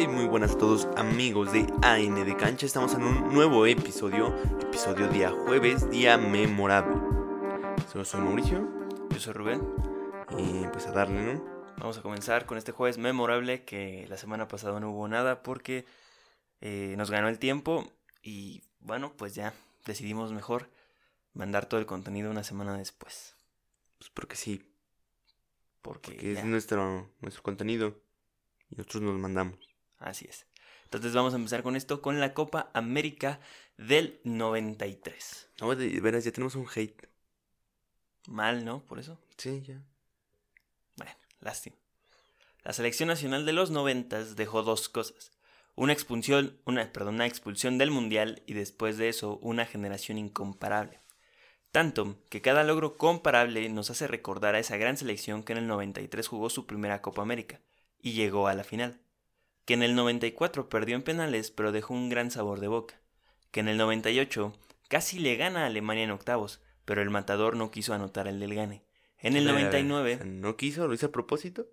Hey, 0.00 0.08
muy 0.08 0.24
buenas 0.24 0.52
a 0.52 0.56
todos 0.56 0.88
amigos 0.96 1.52
de 1.52 1.66
AN 1.82 2.14
de 2.14 2.34
Cancha. 2.34 2.64
Estamos 2.64 2.94
en 2.94 3.02
un 3.02 3.34
nuevo 3.34 3.66
episodio, 3.66 4.34
episodio 4.58 5.08
día 5.08 5.30
jueves, 5.30 5.90
día 5.90 6.16
memorable. 6.16 6.96
Yo 7.92 8.02
soy 8.06 8.22
Mauricio 8.22 8.66
Yo 9.10 9.20
soy 9.20 9.34
Rubén. 9.34 9.60
y 10.38 10.66
pues 10.68 10.86
a 10.86 10.92
darle, 10.92 11.34
¿no? 11.34 11.44
Vamos 11.76 11.98
a 11.98 12.00
comenzar 12.00 12.46
con 12.46 12.56
este 12.56 12.72
jueves 12.72 12.96
memorable 12.96 13.66
que 13.66 14.06
la 14.08 14.16
semana 14.16 14.48
pasada 14.48 14.80
no 14.80 14.90
hubo 14.90 15.06
nada 15.06 15.42
porque 15.42 15.84
eh, 16.62 16.94
nos 16.96 17.10
ganó 17.10 17.28
el 17.28 17.38
tiempo 17.38 17.86
y 18.22 18.62
bueno, 18.80 19.12
pues 19.18 19.34
ya 19.34 19.52
decidimos 19.84 20.32
mejor 20.32 20.70
mandar 21.34 21.66
todo 21.66 21.78
el 21.78 21.84
contenido 21.84 22.30
una 22.30 22.42
semana 22.42 22.74
después. 22.78 23.36
Pues 23.98 24.08
porque 24.08 24.36
sí, 24.36 24.62
Porque 25.82 26.32
es 26.32 26.42
nuestro, 26.46 27.06
nuestro 27.20 27.42
contenido 27.42 28.00
y 28.70 28.76
nosotros 28.76 29.02
nos 29.02 29.18
mandamos. 29.18 29.69
Así 30.00 30.26
es. 30.28 30.46
Entonces 30.84 31.12
vamos 31.12 31.34
a 31.34 31.36
empezar 31.36 31.62
con 31.62 31.76
esto, 31.76 32.02
con 32.02 32.18
la 32.18 32.34
Copa 32.34 32.70
América 32.74 33.40
del 33.76 34.20
93. 34.24 35.50
No, 35.60 35.74
de 35.76 36.00
veras, 36.00 36.24
ya 36.24 36.32
tenemos 36.32 36.56
un 36.56 36.66
hate. 36.74 37.08
Mal, 38.26 38.64
¿no? 38.64 38.84
Por 38.84 38.98
eso. 38.98 39.20
Sí, 39.36 39.62
ya. 39.62 39.80
Bueno, 40.96 41.12
lástima. 41.40 41.76
La 42.64 42.72
selección 42.72 43.08
nacional 43.08 43.46
de 43.46 43.52
los 43.52 43.70
noventas 43.70 44.36
dejó 44.36 44.62
dos 44.62 44.88
cosas. 44.88 45.32
Una 45.76 45.92
expulsión, 45.92 46.58
una, 46.66 46.92
perdón, 46.92 47.14
una 47.14 47.26
expulsión 47.26 47.78
del 47.78 47.90
Mundial 47.90 48.42
y 48.46 48.54
después 48.54 48.98
de 48.98 49.08
eso 49.08 49.38
una 49.42 49.64
generación 49.64 50.18
incomparable. 50.18 51.00
Tanto 51.70 52.16
que 52.28 52.42
cada 52.42 52.64
logro 52.64 52.98
comparable 52.98 53.68
nos 53.68 53.90
hace 53.90 54.08
recordar 54.08 54.56
a 54.56 54.58
esa 54.58 54.76
gran 54.76 54.96
selección 54.96 55.44
que 55.44 55.52
en 55.52 55.58
el 55.58 55.68
93 55.68 56.26
jugó 56.26 56.50
su 56.50 56.66
primera 56.66 57.00
Copa 57.00 57.22
América 57.22 57.60
y 58.02 58.12
llegó 58.12 58.48
a 58.48 58.54
la 58.54 58.64
final. 58.64 59.00
Que 59.70 59.74
en 59.74 59.84
el 59.84 59.94
94 59.94 60.68
perdió 60.68 60.96
en 60.96 61.02
penales 61.02 61.52
pero 61.52 61.70
dejó 61.70 61.94
un 61.94 62.08
gran 62.08 62.32
sabor 62.32 62.58
de 62.58 62.66
boca. 62.66 62.96
Que 63.52 63.60
en 63.60 63.68
el 63.68 63.76
98 63.76 64.52
casi 64.88 65.20
le 65.20 65.36
gana 65.36 65.62
a 65.62 65.66
Alemania 65.66 66.02
en 66.02 66.10
octavos, 66.10 66.60
pero 66.84 67.02
el 67.02 67.10
matador 67.10 67.54
no 67.54 67.70
quiso 67.70 67.94
anotar 67.94 68.26
el 68.26 68.40
del 68.40 68.56
gane. 68.56 68.82
En 69.20 69.36
el 69.36 69.48
A 69.48 69.52
ver, 69.52 69.66
a 69.66 69.70
ver, 69.70 69.84
99 69.84 70.14
o 70.14 70.16
sea, 70.16 70.26
¿No 70.26 70.56
quiso? 70.56 70.88
¿Lo 70.88 70.94
hizo 70.94 71.06
a 71.06 71.12
propósito? 71.12 71.68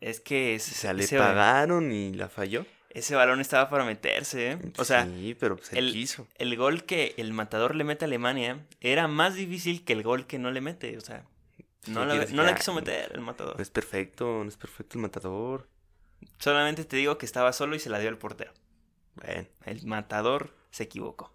es 0.00 0.18
que 0.18 0.54
O 0.54 0.56
ese, 0.56 0.74
sea, 0.74 0.92
le 0.92 1.06
pagaron 1.06 1.92
y 1.92 2.12
la 2.12 2.28
falló. 2.28 2.66
ese 2.90 3.14
balón 3.14 3.40
estaba 3.40 3.70
para 3.70 3.84
meterse, 3.84 4.50
¿eh? 4.50 4.58
O 4.76 4.84
sea, 4.84 5.04
sí, 5.06 5.36
pero 5.38 5.58
pues 5.58 5.72
él 5.74 5.78
el- 5.86 5.92
quiso. 5.92 6.26
el 6.38 6.56
gol 6.56 6.82
que 6.86 7.14
el 7.18 7.32
matador 7.34 7.76
le 7.76 7.84
mete 7.84 8.04
a 8.04 8.06
Alemania 8.08 8.66
era 8.80 9.06
más 9.06 9.36
difícil 9.36 9.84
que 9.84 9.92
el 9.92 10.02
gol 10.02 10.26
que 10.26 10.40
no 10.40 10.50
le 10.50 10.60
mete. 10.60 10.98
O 10.98 11.00
sea, 11.02 11.24
no, 11.86 12.02
Sí, 12.02 12.18
la, 12.18 12.26
no 12.32 12.42
la 12.42 12.56
quiso 12.56 12.74
meter 12.74 13.12
el 13.14 13.20
matador. 13.20 13.54
No 13.54 13.62
es 13.62 13.70
perfecto, 13.70 14.42
no 14.42 14.48
es 14.48 14.56
perfecto 14.56 14.98
el 14.98 15.02
matador. 15.02 15.68
Solamente 16.38 16.84
te 16.84 16.96
digo 16.96 17.18
que 17.18 17.26
estaba 17.26 17.52
solo 17.52 17.74
y 17.76 17.80
se 17.80 17.90
la 17.90 17.98
dio 17.98 18.08
al 18.08 18.18
portero. 18.18 18.52
Bueno, 19.14 19.48
El 19.64 19.86
matador 19.86 20.54
se 20.70 20.84
equivocó. 20.84 21.32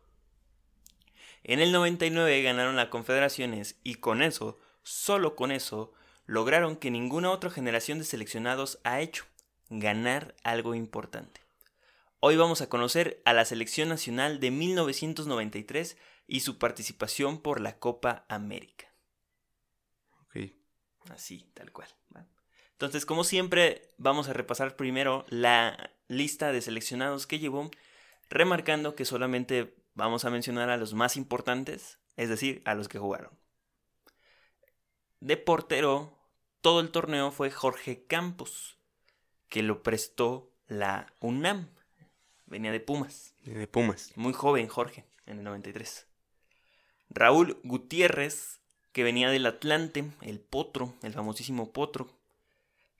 En 1.44 1.60
el 1.60 1.72
99 1.74 2.42
ganaron 2.42 2.78
las 2.78 2.88
confederaciones 2.88 3.76
y 3.84 3.96
con 3.96 4.22
eso, 4.22 4.60
solo 4.82 5.36
con 5.36 5.52
eso, 5.52 5.94
lograron 6.26 6.78
que 6.78 6.90
ninguna 6.90 7.32
otra 7.32 7.50
generación 7.50 8.00
de 8.00 8.06
seleccionados 8.06 8.80
ha 8.84 9.02
hecho, 9.02 9.26
ganar 9.70 10.36
algo 10.44 10.74
importante. 10.74 11.42
Hoy 12.22 12.38
vamos 12.38 12.62
a 12.62 12.70
conocer 12.70 13.22
a 13.26 13.34
la 13.34 13.44
selección 13.44 13.90
nacional 13.90 14.40
de 14.40 14.52
1993 14.52 15.98
y 16.28 16.40
su 16.40 16.58
participación 16.58 17.42
por 17.42 17.60
la 17.60 17.78
Copa 17.80 18.26
América. 18.30 18.88
ok. 20.22 20.54
Así, 21.10 21.52
tal 21.54 21.74
cual. 21.74 21.90
¿va? 22.16 22.26
Entonces, 22.84 23.06
como 23.06 23.24
siempre, 23.24 23.94
vamos 23.98 24.28
a 24.28 24.34
repasar 24.34 24.76
primero 24.76 25.26
la 25.30 25.94
lista 26.10 26.52
de 26.52 26.62
seleccionados 26.62 27.28
que 27.28 27.40
llevó, 27.40 27.72
remarcando 28.30 28.94
que 28.94 29.06
solamente 29.06 29.74
vamos 29.94 30.26
a 30.26 30.30
mencionar 30.30 30.70
a 30.70 30.76
los 30.76 30.94
más 30.94 31.16
importantes, 31.16 31.98
es 32.18 32.28
decir, 32.28 32.62
a 32.66 32.76
los 32.76 32.90
que 32.90 33.00
jugaron. 33.00 33.32
De 35.22 35.38
portero, 35.38 36.20
todo 36.60 36.82
el 36.82 36.92
torneo 36.92 37.32
fue 37.32 37.52
Jorge 37.52 38.06
Campos, 38.06 38.78
que 39.48 39.64
lo 39.64 39.82
prestó 39.82 40.52
la 40.68 41.08
UNAM. 41.22 41.70
Venía 42.48 42.74
de 42.74 42.82
Pumas. 42.82 43.34
De 43.46 43.66
Pumas. 43.66 44.12
Muy 44.18 44.34
joven 44.34 44.68
Jorge, 44.68 45.06
en 45.26 45.38
el 45.38 45.46
93. 45.46 46.06
Raúl 47.08 47.62
Gutiérrez, 47.64 48.60
que 48.92 49.06
venía 49.06 49.30
del 49.30 49.46
Atlante, 49.46 50.12
el 50.20 50.42
Potro, 50.42 50.96
el 51.02 51.14
famosísimo 51.14 51.72
Potro. 51.72 52.22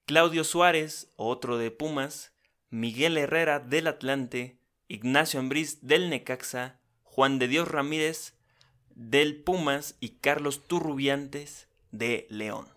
Claudio 0.06 0.44
Suárez, 0.44 1.12
otro 1.16 1.58
de 1.58 1.72
Pumas. 1.72 2.34
Miguel 2.70 3.18
Herrera 3.18 3.60
del 3.60 3.88
Atlante. 3.88 4.60
Ignacio 4.88 5.40
Ambriz 5.40 5.80
del 5.82 6.10
Necaxa. 6.10 6.80
Juan 7.04 7.40
de 7.40 7.48
Dios 7.48 7.68
Ramírez 7.68 8.34
del 8.96 9.42
Pumas 9.42 9.96
y 10.00 10.18
Carlos 10.18 10.68
Turrubiantes 10.68 11.68
de 11.92 12.28
León. 12.30 12.68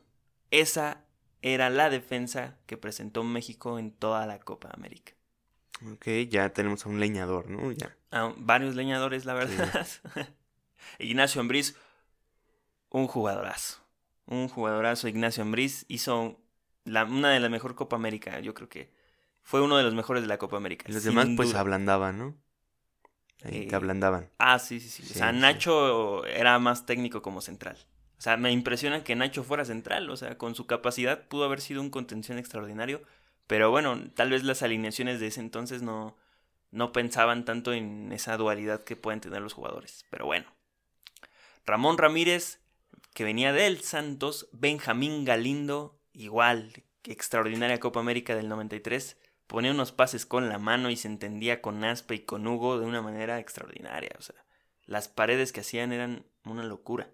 Esa 0.50 1.04
era 1.42 1.70
la 1.70 1.91
defensa 1.91 2.59
que 2.66 2.76
presentó 2.76 3.25
México 3.25 3.78
en 3.78 3.91
toda 3.91 4.26
la 4.26 4.38
Copa 4.38 4.70
América. 4.72 5.12
Ok, 5.93 6.06
ya 6.28 6.50
tenemos 6.50 6.87
a 6.87 6.88
un 6.88 7.00
leñador, 7.00 7.50
¿no? 7.50 7.70
Ya. 7.72 7.97
a 8.10 8.32
varios 8.37 8.75
leñadores, 8.75 9.25
la 9.25 9.34
verdad. 9.34 9.87
Ignacio 10.98 11.41
Ambriz, 11.41 11.76
un 12.91 13.06
jugadorazo. 13.06 13.82
Un 14.26 14.48
jugadorazo. 14.48 15.08
Ignacio 15.08 15.43
Ambriz 15.43 15.84
hizo 15.88 16.41
la- 16.86 17.04
una 17.04 17.30
de 17.30 17.41
las 17.41 17.50
mejores 17.50 17.76
Copa 17.76 17.97
América. 17.97 18.41
Yo 18.41 18.54
creo 18.54 18.69
que 18.69 18.92
fue 19.42 19.60
uno 19.60 19.76
de 19.76 19.84
los 19.84 19.94
mejores 19.94 20.22
de 20.22 20.28
la 20.28 20.38
Copa 20.38 20.56
América. 20.56 20.86
Y 20.88 20.92
los 20.92 21.04
demás 21.04 21.28
pues 21.36 21.54
ablandaban, 21.54 22.19
¿no? 22.19 22.36
Ahí 23.44 23.58
Eh, 23.58 23.66
te 23.69 23.76
ablandaban. 23.76 24.30
Ah, 24.38 24.58
sí, 24.58 24.80
sí, 24.80 24.88
sí. 24.88 25.02
Sí, 25.04 25.12
o 25.12 25.14
sea, 25.19 25.32
sí. 25.32 25.38
Nacho 25.38 26.25
era 26.26 26.58
más 26.58 26.86
técnico 26.86 27.22
como 27.22 27.41
central. 27.41 27.76
O 28.19 28.22
sea, 28.22 28.36
me 28.36 28.50
impresiona 28.50 29.04
que 29.04 29.14
Nacho 29.14 29.44
fuera 29.44 29.64
central. 29.64 30.08
O 30.10 30.16
sea, 30.16 30.38
con 30.38 30.54
su 30.54 30.66
capacidad 30.66 31.28
pudo 31.28 31.44
haber 31.44 31.60
sido 31.60 31.80
un 31.82 31.91
contención 31.91 32.38
extraordinario. 32.38 33.02
Pero 33.46 33.70
bueno, 33.70 34.10
tal 34.14 34.30
vez 34.30 34.42
las 34.42 34.62
alineaciones 34.62 35.20
de 35.20 35.28
ese 35.28 35.41
entonces 35.41 35.82
no, 35.82 36.16
no 36.70 36.92
pensaban 36.92 37.44
tanto 37.44 37.72
en 37.72 38.10
esa 38.12 38.36
dualidad 38.36 38.84
que 38.84 38.96
pueden 38.96 39.20
tener 39.20 39.42
los 39.42 39.52
jugadores. 39.52 40.06
Pero 40.10 40.26
bueno. 40.26 40.46
Ramón 41.66 41.98
Ramírez, 41.98 42.60
que 43.14 43.25
venía 43.25 43.52
del 43.52 43.80
Santos. 43.82 44.48
Benjamín 44.52 45.25
Galindo, 45.25 45.98
igual. 46.16 46.72
Extraordinaria 47.04 47.78
Copa 47.78 48.00
América 48.00 48.34
del 48.34 48.49
93 48.49 49.16
ponía 49.47 49.71
unos 49.71 49.93
pases 49.93 50.27
con 50.27 50.49
la 50.49 50.59
mano 50.59 50.91
y 50.91 50.97
se 50.97 51.06
entendía 51.06 51.62
con 51.62 51.84
Aspe 51.84 52.16
y 52.16 52.19
con 52.21 52.44
Hugo 52.47 52.81
de 52.81 52.87
una 52.87 53.00
manera 53.00 53.38
extraordinaria. 53.38 54.10
O 54.19 54.22
sea, 54.22 54.34
las 54.87 55.06
paredes 55.09 55.53
que 55.53 55.60
hacían 55.60 55.93
eran 55.93 56.26
una 56.44 56.65
locura. 56.65 57.10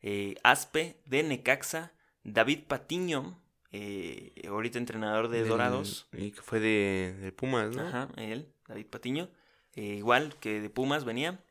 Eh, 0.00 0.36
Aspe 0.42 0.96
de 1.04 1.22
Necaxa, 1.22 1.92
David 2.24 2.60
Patiño, 2.66 3.38
eh, 3.72 4.32
ahorita 4.48 4.78
entrenador 4.78 5.28
de 5.28 5.40
Del- 5.40 5.48
Dorados. 5.48 6.08
Y 6.14 6.30
que 6.30 6.40
fue 6.40 6.60
de, 6.60 7.14
de 7.20 7.30
Pumas, 7.32 7.76
¿no? 7.76 7.86
Ajá, 7.86 8.08
él, 8.16 8.48
David 8.66 8.86
Patiño. 8.86 9.28
eh, 9.74 9.96
igual 9.98 10.34
que 10.40 10.60
de 10.62 10.70
Pumas 10.70 11.04
venía. 11.04 11.44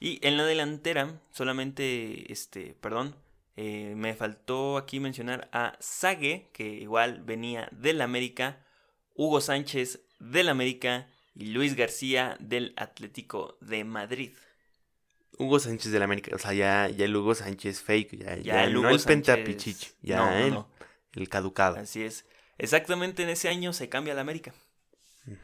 Y 0.00 0.18
en 0.26 0.36
la 0.36 0.44
delantera, 0.44 1.20
solamente, 1.30 2.32
este, 2.32 2.74
perdón, 2.80 3.14
eh, 3.56 3.94
me 3.96 4.14
faltó 4.14 4.76
aquí 4.76 5.00
mencionar 5.00 5.48
a 5.52 5.76
Sague, 5.80 6.50
que 6.52 6.64
igual 6.68 7.22
venía 7.22 7.68
del 7.72 8.00
América, 8.00 8.64
Hugo 9.14 9.40
Sánchez 9.40 10.00
del 10.20 10.48
América 10.48 11.06
y 11.34 11.46
Luis 11.46 11.74
García 11.76 12.36
del 12.40 12.72
Atlético 12.76 13.58
de 13.60 13.84
Madrid. 13.84 14.32
Hugo 15.38 15.58
Sánchez 15.58 15.90
del 15.92 16.02
América. 16.02 16.34
O 16.34 16.38
sea, 16.38 16.52
ya, 16.52 16.88
ya 16.88 17.04
el 17.06 17.16
Hugo 17.16 17.34
Sánchez 17.34 17.80
fake. 17.82 18.18
Ya, 18.18 18.36
Ya 18.36 18.42
ya 18.42 18.64
el 18.64 18.74
no 18.74 18.80
Hugo 18.80 18.88
el 18.90 18.96
Sánchez- 19.00 19.06
pentapichichi. 19.06 19.86
Ya 20.02 20.16
No, 20.18 20.30
no, 20.30 20.36
el, 20.36 20.50
no. 20.52 20.68
el 21.14 21.28
caducado. 21.28 21.76
Así 21.76 22.02
es. 22.02 22.26
Exactamente 22.58 23.22
en 23.22 23.30
ese 23.30 23.48
año 23.48 23.72
se 23.72 23.88
cambia 23.88 24.12
al 24.12 24.18
América. 24.18 24.52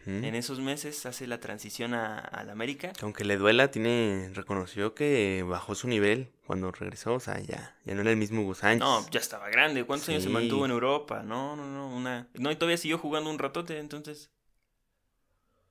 En 0.07 0.35
esos 0.35 0.59
meses 0.59 1.07
hace 1.07 1.29
la 1.29 1.39
transición 1.39 1.95
a- 1.95 2.19
al 2.19 2.51
América. 2.51 2.93
Que 2.93 3.05
Aunque 3.05 3.25
le 3.25 3.37
duela, 3.37 3.71
tiene 3.71 4.29
reconoció 4.35 4.93
que 4.95 5.45
bajó 5.49 5.77
su 5.77 5.87
nivel 5.87 6.33
cuando 6.47 6.73
regresó. 6.73 7.15
O 7.15 7.21
sea, 7.21 7.39
ya, 7.39 7.77
ya 7.85 7.95
no 7.95 8.01
era 8.01 8.11
el 8.11 8.17
mismo 8.17 8.43
Hugo 8.43 8.55
Sánchez. 8.57 8.81
No, 8.81 9.09
ya 9.11 9.21
estaba 9.21 9.49
grande. 9.51 9.85
¿Cuántos 9.85 10.09
años 10.09 10.25
se 10.25 10.31
mantuvo 10.31 10.65
en 10.65 10.73
Europa? 10.73 11.23
No, 11.23 11.55
no, 11.55 11.65
no. 11.67 11.95
Una... 11.95 12.27
No, 12.35 12.51
y 12.51 12.57
todavía 12.57 12.77
siguió 12.77 12.99
jugando 12.99 13.31
un 13.31 13.39
ratote, 13.39 13.79
entonces. 13.79 14.31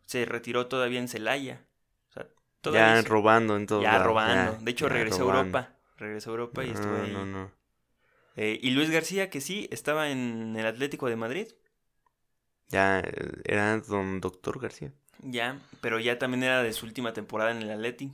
Se 0.05 0.23
retiró 0.25 0.67
todavía 0.67 0.99
en 0.99 1.09
Celaya. 1.09 1.65
O 2.09 2.13
sea, 2.13 2.23
ya 2.23 2.29
todavía 2.61 3.01
se- 3.01 3.07
robando 3.09 3.57
en 3.57 3.65
todo 3.67 3.81
ya 3.81 4.01
robando. 4.01 4.57
de 4.63 4.71
hecho, 4.71 4.87
ya 4.87 4.93
regresó 4.93 5.29
a. 5.29 5.37
Europa. 5.39 5.75
Regresó 5.97 6.29
a 6.29 6.31
Europa 6.33 6.63
y 6.63 6.69
estuvo 6.69 6.91
No, 6.93 7.03
ahí. 7.03 7.11
no, 7.11 7.25
no. 7.25 7.51
Eh, 8.37 8.57
y 8.61 8.69
Luis 8.71 8.89
García, 8.89 9.29
que 9.29 9.41
sí, 9.41 9.67
estaba 9.71 10.09
en 10.11 10.55
el 10.57 10.65
Atlético 10.65 11.09
de 11.09 11.15
Madrid. 11.17 11.47
Ya 12.69 12.99
eh, 12.99 13.41
era 13.45 13.79
don 13.79 14.21
Doctor 14.21 14.59
García. 14.59 14.93
Ya, 15.21 15.59
pero 15.81 15.99
ya 15.99 16.19
también 16.19 16.43
era 16.43 16.61
de 16.63 16.73
su 16.73 16.85
última 16.85 17.13
temporada 17.13 17.51
en 17.51 17.61
el 17.61 17.71
Atleti. 17.71 18.11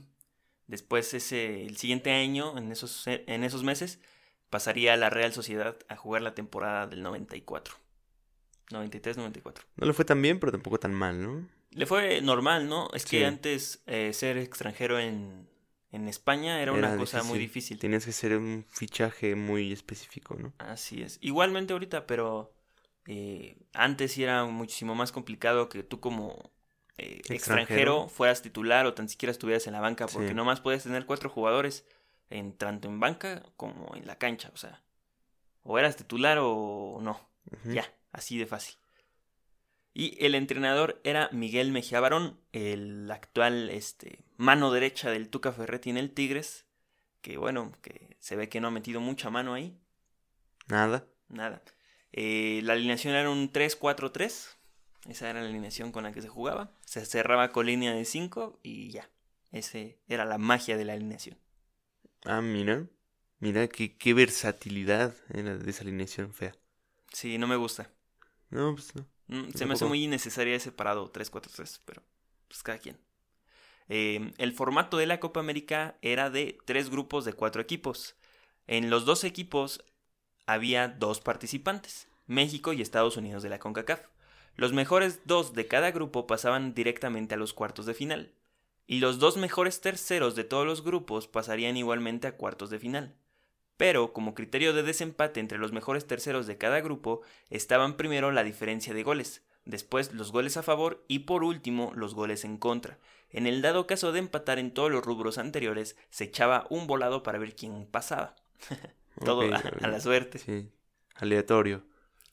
Después 0.66 1.12
ese 1.12 1.66
el 1.66 1.76
siguiente 1.76 2.10
año, 2.10 2.56
en 2.56 2.72
esos 2.72 3.06
en 3.06 3.44
esos 3.44 3.62
meses, 3.64 4.00
pasaría 4.48 4.94
a 4.94 4.96
la 4.96 5.10
Real 5.10 5.32
Sociedad 5.32 5.76
a 5.88 5.96
jugar 5.96 6.22
la 6.22 6.34
temporada 6.34 6.86
del 6.86 7.02
94. 7.02 7.74
93-94. 8.70 9.62
No 9.76 9.86
le 9.86 9.92
fue 9.92 10.04
tan 10.04 10.22
bien, 10.22 10.38
pero 10.38 10.52
tampoco 10.52 10.78
tan 10.78 10.94
mal, 10.94 11.22
¿no? 11.22 11.48
Le 11.70 11.86
fue 11.86 12.20
normal, 12.22 12.68
¿no? 12.68 12.88
Es 12.94 13.04
que 13.04 13.26
antes 13.26 13.82
eh, 13.86 14.12
ser 14.12 14.38
extranjero 14.38 14.98
en, 14.98 15.48
en 15.90 16.08
España 16.08 16.62
era, 16.62 16.72
una 16.72 16.96
cosa 16.96 17.22
muy 17.24 17.38
difícil. 17.38 17.78
Tenías 17.78 18.04
que 18.04 18.12
ser 18.12 18.36
un 18.36 18.64
fichaje 18.68 19.34
muy 19.34 19.72
específico, 19.72 20.36
¿no? 20.36 20.54
Así 20.58 21.02
es. 21.02 21.18
Igualmente 21.20 21.72
ahorita, 21.72 22.06
pero 22.06 22.53
eh, 23.06 23.56
antes 23.72 24.12
sí 24.12 24.22
era 24.22 24.44
muchísimo 24.44 24.94
más 24.94 25.12
complicado 25.12 25.68
que 25.68 25.82
tú 25.82 26.00
como 26.00 26.50
eh, 26.96 27.16
extranjero. 27.18 27.34
Extranjero. 27.36 28.08
fueras 28.08 28.42
titular 28.42 28.86
o 28.86 28.94
tan 28.94 29.08
siquiera 29.08 29.30
estuvieras 29.32 29.66
en 29.66 29.72
la 29.72 29.80
banca, 29.80 30.06
porque 30.06 30.28
Sí. 30.28 30.34
nomás 30.34 30.60
puedes 30.60 30.82
tener 30.84 31.06
cuatro 31.06 31.28
jugadores 31.28 31.86
en 32.30 32.52
tanto 32.56 32.88
en 32.88 33.00
banca 33.00 33.42
como 33.56 33.94
en 33.96 34.06
la 34.06 34.16
cancha. 34.16 34.50
O 34.54 34.56
sea, 34.56 34.82
o 35.62 35.78
eras 35.78 35.96
titular 35.96 36.38
o 36.40 36.98
no. 37.02 37.20
Ya, 37.64 37.92
así 38.12 38.38
de 38.38 38.46
fácil. 38.46 38.76
Y 39.92 40.16
el 40.24 40.34
entrenador 40.34 41.00
era 41.04 41.28
Miguel 41.30 41.70
Mejía 41.70 42.00
Barón, 42.00 42.40
el 42.52 43.08
actual 43.10 43.70
este, 43.70 44.24
mano 44.36 44.72
derecha 44.72 45.10
del 45.10 45.28
Tuca 45.28 45.52
Ferretti 45.52 45.90
en 45.90 45.98
el 45.98 46.10
Tigres, 46.10 46.64
que 47.22 47.36
bueno, 47.36 47.70
que 47.80 48.16
se 48.18 48.34
ve 48.34 48.48
que 48.48 48.60
no 48.60 48.68
ha 48.68 48.70
metido 48.72 49.00
mucha 49.00 49.30
mano 49.30 49.54
ahí, 49.54 49.78
Nada. 50.66 51.06
nada. 51.28 51.62
Eh, 52.16 52.60
la 52.62 52.74
alineación 52.74 53.14
era 53.14 53.28
un 53.28 53.50
3-4-3, 53.50 54.56
esa 55.08 55.28
era 55.28 55.42
la 55.42 55.48
alineación 55.48 55.90
con 55.90 56.04
la 56.04 56.12
que 56.12 56.22
se 56.22 56.28
jugaba, 56.28 56.70
se 56.86 57.04
cerraba 57.04 57.50
con 57.50 57.66
línea 57.66 57.92
de 57.92 58.04
5 58.04 58.60
y 58.62 58.90
ya, 58.90 59.10
ese 59.50 59.98
era 60.06 60.24
la 60.24 60.38
magia 60.38 60.76
de 60.76 60.84
la 60.84 60.92
alineación. 60.92 61.36
Ah, 62.24 62.40
mira. 62.40 62.86
Mira 63.40 63.66
qué, 63.66 63.96
qué 63.96 64.14
versatilidad 64.14 65.12
era 65.28 65.58
de 65.58 65.68
esa 65.68 65.82
alineación 65.82 66.32
fea. 66.32 66.54
Sí, 67.12 67.36
no 67.36 67.48
me 67.48 67.56
gusta. 67.56 67.90
No, 68.48 68.74
pues 68.74 68.94
no. 68.94 69.04
Mm, 69.26 69.50
Se 69.52 69.66
me 69.66 69.74
hace 69.74 69.84
muy 69.84 70.04
innecesaria 70.04 70.54
ese 70.54 70.70
parado 70.70 71.10
3-4-3, 71.10 71.80
pero 71.84 72.02
pues 72.46 72.62
cada 72.62 72.78
quien. 72.78 72.96
Eh, 73.88 74.32
el 74.38 74.52
formato 74.52 74.98
de 74.98 75.06
la 75.06 75.18
Copa 75.18 75.40
América 75.40 75.98
era 76.00 76.30
de 76.30 76.58
tres 76.64 76.90
grupos 76.90 77.24
de 77.24 77.32
cuatro 77.32 77.60
equipos. 77.60 78.14
En 78.68 78.88
los 78.88 79.04
dos 79.04 79.24
equipos 79.24 79.84
había 80.46 80.88
dos 80.88 81.20
participantes, 81.20 82.08
México 82.26 82.72
y 82.72 82.82
Estados 82.82 83.16
Unidos 83.16 83.42
de 83.42 83.48
la 83.48 83.58
CONCACAF. 83.58 84.02
Los 84.56 84.72
mejores 84.72 85.20
dos 85.24 85.52
de 85.52 85.66
cada 85.66 85.90
grupo 85.90 86.26
pasaban 86.26 86.74
directamente 86.74 87.34
a 87.34 87.38
los 87.38 87.52
cuartos 87.52 87.86
de 87.86 87.94
final, 87.94 88.32
y 88.86 89.00
los 89.00 89.18
dos 89.18 89.36
mejores 89.36 89.80
terceros 89.80 90.34
de 90.34 90.44
todos 90.44 90.66
los 90.66 90.84
grupos 90.84 91.26
pasarían 91.26 91.76
igualmente 91.76 92.26
a 92.26 92.36
cuartos 92.36 92.70
de 92.70 92.78
final. 92.78 93.14
Pero, 93.76 94.12
como 94.12 94.34
criterio 94.34 94.72
de 94.72 94.82
desempate 94.82 95.40
entre 95.40 95.58
los 95.58 95.72
mejores 95.72 96.06
terceros 96.06 96.46
de 96.46 96.58
cada 96.58 96.80
grupo, 96.80 97.22
estaban 97.50 97.96
primero 97.96 98.30
la 98.30 98.44
diferencia 98.44 98.94
de 98.94 99.02
goles, 99.02 99.42
después 99.64 100.12
los 100.12 100.30
goles 100.30 100.56
a 100.56 100.62
favor 100.62 101.04
y 101.08 101.20
por 101.20 101.42
último 101.42 101.92
los 101.94 102.14
goles 102.14 102.44
en 102.44 102.56
contra. 102.56 102.98
En 103.30 103.46
el 103.48 103.62
dado 103.62 103.86
caso 103.88 104.12
de 104.12 104.20
empatar 104.20 104.60
en 104.60 104.72
todos 104.72 104.92
los 104.92 105.04
rubros 105.04 105.38
anteriores, 105.38 105.96
se 106.10 106.24
echaba 106.24 106.66
un 106.70 106.86
volado 106.86 107.24
para 107.24 107.38
ver 107.38 107.56
quién 107.56 107.86
pasaba. 107.86 108.36
Todo 109.22 109.42
a, 109.42 109.88
la 109.88 110.00
suerte. 110.00 110.38
Sí. 110.38 110.70
Aleatorio. 111.16 111.84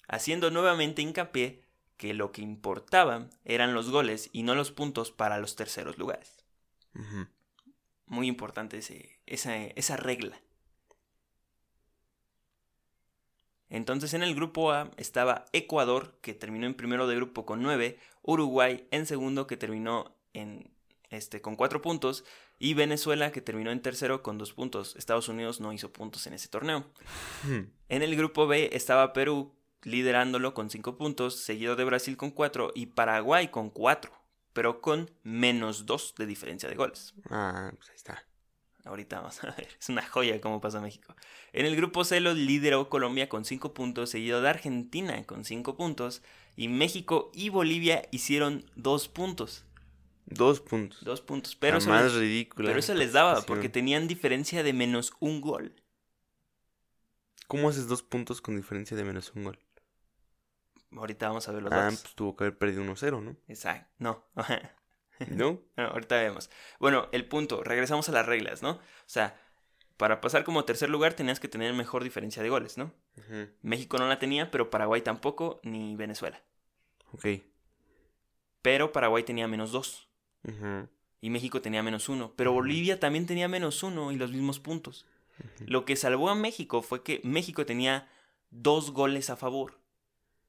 Haciendo 0.08 0.52
nuevamente 0.52 1.02
hincapié 1.02 1.64
que 1.98 2.14
lo 2.14 2.32
que 2.32 2.42
importaba 2.42 3.30
eran 3.46 3.74
los 3.74 3.90
goles 3.92 4.30
y 4.34 4.44
no 4.44 4.56
los 4.56 4.72
puntos 4.72 5.12
para 5.12 5.38
los 5.40 5.56
terceros 5.56 5.98
lugares. 5.98 6.44
Muy 8.08 8.28
importante 8.28 8.80
ese- 8.80 9.20
esa, 9.26 9.56
esa 9.56 9.98
regla. 9.98 10.40
Entonces 13.70 14.14
en 14.14 14.22
el 14.24 14.36
grupo 14.36 14.72
A 14.72 14.92
estaba 14.98 15.46
Ecuador, 15.54 16.18
que 16.22 16.34
terminó 16.34 16.66
en 16.66 16.74
primero 16.74 17.08
de 17.08 17.16
grupo 17.16 17.46
con 17.46 17.62
9, 17.62 17.98
Uruguay 18.22 18.86
en 18.92 19.06
segundo, 19.06 19.48
que 19.48 19.56
terminó 19.56 20.14
en, 20.34 20.70
este, 21.10 21.42
con 21.42 21.56
4 21.56 21.82
puntos, 21.82 22.26
y 22.62 22.76
Venezuela, 22.76 23.32
que 23.32 23.42
terminó 23.42 23.72
en 23.72 23.82
tercero 23.82 24.22
con 24.22 24.38
2 24.38 24.54
puntos. 24.54 24.96
Estados 24.96 25.28
Unidos 25.28 25.60
no 25.60 25.74
hizo 25.74 25.92
puntos 25.92 26.28
en 26.28 26.34
ese 26.34 26.48
torneo. 26.48 26.86
Hmm. 27.44 27.72
En 27.90 28.04
el 28.04 28.16
grupo 28.16 28.46
B 28.46 28.70
estaba 28.74 29.14
Perú 29.14 29.56
liderándolo 29.82 30.54
con 30.54 30.70
5 30.70 30.96
puntos, 30.96 31.38
seguido 31.38 31.76
de 31.76 31.86
Brasil 31.86 32.18
con 32.18 32.30
4 32.30 32.74
y 32.76 32.86
Paraguay 32.86 33.48
con 33.48 33.72
4, 33.72 34.12
pero 34.54 34.80
con 34.80 35.10
menos 35.24 35.88
2 35.88 36.14
de 36.20 36.28
diferencia 36.28 36.70
de 36.70 36.76
goles. 36.76 37.16
Ah, 37.32 37.72
pues 37.76 37.90
ahí 37.90 37.96
está. 37.96 38.24
Ahorita 38.86 39.22
vamos 39.22 39.44
a 39.44 39.56
ver. 39.56 39.68
Es 39.80 39.90
una 39.90 40.06
joya 40.06 40.40
cómo 40.40 40.62
pasa 40.62 40.82
México. 40.82 41.16
En 41.54 41.66
el 41.66 41.76
grupo 41.76 42.04
C 42.04 42.20
lo 42.20 42.36
lideró 42.36 42.90
Colombia 42.90 43.28
con 43.28 43.44
5 43.44 43.74
puntos, 43.74 44.12
seguido 44.12 44.40
de 44.40 44.50
Argentina 44.50 45.24
con 45.24 45.46
5 45.46 45.76
puntos. 45.76 46.22
Y 46.56 46.68
México 46.68 47.32
y 47.34 47.50
Bolivia 47.50 48.04
hicieron 48.12 48.70
2 48.76 49.08
puntos. 49.08 49.66
Dos 50.26 50.62
puntos. 50.62 51.04
2 51.04 51.22
puntos. 51.22 51.56
Pero 51.56 51.78
eso, 51.78 51.90
más 51.90 52.04
les, 52.06 52.14
ridícula. 52.14 52.68
pero 52.70 52.80
eso 52.80 52.94
les 52.94 53.12
daba 53.14 53.42
porque 53.42 53.70
tenían 53.70 54.08
diferencia 54.08 54.64
de 54.64 54.74
menos 54.74 55.14
un 55.20 55.42
gol. 55.42 55.76
¿Cómo 57.48 57.68
haces 57.70 57.88
dos 57.88 58.02
puntos 58.02 58.40
con 58.42 58.56
diferencia 58.56 58.96
de 58.96 59.04
menos 59.04 59.34
un 59.36 59.44
gol? 59.44 59.60
Ahorita 60.96 61.28
vamos 61.28 61.48
a 61.48 61.52
ver 61.52 61.64
los 61.64 61.72
Ah, 61.74 61.78
datos. 61.78 62.02
pues 62.02 62.16
tuvo 62.16 62.36
que 62.36 62.46
haber 62.46 62.58
perdido 62.58 62.84
1-0, 62.84 63.22
¿no? 63.22 63.36
Exacto. 63.48 63.90
No. 64.00 64.26
¿No? 65.30 65.62
Ahorita 65.78 66.16
vemos. 66.16 66.50
Bueno, 66.80 67.08
el 67.12 67.28
punto, 67.28 67.64
regresamos 67.64 68.10
a 68.10 68.12
las 68.12 68.26
reglas, 68.26 68.64
¿no? 68.64 68.72
O 68.72 68.80
sea, 69.06 69.40
para 69.98 70.20
pasar 70.20 70.44
como 70.44 70.66
tercer 70.66 70.90
lugar 70.90 71.14
tenías 71.14 71.40
que 71.40 71.48
tener 71.48 71.74
mejor 71.76 72.04
diferencia 72.04 72.42
de 72.42 72.50
goles, 72.50 72.78
¿no? 72.78 72.92
México 73.62 73.98
no 74.00 74.08
la 74.08 74.18
tenía, 74.18 74.50
pero 74.50 74.72
Paraguay 74.72 75.02
tampoco, 75.02 75.60
ni 75.64 75.96
Venezuela. 75.96 76.42
Ok. 77.12 77.28
Pero 78.64 78.92
Paraguay 78.92 79.24
tenía 79.24 79.48
menos 79.48 79.72
dos 79.72 80.08
Y 81.22 81.30
México 81.30 81.62
tenía 81.62 81.84
menos 81.84 82.10
uno. 82.10 82.34
Pero 82.36 82.52
Bolivia 82.54 83.00
también 83.00 83.26
tenía 83.28 83.48
menos 83.48 83.84
uno 83.84 84.12
y 84.12 84.16
los 84.16 84.32
mismos 84.32 84.60
puntos. 84.60 85.06
Lo 85.66 85.86
que 85.86 85.96
salvó 85.96 86.30
a 86.30 86.36
México 86.36 86.82
fue 86.82 87.04
que 87.04 87.22
México 87.24 87.66
tenía 87.66 88.08
dos 88.50 88.92
goles 88.92 89.30
a 89.30 89.36
favor 89.36 89.80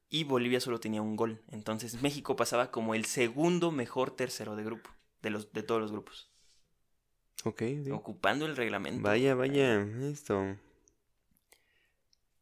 y 0.09 0.23
Bolivia 0.23 0.59
solo 0.59 0.79
tenía 0.79 1.01
un 1.01 1.15
gol. 1.15 1.41
Entonces 1.51 2.01
México 2.01 2.35
pasaba 2.35 2.69
como 2.69 2.93
el 2.95 3.05
segundo 3.05 3.71
mejor 3.71 4.11
tercero 4.11 4.55
de 4.55 4.63
grupo, 4.63 4.89
de, 5.21 5.29
los, 5.31 5.51
de 5.53 5.63
todos 5.63 5.81
los 5.81 5.91
grupos, 5.91 6.29
Ok. 7.43 7.59
sí. 7.83 7.91
ocupando 7.91 8.45
el 8.45 8.55
reglamento. 8.55 9.01
Vaya, 9.01 9.33
vaya. 9.35 9.81
Esto. 9.81 10.57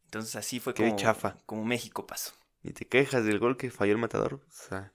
Entonces 0.04 0.36
así 0.36 0.60
fue 0.60 0.74
Qué 0.74 0.84
como, 0.84 0.96
chafa. 0.96 1.36
como 1.46 1.64
México 1.64 2.06
pasó. 2.06 2.32
Y 2.62 2.72
te 2.72 2.86
quejas 2.86 3.24
del 3.24 3.38
gol 3.38 3.56
que 3.56 3.70
falló 3.70 3.92
el 3.92 3.98
matador. 3.98 4.34
O 4.34 4.40
sea. 4.50 4.92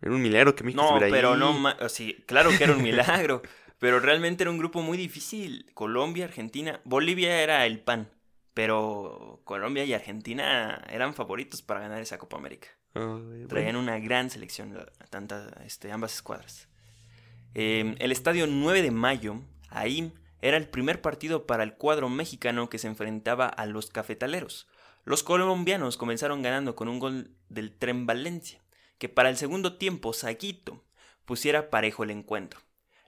Era 0.00 0.12
un 0.14 0.22
milagro 0.22 0.54
que 0.54 0.64
México 0.64 0.82
No, 0.82 0.98
pero 1.00 1.32
ahí. 1.32 1.38
no, 1.38 1.74
sí, 1.88 2.22
claro 2.26 2.50
que 2.56 2.64
era 2.64 2.74
un 2.74 2.82
milagro, 2.82 3.42
pero 3.78 4.00
realmente 4.00 4.42
era 4.42 4.50
un 4.50 4.58
grupo 4.58 4.82
muy 4.82 4.98
difícil. 4.98 5.70
Colombia, 5.74 6.24
Argentina, 6.24 6.80
Bolivia 6.84 7.42
era 7.42 7.64
el 7.66 7.80
pan, 7.80 8.10
pero 8.54 9.40
Colombia 9.44 9.84
y 9.84 9.94
Argentina 9.94 10.82
eran 10.90 11.14
favoritos 11.14 11.62
para 11.62 11.80
ganar 11.80 12.00
esa 12.00 12.18
Copa 12.18 12.36
América. 12.36 12.68
Bueno. 12.94 13.46
Traían 13.48 13.76
una 13.76 13.98
gran 13.98 14.30
selección, 14.30 14.78
tantas, 15.10 15.52
este, 15.64 15.92
ambas 15.92 16.14
escuadras. 16.14 16.68
Eh, 17.54 17.94
el 17.98 18.12
estadio 18.12 18.46
9 18.46 18.82
de 18.82 18.90
mayo, 18.90 19.42
ahí 19.70 20.12
era 20.40 20.56
el 20.56 20.68
primer 20.68 21.00
partido 21.00 21.46
para 21.46 21.62
el 21.62 21.74
cuadro 21.74 22.08
mexicano 22.08 22.68
que 22.68 22.78
se 22.78 22.86
enfrentaba 22.86 23.46
a 23.46 23.66
los 23.66 23.90
cafetaleros. 23.90 24.68
Los 25.04 25.22
colombianos 25.22 25.96
comenzaron 25.96 26.42
ganando 26.42 26.74
con 26.74 26.88
un 26.88 26.98
gol 26.98 27.30
del 27.48 27.72
Tren 27.72 28.06
Valencia, 28.06 28.60
que 28.98 29.08
para 29.08 29.30
el 29.30 29.36
segundo 29.36 29.76
tiempo 29.76 30.12
Saguito 30.12 30.84
pusiera 31.24 31.70
parejo 31.70 32.04
el 32.04 32.10
encuentro. 32.10 32.60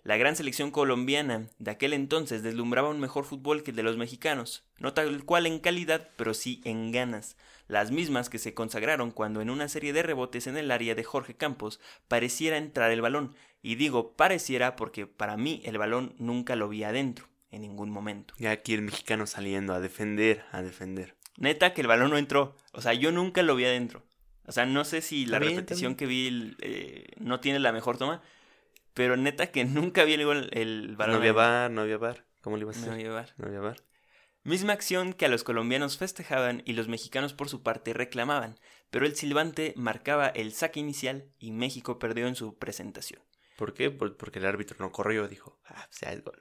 La 0.04 0.16
gran 0.16 0.36
selección 0.36 0.70
colombiana 0.70 1.48
de 1.58 1.70
aquel 1.70 1.92
entonces 1.92 2.42
deslumbraba 2.42 2.88
un 2.88 3.00
mejor 3.00 3.24
fútbol 3.24 3.62
que 3.62 3.72
el 3.72 3.76
de 3.76 3.82
los 3.82 3.96
mexicanos, 3.96 4.64
no 4.78 4.94
tal 4.94 5.24
cual 5.24 5.46
en 5.46 5.58
calidad, 5.58 6.08
pero 6.16 6.34
sí 6.34 6.62
en 6.64 6.92
ganas, 6.92 7.36
las 7.66 7.90
mismas 7.90 8.30
que 8.30 8.38
se 8.38 8.54
consagraron 8.54 9.10
cuando 9.10 9.42
en 9.42 9.50
una 9.50 9.68
serie 9.68 9.92
de 9.92 10.02
rebotes 10.02 10.46
en 10.46 10.56
el 10.56 10.70
área 10.70 10.94
de 10.94 11.04
Jorge 11.04 11.34
Campos 11.34 11.80
pareciera 12.06 12.56
entrar 12.56 12.90
el 12.90 13.02
balón, 13.02 13.34
y 13.60 13.74
digo 13.74 14.14
pareciera 14.14 14.76
porque 14.76 15.06
para 15.06 15.36
mí 15.36 15.60
el 15.64 15.76
balón 15.76 16.14
nunca 16.18 16.56
lo 16.56 16.68
vi 16.68 16.84
adentro, 16.84 17.26
en 17.50 17.62
ningún 17.62 17.90
momento. 17.90 18.34
Y 18.38 18.46
aquí 18.46 18.74
el 18.74 18.82
mexicano 18.82 19.26
saliendo 19.26 19.74
a 19.74 19.80
defender, 19.80 20.44
a 20.52 20.62
defender. 20.62 21.16
Neta 21.36 21.74
que 21.74 21.82
el 21.82 21.86
balón 21.86 22.10
no 22.10 22.18
entró, 22.18 22.56
o 22.72 22.80
sea, 22.80 22.94
yo 22.94 23.12
nunca 23.12 23.42
lo 23.42 23.56
vi 23.56 23.64
adentro. 23.64 24.07
O 24.48 24.52
sea, 24.52 24.66
no 24.66 24.84
sé 24.84 25.02
si 25.02 25.26
la 25.26 25.38
repetición 25.38 25.94
que 25.94 26.06
vi 26.06 26.56
eh, 26.60 27.12
no 27.18 27.38
tiene 27.40 27.58
la 27.60 27.70
mejor 27.70 27.98
toma, 27.98 28.22
pero 28.94 29.16
neta 29.16 29.50
que 29.52 29.64
nunca 29.66 30.04
vi 30.04 30.14
el, 30.14 30.24
gol- 30.24 30.48
el 30.52 30.96
balón. 30.96 31.14
no 31.16 31.18
había 31.20 31.32
bar, 31.32 31.70
no 31.70 31.82
había 31.82 31.98
bar. 31.98 32.24
¿Cómo 32.40 32.56
le 32.56 32.62
ibas 32.62 32.76
a 32.78 32.80
No 32.80 32.86
hacer? 32.92 32.94
había 32.94 33.12
bar. 33.12 33.34
No 33.36 33.46
había 33.46 33.60
bar. 33.60 33.76
Misma 34.44 34.72
acción 34.72 35.12
que 35.12 35.26
a 35.26 35.28
los 35.28 35.44
colombianos 35.44 35.98
festejaban 35.98 36.62
y 36.64 36.72
los 36.72 36.88
mexicanos 36.88 37.34
por 37.34 37.48
su 37.50 37.62
parte 37.62 37.92
reclamaban, 37.92 38.58
pero 38.90 39.04
el 39.04 39.14
silbante 39.14 39.74
marcaba 39.76 40.28
el 40.28 40.52
saque 40.52 40.80
inicial 40.80 41.26
y 41.38 41.50
México 41.52 41.98
perdió 41.98 42.26
en 42.26 42.34
su 42.36 42.56
presentación. 42.56 43.20
¿Por 43.56 43.74
qué? 43.74 43.90
Por- 43.90 44.16
porque 44.16 44.38
el 44.38 44.46
árbitro 44.46 44.76
no 44.80 44.90
corrió. 44.92 45.28
Dijo, 45.28 45.60
ah, 45.66 45.84
pues 45.88 46.00
ya 46.00 46.12
es 46.12 46.24
gol. 46.24 46.40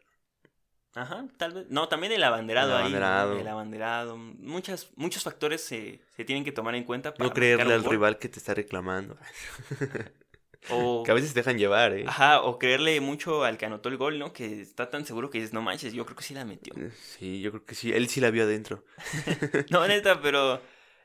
Ajá, 0.96 1.27
tal 1.38 1.53
vez. 1.53 1.65
No, 1.70 1.88
también 1.88 2.12
el 2.13 2.24
abanderado, 2.24 2.70
El 2.72 2.75
ahí. 2.77 2.82
abanderado. 2.82 3.39
El 3.39 3.48
abanderado. 3.48 4.17
Muchas, 4.17 4.89
muchos 4.96 5.24
factores 5.24 5.62
se, 5.63 6.01
se 6.15 6.25
tienen 6.25 6.44
que 6.44 6.51
tomar 6.51 6.74
en 6.75 6.84
cuenta 6.86 7.13
para 7.13 7.27
No 7.27 7.34
creerle 7.34 7.74
al 7.75 7.82
gol. 7.84 7.91
rival 7.91 8.17
que 8.17 8.29
te 8.29 8.39
está 8.39 8.53
reclamando. 8.53 9.17
O, 10.70 11.03
Que 11.03 11.12
a 11.12 11.13
veces 11.13 11.34
te 11.34 11.39
dejan 11.39 11.58
llevar, 11.58 11.94
¿eh? 11.94 12.03
ajá, 12.08 12.41
o 12.41 12.60
creerle 12.60 13.00
mucho 13.00 13.46
al 13.46 13.58
que 13.58 13.65
anotó 13.65 13.88
el 13.88 13.96
gol, 13.96 14.20
¿no? 14.20 14.34
Que 14.34 14.60
está 14.60 14.89
tan 14.89 15.06
seguro 15.06 15.29
que 15.29 15.38
dices, 15.38 15.53
no 15.53 15.62
manches, 15.62 15.94
yo 15.94 16.03
creo 16.03 16.17
que 16.17 16.24
sí 16.24 16.34
la 16.34 16.44
metió. 16.44 16.74
Sí, 17.00 17.39
yo 17.39 17.51
creo 17.51 17.63
que 17.65 17.74
sí. 17.75 17.94
Él 17.94 18.10
sí 18.10 18.20
la 18.20 18.32
vio 18.32 18.44
adentro. 18.44 18.84
No, 19.70 19.88
neta, 19.88 20.20
pero 20.22 20.62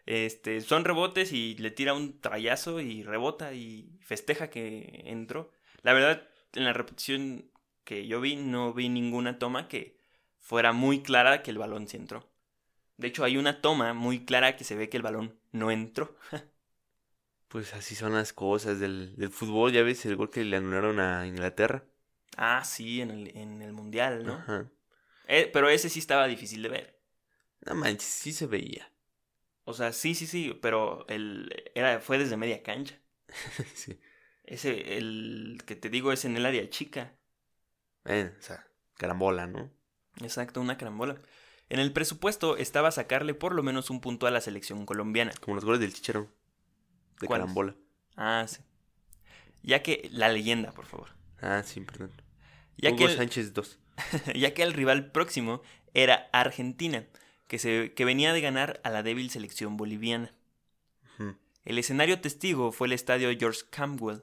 este, 0.07 0.63
son 0.63 0.85
rebotes 0.85 1.33
y 1.33 1.55
le 1.59 1.71
tira 1.71 1.95
un 1.95 2.21
trayazo 2.21 2.81
y 2.81 3.05
rebota 3.05 3.53
y 3.53 4.01
festeja 4.01 4.51
que 4.51 5.03
entró. 5.05 5.53
La 5.83 5.93
verdad, 5.93 6.27
en 6.55 6.65
la 6.65 6.73
repetición 6.73 7.49
que 7.85 8.07
yo 8.07 8.21
vi, 8.21 8.37
no 8.37 8.73
vi 8.73 8.89
ninguna 8.89 9.39
toma 9.39 9.69
que 9.69 9.99
fuera 10.39 10.73
muy 10.73 11.03
clara 11.03 11.43
que 11.43 11.51
el 11.51 11.59
balón 11.59 11.89
sí 11.89 11.97
entró. 11.97 12.29
De 12.97 13.09
hecho, 13.09 13.25
hay 13.25 13.37
una 13.37 13.61
toma 13.61 13.95
muy 13.95 14.25
clara 14.25 14.57
que 14.57 14.65
se 14.65 14.77
ve 14.77 14.89
que 14.89 14.97
el 14.97 15.03
balón 15.03 15.39
no 15.53 15.71
entró. 15.71 16.17
Pues 17.49 17.75
así 17.75 17.95
son 17.95 18.15
las 18.15 18.33
cosas 18.33 18.81
del, 18.81 19.15
del 19.17 19.29
fútbol. 19.29 19.73
Ya 19.73 19.83
ves 19.83 20.07
el 20.07 20.17
gol 20.17 20.31
que 20.31 20.43
le 20.43 20.57
anularon 20.57 21.01
a 21.01 21.27
Inglaterra. 21.27 21.85
Ah, 22.37 22.65
sí, 22.65 23.01
en 23.01 23.11
el, 23.11 23.37
en 23.37 23.63
el 23.63 23.73
Mundial, 23.73 24.25
¿no? 24.25 24.35
Ajá. 24.35 24.71
Eh, 25.29 25.51
pero 25.53 25.69
ese 25.69 25.89
sí 25.89 25.99
estaba 25.99 26.27
difícil 26.27 26.63
de 26.63 26.69
ver. 26.69 26.99
No 27.67 27.75
manches, 27.75 28.09
sí 28.09 28.33
se 28.33 28.47
veía. 28.47 28.89
O 29.65 29.75
sea, 29.75 29.93
sí, 29.93 30.17
sí, 30.17 30.27
sí, 30.27 30.59
pero 30.61 31.07
el, 31.09 31.71
era, 31.77 32.01
fue 32.01 32.19
desde 32.19 32.37
media 32.37 32.65
cancha. 32.65 32.99
sí. 33.75 33.97
Ese, 34.45 34.99
el 34.99 35.63
que 35.67 35.77
te 35.77 35.89
digo 35.89 36.13
es 36.13 36.25
en 36.25 36.37
el 36.37 36.47
área 36.47 36.69
chica. 36.69 37.17
Bueno, 38.05 38.31
o 38.39 38.43
sea, 38.43 38.67
carambola, 38.97 39.47
¿no? 39.47 39.71
Exacto, 40.21 40.61
una 40.61 40.77
carambola. 40.77 41.21
En 41.69 41.81
el 41.81 41.93
presupuesto 41.93 42.57
estaba 42.57 42.91
sacarle 42.91 43.35
por 43.35 43.55
lo 43.55 43.63
menos 43.63 43.91
un 43.91 44.01
punto 44.01 44.27
a 44.27 44.31
la 44.31 44.41
selección 44.41 44.85
colombiana. 44.85 45.33
Como 45.41 45.55
los 45.55 45.65
goles 45.65 45.81
del 45.81 45.95
Chicharo. 45.95 46.29
De 47.21 47.29
carambola. 47.29 47.75
Ah, 48.17 48.45
sí. 48.47 48.61
Ya 49.63 49.83
que 49.83 50.09
la 50.13 50.29
leyenda, 50.29 50.73
por 50.73 50.87
favor. 50.87 51.09
Ah, 51.41 51.63
sí, 51.65 51.81
perdón. 51.81 52.11
Ya, 52.77 52.91
Hugo 52.91 52.99
que 52.99 53.05
el, 53.05 53.17
Sánchez 53.17 53.55
2. 53.55 53.79
ya 54.35 54.55
que 54.55 54.63
el 54.63 54.73
rival 54.73 55.13
próximo 55.13 55.63
era 55.95 56.29
Argentina, 56.33 57.07
que, 57.47 57.59
se, 57.59 57.93
que 57.95 58.05
venía 58.05 58.33
de 58.33 58.41
ganar 58.41 58.81
a 58.85 58.91
la 58.91 59.03
débil 59.03 59.31
selección 59.31 59.77
boliviana. 59.77 60.35
El 61.65 61.79
escenario 61.79 62.21
testigo 62.21 62.73
fue 62.73 62.89
el 62.89 62.93
estadio 62.93 63.31
George 63.39 63.61
Campbell, 63.71 64.23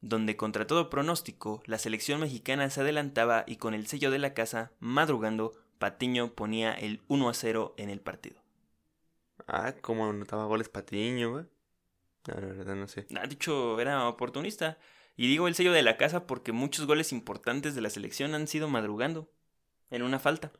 donde 0.00 0.36
contra 0.36 0.66
todo 0.66 0.90
pronóstico 0.90 1.62
la 1.66 1.78
selección 1.78 2.20
mexicana 2.20 2.70
se 2.70 2.80
adelantaba 2.80 3.44
y 3.46 3.56
con 3.56 3.74
el 3.74 3.86
sello 3.86 4.10
de 4.10 4.18
la 4.18 4.34
casa, 4.34 4.72
madrugando, 4.80 5.52
Patiño 5.78 6.32
ponía 6.34 6.72
el 6.72 7.00
1 7.08 7.28
a 7.28 7.34
0 7.34 7.74
en 7.76 7.90
el 7.90 8.00
partido. 8.00 8.40
Ah, 9.46 9.74
cómo 9.80 10.10
anotaba 10.10 10.44
goles 10.46 10.68
Patiño, 10.68 11.32
güey. 11.32 11.44
No, 12.26 12.34
la 12.40 12.46
verdad 12.48 12.74
no 12.74 12.88
sé. 12.88 13.06
Ha 13.20 13.26
dicho, 13.26 13.80
era 13.80 14.08
oportunista. 14.08 14.78
Y 15.16 15.28
digo 15.28 15.48
el 15.48 15.54
sello 15.54 15.72
de 15.72 15.82
la 15.82 15.96
casa 15.96 16.26
porque 16.26 16.52
muchos 16.52 16.86
goles 16.86 17.12
importantes 17.12 17.74
de 17.74 17.80
la 17.80 17.90
selección 17.90 18.34
han 18.34 18.46
sido 18.46 18.68
madrugando. 18.68 19.30
En 19.90 20.02
una 20.02 20.18
falta. 20.18 20.52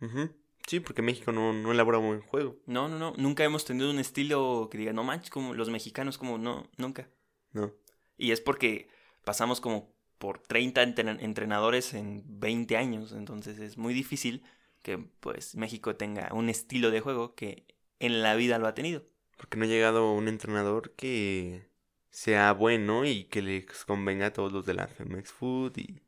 Ujú. 0.00 0.30
Sí, 0.66 0.80
porque 0.80 1.02
México 1.02 1.30
no, 1.30 1.52
no 1.52 1.72
elabora 1.72 1.98
buen 1.98 2.22
juego. 2.22 2.56
No, 2.66 2.88
no, 2.88 2.98
no. 2.98 3.12
Nunca 3.18 3.44
hemos 3.44 3.64
tenido 3.64 3.90
un 3.90 3.98
estilo 3.98 4.68
que 4.70 4.78
diga, 4.78 4.92
no 4.92 5.04
manches, 5.04 5.30
como 5.30 5.54
los 5.54 5.68
mexicanos, 5.68 6.16
como 6.16 6.38
no, 6.38 6.70
nunca. 6.78 7.08
No. 7.52 7.72
Y 8.16 8.32
es 8.32 8.40
porque 8.40 8.88
pasamos 9.24 9.60
como 9.60 9.92
por 10.18 10.38
30 10.40 10.82
entren- 10.84 11.20
entrenadores 11.20 11.94
en 11.94 12.22
20 12.40 12.76
años. 12.76 13.12
Entonces 13.12 13.58
es 13.58 13.76
muy 13.78 13.94
difícil 13.94 14.42
que 14.82 14.98
pues 14.98 15.54
México 15.56 15.96
tenga 15.96 16.32
un 16.32 16.48
estilo 16.48 16.90
de 16.90 17.00
juego 17.00 17.34
que 17.34 17.66
en 18.00 18.22
la 18.22 18.34
vida 18.34 18.58
lo 18.58 18.66
ha 18.66 18.74
tenido. 18.74 19.04
Porque 19.36 19.56
no 19.56 19.64
ha 19.64 19.68
llegado 19.68 20.12
un 20.12 20.28
entrenador 20.28 20.92
que 20.92 21.68
sea 22.10 22.52
bueno 22.52 23.04
y 23.04 23.24
que 23.24 23.42
les 23.42 23.66
convenga 23.84 24.26
a 24.26 24.32
todos 24.32 24.52
los 24.52 24.64
de 24.66 24.74
la 24.74 24.86
Femex 24.86 25.32
Food 25.32 25.76
y, 25.78 26.00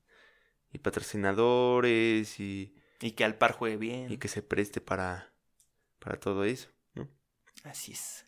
y 0.72 0.78
patrocinadores 0.78 2.38
y, 2.38 2.74
Y 3.00 3.12
que 3.12 3.24
al 3.24 3.36
par 3.38 3.52
juegue 3.52 3.76
bien. 3.76 4.12
y 4.12 4.18
que 4.18 4.28
se 4.28 4.42
preste 4.42 4.80
para, 4.80 5.32
para 5.98 6.18
todo 6.20 6.44
eso, 6.44 6.68
¿no? 6.94 7.08
Así 7.64 7.92
es. 7.92 8.24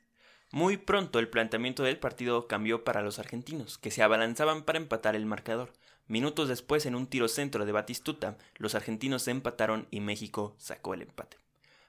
Muy 0.51 0.79
pronto 0.79 1.19
el 1.19 1.29
planteamiento 1.29 1.83
del 1.83 1.99
partido 1.99 2.49
cambió 2.49 2.83
para 2.83 3.03
los 3.03 3.19
argentinos, 3.19 3.77
que 3.77 3.91
se 3.91 4.03
abalanzaban 4.03 4.63
para 4.63 4.79
empatar 4.79 5.15
el 5.15 5.27
marcador. 5.27 5.73
Minutos 6.07 6.49
después, 6.49 6.87
en 6.87 6.95
un 6.95 7.07
tiro 7.07 7.29
centro 7.29 7.67
de 7.67 7.73
Batistuta, 7.73 8.39
los 8.57 8.75
argentinos 8.75 9.23
se 9.23 9.31
empataron 9.31 9.87
y 9.91 10.01
México 10.01 10.57
sacó 10.59 10.95
el 10.95 11.03
empate. 11.03 11.37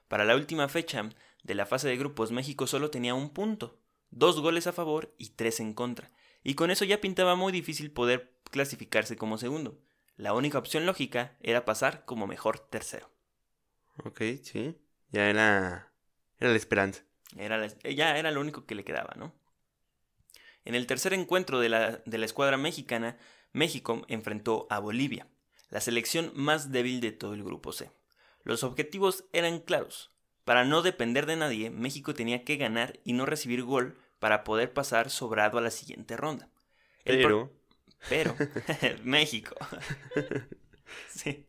Para 0.08 0.26
la 0.26 0.36
última 0.36 0.68
fecha 0.68 1.08
de 1.42 1.54
la 1.54 1.64
fase 1.64 1.88
de 1.88 1.96
grupos, 1.96 2.32
México 2.32 2.66
solo 2.66 2.90
tenía 2.90 3.14
un 3.14 3.30
punto, 3.30 3.78
dos 4.10 4.40
goles 4.40 4.66
a 4.66 4.72
favor 4.72 5.14
y 5.16 5.30
tres 5.30 5.60
en 5.60 5.72
contra, 5.72 6.10
y 6.42 6.54
con 6.54 6.70
eso 6.70 6.84
ya 6.84 7.00
pintaba 7.00 7.36
muy 7.36 7.52
difícil 7.52 7.90
poder 7.90 8.34
clasificarse 8.50 9.16
como 9.16 9.38
segundo. 9.38 9.78
La 10.16 10.34
única 10.34 10.58
opción 10.58 10.84
lógica 10.84 11.36
era 11.40 11.64
pasar 11.64 12.04
como 12.04 12.26
mejor 12.26 12.58
tercero. 12.58 13.10
Ok, 14.04 14.20
sí. 14.42 14.76
Ya 15.10 15.30
era, 15.30 15.94
era 16.38 16.50
la 16.50 16.56
esperanza. 16.56 17.04
Era 17.36 17.58
la- 17.58 17.68
ya 17.90 18.16
era 18.18 18.30
lo 18.30 18.40
único 18.40 18.66
que 18.66 18.74
le 18.74 18.84
quedaba, 18.84 19.14
¿no? 19.16 19.32
En 20.64 20.74
el 20.74 20.86
tercer 20.86 21.12
encuentro 21.12 21.58
de 21.60 21.68
la, 21.68 22.02
de 22.04 22.18
la 22.18 22.26
escuadra 22.26 22.56
mexicana, 22.56 23.16
México 23.52 24.02
enfrentó 24.08 24.66
a 24.70 24.78
Bolivia, 24.78 25.26
la 25.70 25.80
selección 25.80 26.32
más 26.34 26.70
débil 26.70 27.00
de 27.00 27.12
todo 27.12 27.34
el 27.34 27.42
grupo 27.44 27.72
C. 27.72 27.90
Los 28.44 28.62
objetivos 28.64 29.24
eran 29.32 29.60
claros. 29.60 30.10
Para 30.44 30.64
no 30.64 30.82
depender 30.82 31.26
de 31.26 31.36
nadie, 31.36 31.70
México 31.70 32.14
tenía 32.14 32.44
que 32.44 32.56
ganar 32.56 32.98
y 33.04 33.12
no 33.12 33.26
recibir 33.26 33.62
gol 33.62 33.96
para 34.18 34.44
poder 34.44 34.72
pasar 34.72 35.10
sobrado 35.10 35.58
a 35.58 35.62
la 35.62 35.70
siguiente 35.70 36.16
ronda. 36.16 36.48
El 37.04 37.16
Pero, 37.16 37.50
pero, 38.08 38.34
México. 39.04 39.54
sí. 41.08 41.46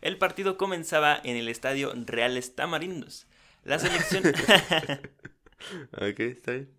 El 0.00 0.18
partido 0.18 0.56
comenzaba 0.56 1.20
en 1.22 1.36
el 1.36 1.48
estadio 1.48 1.92
Reales 1.94 2.54
Tamarindos. 2.54 3.26
La 3.68 3.78
selección. 3.78 4.24
ok, 5.92 6.20
está 6.20 6.52
bien. 6.52 6.70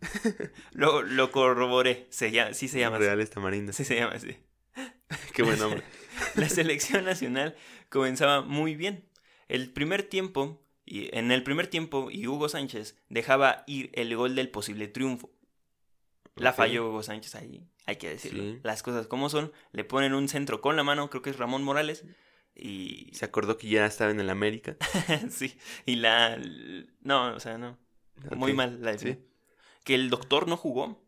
lo, 0.72 1.02
lo 1.02 1.30
corroboré. 1.30 2.06
Se 2.08 2.30
llama, 2.30 2.54
sí 2.54 2.68
se 2.68 2.80
llama. 2.80 2.96
Reales 2.96 3.28
Tamarindo. 3.28 3.74
Sí 3.74 3.84
se 3.84 3.96
llama 3.96 4.14
así. 4.14 4.34
Qué 5.34 5.42
buen 5.42 5.58
nombre. 5.58 5.82
La 6.36 6.48
selección 6.48 7.04
nacional 7.04 7.54
comenzaba 7.90 8.40
muy 8.40 8.76
bien. 8.76 9.04
El 9.48 9.70
primer 9.70 10.02
tiempo, 10.02 10.62
y 10.86 11.14
en 11.14 11.32
el 11.32 11.42
primer 11.42 11.66
tiempo, 11.66 12.08
y 12.10 12.26
Hugo 12.26 12.48
Sánchez 12.48 12.96
dejaba 13.10 13.64
ir 13.66 13.90
el 13.92 14.16
gol 14.16 14.34
del 14.34 14.48
posible 14.48 14.88
triunfo. 14.88 15.30
La 16.34 16.54
falló 16.54 16.88
Hugo 16.88 17.02
Sánchez 17.02 17.34
ahí, 17.34 17.68
hay 17.84 17.96
que 17.96 18.08
decirlo. 18.08 18.42
Sí. 18.42 18.60
Las 18.62 18.82
cosas 18.82 19.06
como 19.06 19.28
son. 19.28 19.52
Le 19.72 19.84
ponen 19.84 20.14
un 20.14 20.28
centro 20.28 20.62
con 20.62 20.76
la 20.76 20.84
mano, 20.84 21.10
creo 21.10 21.20
que 21.20 21.30
es 21.30 21.36
Ramón 21.36 21.62
Morales. 21.62 22.04
Y. 22.58 23.10
Se 23.14 23.24
acordó 23.24 23.56
que 23.56 23.68
ya 23.68 23.86
estaba 23.86 24.10
en 24.10 24.20
el 24.20 24.30
América. 24.30 24.76
sí. 25.30 25.56
Y 25.86 25.96
la. 25.96 26.38
No, 27.00 27.34
o 27.34 27.40
sea, 27.40 27.56
no. 27.58 27.78
Muy 28.36 28.52
mal 28.52 28.82
la 28.82 28.92
Sí. 28.98 29.06
definición. 29.06 29.28
Que 29.84 29.94
el 29.94 30.10
doctor 30.10 30.48
no 30.48 30.56
jugó. 30.56 31.02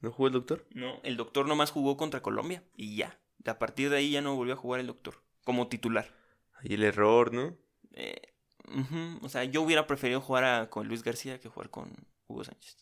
¿No 0.00 0.10
jugó 0.12 0.26
el 0.28 0.32
doctor? 0.34 0.66
No, 0.70 1.00
el 1.02 1.16
doctor 1.16 1.46
nomás 1.46 1.70
jugó 1.70 1.96
contra 1.96 2.20
Colombia. 2.22 2.62
Y 2.76 2.96
ya. 2.96 3.18
A 3.46 3.58
partir 3.58 3.90
de 3.90 3.96
ahí 3.98 4.10
ya 4.10 4.20
no 4.20 4.34
volvió 4.36 4.54
a 4.54 4.58
jugar 4.58 4.80
el 4.80 4.86
doctor. 4.88 5.22
Como 5.44 5.68
titular. 5.68 6.12
Ahí 6.54 6.74
el 6.74 6.82
error, 6.84 7.32
¿no? 7.32 7.56
Eh, 7.94 8.20
O 9.22 9.28
sea, 9.28 9.44
yo 9.44 9.62
hubiera 9.62 9.86
preferido 9.86 10.20
jugar 10.20 10.44
a- 10.44 10.68
con 10.70 10.88
Luis 10.88 11.02
García 11.02 11.40
que 11.40 11.48
jugar 11.48 11.70
con 11.70 11.90
Hugo 12.26 12.44
Sánchez. 12.44 12.76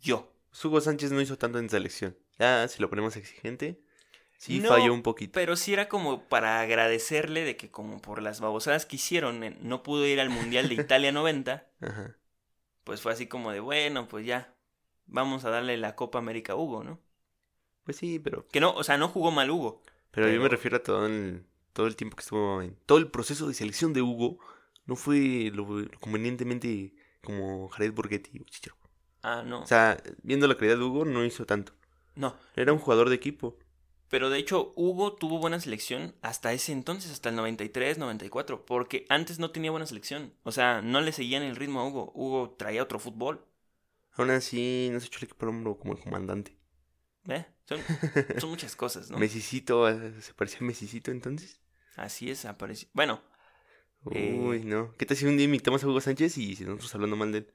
Yo. 0.00 0.32
Pues 0.50 0.64
Hugo 0.64 0.80
Sánchez 0.80 1.12
no 1.12 1.20
hizo 1.20 1.38
tanto 1.38 1.58
en 1.58 1.70
selección. 1.70 2.16
Ya, 2.38 2.66
si 2.68 2.80
lo 2.82 2.90
ponemos 2.90 3.16
exigente, 3.16 3.80
sí 4.42 4.58
No, 4.60 4.68
falló 4.68 4.92
un 4.92 5.02
poquito. 5.02 5.32
Pero 5.34 5.56
sí 5.56 5.72
era 5.72 5.88
como 5.88 6.28
para 6.28 6.60
agradecerle 6.60 7.44
de 7.44 7.56
que 7.56 7.70
como 7.70 8.00
por 8.00 8.20
las 8.22 8.40
babosadas 8.40 8.86
que 8.86 8.96
hicieron 8.96 9.42
eh, 9.44 9.56
no 9.60 9.82
pudo 9.82 10.04
ir 10.06 10.20
al 10.20 10.30
Mundial 10.30 10.68
de 10.68 10.74
Italia 10.74 11.12
90. 11.12 11.66
Ajá. 11.80 12.16
Pues 12.84 13.00
fue 13.00 13.12
así 13.12 13.26
como 13.28 13.52
de, 13.52 13.60
bueno, 13.60 14.08
pues 14.08 14.26
ya. 14.26 14.54
Vamos 15.06 15.44
a 15.44 15.50
darle 15.50 15.76
la 15.76 15.94
Copa 15.94 16.18
América 16.18 16.54
a 16.54 16.56
Hugo, 16.56 16.82
¿no? 16.84 17.00
Pues 17.84 17.96
sí, 17.96 18.18
pero, 18.18 18.46
Que 18.48 18.60
no, 18.60 18.72
o 18.72 18.84
sea, 18.84 18.96
no 18.98 19.08
jugó 19.08 19.30
mal 19.30 19.50
Hugo. 19.50 19.82
pero 20.10 20.28
yo 20.30 20.40
me 20.40 20.48
refiero 20.48 20.76
a 20.76 20.82
todo 20.82 21.06
el, 21.06 21.44
todo 21.72 21.86
el 21.86 21.96
tiempo 21.96 22.16
que 22.16 22.22
estuvo 22.22 22.62
en 22.62 22.76
todo 22.86 22.98
el 22.98 23.08
proceso 23.10 23.46
de 23.48 23.54
selección 23.54 23.92
de 23.92 24.02
Hugo. 24.02 24.38
No 24.86 24.96
fue 24.96 25.50
lo, 25.54 25.80
lo 25.80 26.00
convenientemente 26.00 26.94
como 27.22 27.68
Jared 27.68 27.92
Borghetti 27.92 28.38
o 28.40 28.44
Chicharo. 28.44 28.76
Ah, 29.22 29.42
no. 29.46 29.62
O 29.62 29.66
sea, 29.66 30.02
viendo 30.22 30.46
la 30.48 30.56
calidad 30.56 30.76
de 30.78 30.82
Hugo, 30.84 31.04
no 31.04 31.24
hizo 31.24 31.46
tanto. 31.46 31.72
no. 32.16 32.36
Era 32.56 32.72
un 32.72 32.78
jugador 32.78 33.08
de 33.08 33.14
equipo. 33.16 33.56
Pero 34.12 34.28
de 34.28 34.38
hecho, 34.38 34.74
Hugo 34.76 35.14
tuvo 35.14 35.38
buena 35.38 35.58
selección 35.58 36.14
hasta 36.20 36.52
ese 36.52 36.72
entonces, 36.72 37.10
hasta 37.10 37.30
el 37.30 37.36
93, 37.36 37.96
94, 37.96 38.66
porque 38.66 39.06
antes 39.08 39.38
no 39.38 39.52
tenía 39.52 39.70
buena 39.70 39.86
selección. 39.86 40.34
O 40.42 40.52
sea, 40.52 40.82
no 40.82 41.00
le 41.00 41.12
seguían 41.12 41.42
el 41.42 41.56
ritmo 41.56 41.80
a 41.80 41.88
Hugo. 41.88 42.12
Hugo 42.14 42.54
traía 42.58 42.82
otro 42.82 42.98
fútbol. 42.98 43.42
Aún 44.10 44.28
así, 44.28 44.90
no 44.92 45.00
se 45.00 45.06
echó 45.06 45.16
el 45.16 45.24
equipo 45.24 45.46
al 45.46 45.48
hombro 45.48 45.78
como 45.78 45.94
el 45.94 46.00
comandante. 46.00 46.58
¿eh? 47.26 47.46
Son, 47.64 47.80
son 48.38 48.50
muchas 48.50 48.76
cosas, 48.76 49.10
¿no? 49.10 49.16
Mesicito, 49.16 49.88
eh, 49.88 50.20
¿se 50.20 50.34
parecía 50.34 50.58
a 50.60 50.64
Mesicito 50.64 51.10
entonces? 51.10 51.58
Así 51.96 52.30
es, 52.30 52.44
apareció. 52.44 52.90
Bueno, 52.92 53.22
Eh. 54.10 54.38
Uy, 54.38 54.62
no. 54.62 54.94
¿Qué 54.98 55.06
tal 55.06 55.16
si 55.16 55.24
un 55.24 55.38
día 55.38 55.46
invitamos 55.46 55.82
a 55.84 55.88
Hugo 55.88 56.02
Sánchez 56.02 56.36
y 56.36 56.54
si 56.54 56.64
nosotros 56.66 56.94
hablando 56.94 57.16
mal 57.16 57.32
de 57.32 57.38
él? 57.38 57.54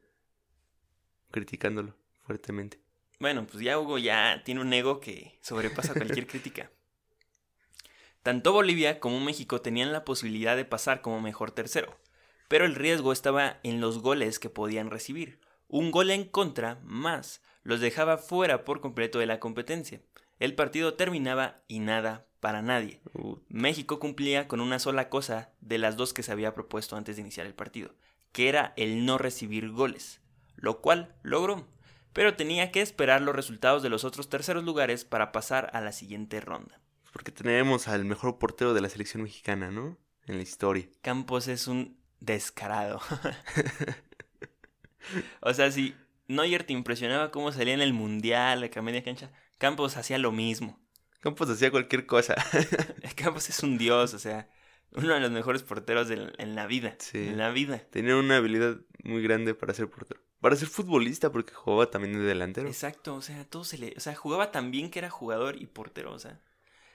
Criticándolo 1.30 1.96
fuertemente. 2.26 2.82
Bueno, 3.20 3.48
pues 3.48 3.64
ya 3.64 3.80
Hugo 3.80 3.98
ya 3.98 4.42
tiene 4.46 4.62
un 4.62 4.72
ego 4.74 5.00
que 5.00 5.40
sobrepasa 5.42 5.94
cualquier 5.94 6.28
crítica. 6.28 6.70
Tanto 8.22 8.52
Bolivia 8.52 9.00
como 9.00 9.20
México 9.20 9.62
tenían 9.62 9.92
la 9.92 10.04
posibilidad 10.04 10.56
de 10.56 10.66
pasar 10.66 11.02
como 11.02 11.22
mejor 11.22 11.52
tercero, 11.52 11.98
pero 12.48 12.66
el 12.66 12.76
riesgo 12.76 13.12
estaba 13.12 13.60
en 13.64 13.82
los 13.82 14.02
goles 14.02 14.38
que 14.40 14.50
podían 14.50 14.90
recibir. 14.90 15.40
Un 15.68 15.92
gol 15.92 16.12
en 16.12 16.26
contra 16.26 16.80
más 16.84 17.42
los 17.64 17.80
dejaba 17.80 18.18
fuera 18.18 18.66
por 18.66 18.82
completo 18.82 19.20
de 19.20 19.26
la 19.26 19.40
competencia. 19.40 20.02
El 20.40 20.56
partido 20.56 20.94
terminaba 20.94 21.62
y 21.68 21.80
nada 21.80 22.28
para 22.40 22.62
nadie. 22.62 23.02
Uh, 23.14 23.38
México 23.50 24.00
cumplía 24.00 24.48
con 24.48 24.62
una 24.62 24.80
sola 24.80 25.10
cosa 25.10 25.52
de 25.62 25.78
las 25.78 25.98
dos 25.98 26.14
que 26.14 26.24
se 26.24 26.32
había 26.32 26.54
propuesto 26.54 26.96
antes 26.96 27.16
de 27.16 27.24
iniciar 27.24 27.48
el 27.48 27.56
partido, 27.56 27.96
que 28.32 28.50
era 28.50 28.74
el 28.78 29.06
no 29.06 29.18
recibir 29.18 29.72
goles, 29.72 30.22
lo 30.56 30.82
cual 30.82 31.16
logró, 31.24 31.68
pero 32.14 32.36
tenía 32.36 32.72
que 32.72 32.82
esperar 32.82 33.22
los 33.22 33.36
resultados 33.36 33.84
de 33.84 33.90
los 33.90 34.04
otros 34.04 34.30
terceros 34.30 34.64
lugares 34.64 35.06
para 35.06 35.32
pasar 35.32 35.70
a 35.74 35.82
la 35.82 35.92
siguiente 35.92 36.40
ronda. 36.42 36.80
porque 37.14 37.32
tenemos 37.32 37.88
al 37.88 38.06
mejor 38.06 38.38
portero 38.38 38.74
de 38.74 38.82
la 38.82 38.90
selección 38.90 39.24
mexicana, 39.24 39.72
¿no? 39.72 39.98
En 40.26 40.38
la 40.38 40.44
historia. 40.44 40.88
Campos 41.02 41.48
es 41.48 41.68
un 41.68 41.98
descarado. 42.20 43.00
o 45.42 45.54
sea, 45.54 45.72
si 45.72 45.96
Neuer 46.28 46.64
te 46.64 46.74
impresionaba 46.74 47.32
cómo 47.32 47.52
salía 47.52 47.74
en 47.74 47.82
el 47.82 47.94
mundial, 47.94 48.64
acá 48.64 48.82
media 48.82 49.04
cancha, 49.04 49.32
Campos 49.58 49.98
hacía 49.98 50.18
lo 50.18 50.32
mismo. 50.32 50.80
Campos 51.22 51.50
hacía 51.50 51.72
cualquier 51.72 52.06
cosa. 52.06 52.36
Campos 53.16 53.50
es 53.50 53.64
un 53.64 53.78
dios, 53.78 54.14
o 54.14 54.20
sea, 54.20 54.50
uno 54.92 55.14
de 55.14 55.20
los 55.20 55.32
mejores 55.32 55.64
porteros 55.64 56.08
de- 56.08 56.32
en 56.38 56.56
la 56.56 56.68
vida. 56.68 56.96
Sí. 57.00 57.30
En 57.30 57.38
la 57.38 57.50
vida. 57.50 57.80
Tenía 57.90 58.16
una 58.18 58.38
habilidad 58.38 58.78
muy 59.04 59.22
grande 59.24 59.56
para 59.56 59.74
ser 59.74 59.90
portero. 59.90 60.22
Para 60.40 60.56
ser 60.56 60.68
futbolista, 60.68 61.32
porque 61.32 61.54
jugaba 61.54 61.90
también 61.90 62.14
de 62.14 62.20
delantero. 62.20 62.68
Exacto, 62.68 63.16
o 63.16 63.22
sea, 63.22 63.44
todo 63.46 63.64
se 63.64 63.78
le, 63.78 63.94
o 63.98 64.00
sea, 64.00 64.16
jugaba 64.16 64.52
tan 64.52 64.72
bien 64.72 64.92
que 64.92 65.00
era 65.00 65.10
jugador 65.10 65.62
y 65.62 65.66
portero, 65.66 66.14
o 66.14 66.20
sea. 66.20 66.42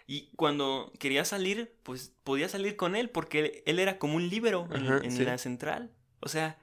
Y 0.06 0.30
cuando 0.37 0.92
quería 0.99 1.25
salir, 1.25 1.76
pues 1.82 2.12
podía 2.25 2.49
salir 2.49 2.76
con 2.76 2.96
él 2.96 3.11
porque 3.11 3.38
él, 3.40 3.52
él 3.66 3.78
era 3.78 3.99
como 3.99 4.16
un 4.16 4.28
líbero 4.28 4.68
en, 4.72 4.87
Ajá, 4.87 5.00
en 5.02 5.11
sí. 5.12 5.25
la 5.25 5.38
central. 5.38 5.92
O 6.20 6.28
sea, 6.28 6.58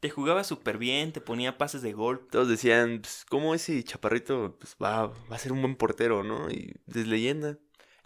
te 0.00 0.10
jugaba 0.10 0.44
súper 0.44 0.78
bien, 0.78 1.12
te 1.12 1.20
ponía 1.20 1.58
pases 1.58 1.82
de 1.82 1.92
gol. 1.92 2.26
Todos 2.30 2.48
decían, 2.48 3.00
pues, 3.02 3.24
¿cómo 3.28 3.54
ese 3.54 3.82
chaparrito 3.84 4.56
pues, 4.58 4.76
va, 4.82 5.06
va 5.08 5.36
a 5.36 5.38
ser 5.38 5.52
un 5.52 5.62
buen 5.62 5.76
portero, 5.76 6.22
no? 6.22 6.50
Y 6.50 6.74
es 6.86 7.06
leyenda. 7.06 7.58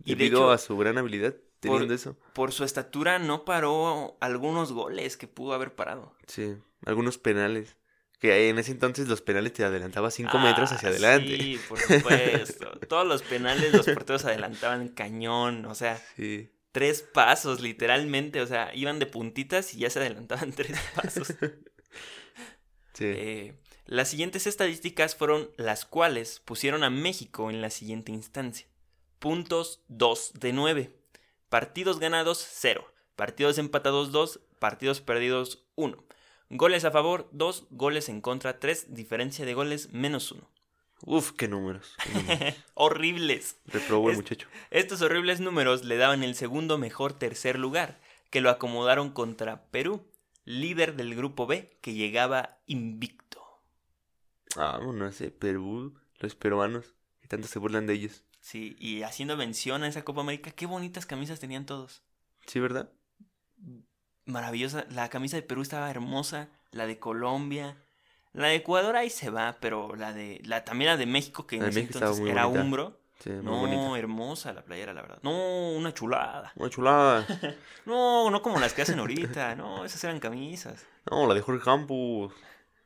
Y 0.04 0.14
de 0.14 0.16
debido 0.16 0.40
hecho, 0.40 0.50
a 0.50 0.58
su 0.58 0.76
gran 0.76 0.98
habilidad 0.98 1.36
teniendo 1.60 1.92
eso. 1.94 2.16
por 2.32 2.52
su 2.52 2.64
estatura 2.64 3.18
no 3.18 3.44
paró 3.44 4.16
algunos 4.20 4.72
goles 4.72 5.16
que 5.16 5.28
pudo 5.28 5.52
haber 5.52 5.74
parado. 5.74 6.14
Sí, 6.26 6.56
algunos 6.86 7.18
penales. 7.18 7.76
Que 8.20 8.48
en 8.50 8.58
ese 8.58 8.70
entonces 8.72 9.08
los 9.08 9.22
penales 9.22 9.52
te 9.54 9.64
adelantaba 9.64 10.10
5 10.10 10.38
metros 10.38 10.70
hacia 10.72 10.88
Ah, 10.88 10.92
adelante. 10.92 11.36
Sí, 11.38 11.58
por 11.68 11.78
supuesto. 11.80 12.70
Todos 12.88 13.06
los 13.06 13.22
penales 13.22 13.72
los 13.72 13.86
porteros 13.86 14.24
adelantaban 14.26 14.88
cañón, 14.88 15.64
o 15.64 15.74
sea, 15.74 16.00
Sí. 16.16 16.50
tres 16.72 17.00
pasos 17.02 17.60
literalmente, 17.60 18.40
o 18.42 18.46
sea, 18.46 18.72
iban 18.74 18.98
de 18.98 19.06
puntitas 19.06 19.72
y 19.74 19.78
ya 19.78 19.90
se 19.90 20.00
adelantaban 20.00 20.52
tres 20.56 20.78
pasos. 20.94 21.34
Sí. 22.92 23.04
Eh, 23.06 23.54
las 23.86 24.08
siguientes 24.10 24.46
estadísticas 24.46 25.14
fueron 25.16 25.50
las 25.56 25.86
cuales 25.86 26.40
pusieron 26.44 26.84
a 26.84 26.90
México 26.90 27.48
en 27.50 27.62
la 27.62 27.70
siguiente 27.70 28.12
instancia. 28.12 28.66
Puntos 29.18 29.82
2 29.88 30.32
de 30.34 30.52
9. 30.52 30.96
Partidos 31.48 31.98
ganados 31.98 32.46
0. 32.50 32.84
Partidos 33.16 33.56
empatados 33.58 34.12
2. 34.12 34.40
Partidos 34.58 35.00
perdidos 35.00 35.64
1. 35.76 36.04
Goles 36.50 36.84
a 36.84 36.90
favor 36.90 37.28
2. 37.32 37.68
Goles 37.70 38.08
en 38.08 38.20
contra 38.20 38.58
3. 38.58 38.92
Diferencia 38.94 39.44
de 39.46 39.54
goles 39.54 39.92
menos 39.92 40.32
1. 40.32 40.50
Uf, 41.06 41.32
qué 41.32 41.48
números. 41.48 41.96
qué 42.02 42.12
números. 42.14 42.54
Horribles. 42.74 43.56
Reprobó 43.66 44.10
el 44.10 44.16
muchacho. 44.16 44.48
Estos 44.70 45.00
horribles 45.00 45.40
números 45.40 45.84
le 45.84 45.96
daban 45.96 46.22
el 46.22 46.34
segundo 46.34 46.76
mejor 46.76 47.12
tercer 47.12 47.58
lugar, 47.58 48.00
que 48.30 48.40
lo 48.40 48.50
acomodaron 48.50 49.10
contra 49.10 49.64
Perú, 49.70 50.04
líder 50.44 50.96
del 50.96 51.14
grupo 51.14 51.46
B, 51.46 51.78
que 51.80 51.94
llegaba 51.94 52.58
invicto. 52.66 53.40
Ah, 54.56 54.80
no 54.82 55.12
sé, 55.12 55.30
Perú, 55.30 55.94
los 56.18 56.34
peruanos, 56.34 56.94
que 57.20 57.28
tanto 57.28 57.46
se 57.46 57.60
burlan 57.60 57.86
de 57.86 57.94
ellos. 57.94 58.24
Sí, 58.40 58.74
y 58.78 59.02
haciendo 59.02 59.36
mención 59.36 59.84
a 59.84 59.88
esa 59.88 60.04
Copa 60.04 60.22
América, 60.22 60.50
qué 60.50 60.66
bonitas 60.66 61.06
camisas 61.06 61.38
tenían 61.38 61.66
todos. 61.66 62.02
Sí, 62.46 62.58
¿verdad? 62.58 62.90
Maravillosa, 64.26 64.84
la 64.90 65.08
camisa 65.08 65.36
de 65.36 65.42
Perú 65.42 65.62
estaba 65.62 65.90
hermosa, 65.90 66.48
la 66.72 66.86
de 66.86 66.98
Colombia, 66.98 67.76
la 68.32 68.48
de 68.48 68.56
Ecuador 68.56 68.94
ahí 68.96 69.10
se 69.10 69.30
va, 69.30 69.56
pero 69.60 69.96
la 69.96 70.12
de 70.12 70.40
la 70.44 70.64
también 70.64 70.90
la 70.90 70.96
de 70.96 71.06
México 71.06 71.46
que 71.46 71.56
en 71.56 71.64
ese 71.64 71.80
México 71.80 71.98
entonces 71.98 72.26
era 72.26 72.44
bonita. 72.46 72.62
Umbro. 72.64 73.00
Sí, 73.22 73.30
No, 73.42 73.58
bonita. 73.58 73.98
hermosa 73.98 74.52
la 74.54 74.62
playera, 74.62 74.94
la 74.94 75.02
verdad. 75.02 75.18
No, 75.22 75.72
una 75.72 75.92
chulada. 75.92 76.52
Una 76.56 76.70
chulada. 76.70 77.26
No, 77.86 78.30
no 78.30 78.40
como 78.40 78.60
las 78.60 78.72
que 78.72 78.82
hacen 78.82 78.98
ahorita. 78.98 79.56
No, 79.56 79.84
esas 79.84 80.02
eran 80.04 80.20
camisas. 80.20 80.86
No, 81.10 81.26
la 81.26 81.34
de 81.34 81.40
Jorge 81.40 81.64
Campos. 81.64 82.32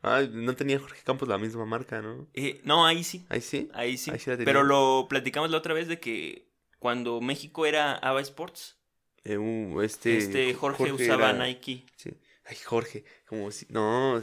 Ay, 0.02 0.30
no 0.32 0.54
tenía 0.56 0.78
Jorge 0.78 1.02
Campos 1.04 1.28
la 1.28 1.36
misma 1.38 1.66
marca, 1.66 2.00
¿no? 2.00 2.26
Eh, 2.32 2.60
no, 2.64 2.86
ahí 2.86 3.04
sí. 3.04 3.26
Ahí 3.28 3.40
sí. 3.40 3.70
Ahí 3.74 3.96
sí. 3.98 4.10
Ahí 4.10 4.18
sí 4.18 4.30
la 4.30 4.36
tenía. 4.36 4.46
Pero 4.46 4.62
lo 4.62 5.06
platicamos 5.08 5.50
la 5.50 5.58
otra 5.58 5.74
vez 5.74 5.88
de 5.88 6.00
que 6.00 6.48
cuando 6.78 7.20
México 7.20 7.66
era 7.66 7.94
ABA 7.94 8.20
Sports, 8.22 8.76
Eh, 9.24 9.38
uh, 9.38 9.80
este, 9.82 10.18
este 10.18 10.54
Jorge, 10.54 10.92
usaba 10.92 11.30
era- 11.30 11.46
Nike. 11.46 11.84
Sí. 11.96 12.10
Ay, 12.46 12.56
Jorge, 12.64 13.04
como 13.26 13.50
si... 13.50 13.66
No, 13.70 14.20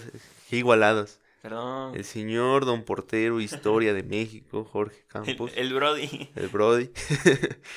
qué 0.50 0.58
igualados. 0.58 1.20
Perdón. 1.42 1.96
El 1.96 2.06
señor 2.06 2.66
Don 2.66 2.84
Portero, 2.84 3.42
Historia 3.42 3.96
de 3.96 4.04
México, 4.04 4.64
Jorge 4.64 4.98
El, 5.00 5.08
Campos. 5.08 5.52
el 5.56 5.74
Brody. 5.74 6.30
El 6.36 6.48
Brody. 6.50 6.92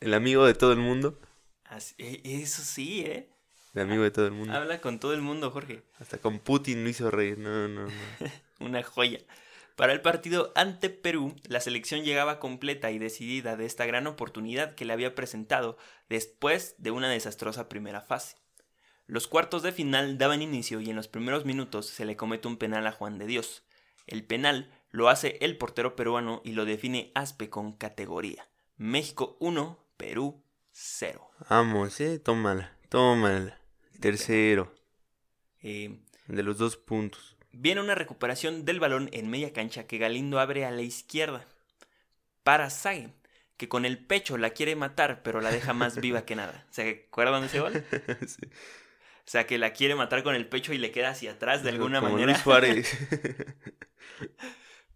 el 0.00 0.14
amigo 0.14 0.46
de 0.46 0.54
todo 0.54 0.72
el 0.72 0.78
mundo. 0.78 1.18
Así- 1.64 1.94
eh, 1.98 2.20
eso 2.24 2.62
sí, 2.62 3.00
¿eh? 3.00 3.28
El 3.74 3.82
amigo 3.82 4.02
de 4.04 4.10
todo 4.10 4.26
el 4.26 4.32
mundo. 4.32 4.54
Habla 4.54 4.80
con 4.80 5.00
todo 5.00 5.14
el 5.14 5.20
mundo, 5.20 5.50
Jorge. 5.50 5.82
Hasta 5.98 6.18
con 6.18 6.38
Putin 6.38 6.84
lo 6.84 6.90
hizo 6.90 7.10
reír. 7.10 7.38
No, 7.38 7.68
no, 7.68 7.86
no. 7.86 7.92
Una 8.60 8.82
joya. 8.82 9.18
Para 9.76 9.92
el 9.92 10.00
partido 10.02 10.52
ante 10.54 10.88
Perú, 10.88 11.34
la 11.48 11.60
selección 11.60 12.04
llegaba 12.04 12.38
completa 12.38 12.92
y 12.92 12.98
decidida 12.98 13.56
de 13.56 13.66
esta 13.66 13.86
gran 13.86 14.06
oportunidad 14.06 14.74
que 14.76 14.84
le 14.84 14.92
había 14.92 15.14
presentado 15.16 15.76
después 16.08 16.76
de 16.78 16.92
una 16.92 17.08
desastrosa 17.10 17.68
primera 17.68 18.00
fase. 18.00 18.36
Los 19.06 19.26
cuartos 19.26 19.62
de 19.62 19.72
final 19.72 20.16
daban 20.16 20.42
inicio 20.42 20.80
y 20.80 20.90
en 20.90 20.96
los 20.96 21.08
primeros 21.08 21.44
minutos 21.44 21.86
se 21.86 22.04
le 22.04 22.16
comete 22.16 22.46
un 22.48 22.56
penal 22.56 22.86
a 22.86 22.92
Juan 22.92 23.18
de 23.18 23.26
Dios. 23.26 23.64
El 24.06 24.24
penal 24.24 24.70
lo 24.90 25.08
hace 25.08 25.38
el 25.40 25.58
portero 25.58 25.96
peruano 25.96 26.40
y 26.44 26.52
lo 26.52 26.64
define 26.64 27.10
Aspe 27.14 27.50
con 27.50 27.72
categoría. 27.72 28.48
México 28.76 29.36
1, 29.40 29.78
Perú 29.96 30.42
0. 30.70 31.30
Vamos, 31.50 32.00
eh. 32.00 32.18
Tómala, 32.18 32.76
tómala. 32.88 33.60
Tercero. 34.00 34.72
Eh, 35.62 35.98
De 36.28 36.42
los 36.42 36.58
dos 36.58 36.76
puntos. 36.76 37.33
Viene 37.56 37.80
una 37.80 37.94
recuperación 37.94 38.64
del 38.64 38.80
balón 38.80 39.08
en 39.12 39.30
media 39.30 39.52
cancha 39.52 39.86
que 39.86 39.98
Galindo 39.98 40.40
abre 40.40 40.64
a 40.64 40.70
la 40.70 40.82
izquierda. 40.82 41.44
Para 42.42 42.70
Sague, 42.70 43.10
que 43.56 43.68
con 43.68 43.84
el 43.84 43.98
pecho 43.98 44.36
la 44.36 44.50
quiere 44.50 44.76
matar, 44.76 45.22
pero 45.22 45.40
la 45.40 45.50
deja 45.50 45.72
más 45.72 46.00
viva 46.00 46.24
que 46.24 46.36
nada. 46.36 46.66
¿Se 46.70 47.06
acuerdan 47.08 47.42
de 47.42 47.46
ese 47.46 47.60
gol? 47.60 47.84
Sí. 48.26 48.46
O 49.26 49.30
sea, 49.30 49.46
que 49.46 49.56
la 49.56 49.72
quiere 49.72 49.94
matar 49.94 50.22
con 50.22 50.34
el 50.34 50.46
pecho 50.46 50.74
y 50.74 50.78
le 50.78 50.90
queda 50.90 51.08
hacia 51.08 51.32
atrás 51.32 51.62
de 51.62 51.70
alguna 51.70 52.00
Como 52.00 52.12
manera. 52.12 52.32
Luis 52.32 52.42
Suárez. 52.42 52.98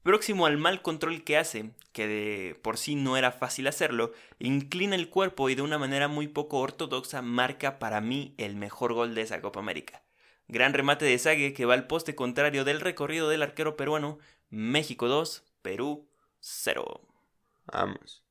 Próximo 0.02 0.44
al 0.44 0.58
mal 0.58 0.82
control 0.82 1.24
que 1.24 1.38
hace, 1.38 1.70
que 1.92 2.06
de 2.06 2.54
por 2.62 2.76
sí 2.76 2.94
no 2.94 3.16
era 3.16 3.32
fácil 3.32 3.66
hacerlo, 3.66 4.12
inclina 4.38 4.96
el 4.96 5.08
cuerpo 5.08 5.48
y 5.48 5.54
de 5.54 5.62
una 5.62 5.78
manera 5.78 6.08
muy 6.08 6.28
poco 6.28 6.58
ortodoxa 6.58 7.22
marca 7.22 7.78
para 7.78 8.00
mí 8.02 8.34
el 8.36 8.54
mejor 8.54 8.92
gol 8.92 9.14
de 9.14 9.22
esa 9.22 9.40
Copa 9.40 9.60
América. 9.60 10.02
Gran 10.48 10.72
remate 10.74 11.04
de 11.04 11.18
Sague 11.18 11.52
que 11.52 11.66
va 11.66 11.74
al 11.74 11.86
poste 11.86 12.14
contrario 12.14 12.64
del 12.64 12.80
recorrido 12.80 13.28
del 13.28 13.42
arquero 13.42 13.76
peruano. 13.76 14.18
México 14.50 15.08
2, 15.08 15.44
Perú 15.62 16.08
0. 16.40 17.02
Vamos. 17.66 18.24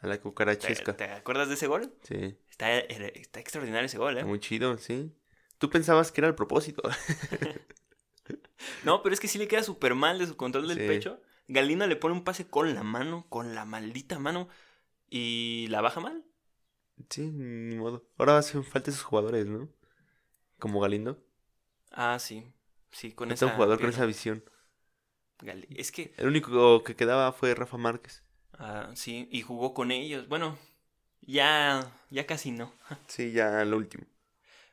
A 0.00 0.06
la 0.06 0.14
¿Te, 0.16 0.20
cucarachesca. 0.20 0.96
te 0.96 1.04
acuerdas 1.04 1.48
de 1.48 1.54
ese 1.54 1.66
gol? 1.66 1.92
Sí. 2.02 2.36
Está, 2.50 2.78
está 2.78 3.40
extraordinario 3.40 3.86
ese 3.86 3.98
gol, 3.98 4.18
¿eh? 4.18 4.24
Muy 4.24 4.38
chido, 4.38 4.78
sí. 4.78 5.12
Tú 5.58 5.70
pensabas 5.70 6.12
que 6.12 6.20
era 6.20 6.28
el 6.28 6.34
propósito. 6.34 6.82
No, 8.84 9.02
pero 9.02 9.12
es 9.12 9.20
que 9.20 9.28
sí 9.28 9.38
le 9.38 9.48
queda 9.48 9.62
súper 9.62 9.94
mal 9.94 10.18
de 10.18 10.26
su 10.26 10.36
control 10.36 10.68
del 10.68 10.78
Sí. 10.78 10.86
pecho. 10.86 11.20
Galino 11.48 11.86
le 11.86 11.96
pone 11.96 12.14
un 12.14 12.24
pase 12.24 12.46
con 12.48 12.74
la 12.74 12.82
mano, 12.82 13.26
con 13.28 13.54
la 13.54 13.64
maldita 13.66 14.18
mano, 14.18 14.48
y 15.10 15.66
la 15.68 15.82
baja 15.82 16.00
mal. 16.00 16.24
sí, 17.10 17.22
ni 17.30 17.76
modo. 17.76 18.06
Ahora 18.16 18.38
hacen 18.38 18.64
falta 18.64 18.90
esos 18.90 19.02
jugadores, 19.02 19.46
¿no? 19.46 19.68
Como 20.58 20.80
Galindo. 20.80 21.22
Ah, 21.94 22.18
sí. 22.18 22.44
Sí, 22.92 23.12
con 23.12 23.30
esa 23.32 23.46
un 23.46 23.52
jugador 23.52 23.80
con 23.80 23.88
esa 23.88 24.06
visión. 24.06 24.44
Es 25.76 25.92
que, 25.92 26.14
El 26.16 26.28
único 26.28 26.82
que 26.84 26.94
quedaba 26.96 27.32
fue 27.32 27.54
Rafa 27.54 27.76
Márquez. 27.76 28.22
ah, 28.58 28.90
sí, 28.94 29.28
y 29.30 29.42
jugó 29.42 29.74
con 29.74 29.90
ellos. 29.90 30.28
Bueno, 30.28 30.58
Ya, 31.20 31.90
ya 32.10 32.26
casi 32.26 32.50
no. 32.50 32.72
Sí, 33.08 33.32
ya 33.32 33.64
lo 33.64 33.76
último. 33.76 34.04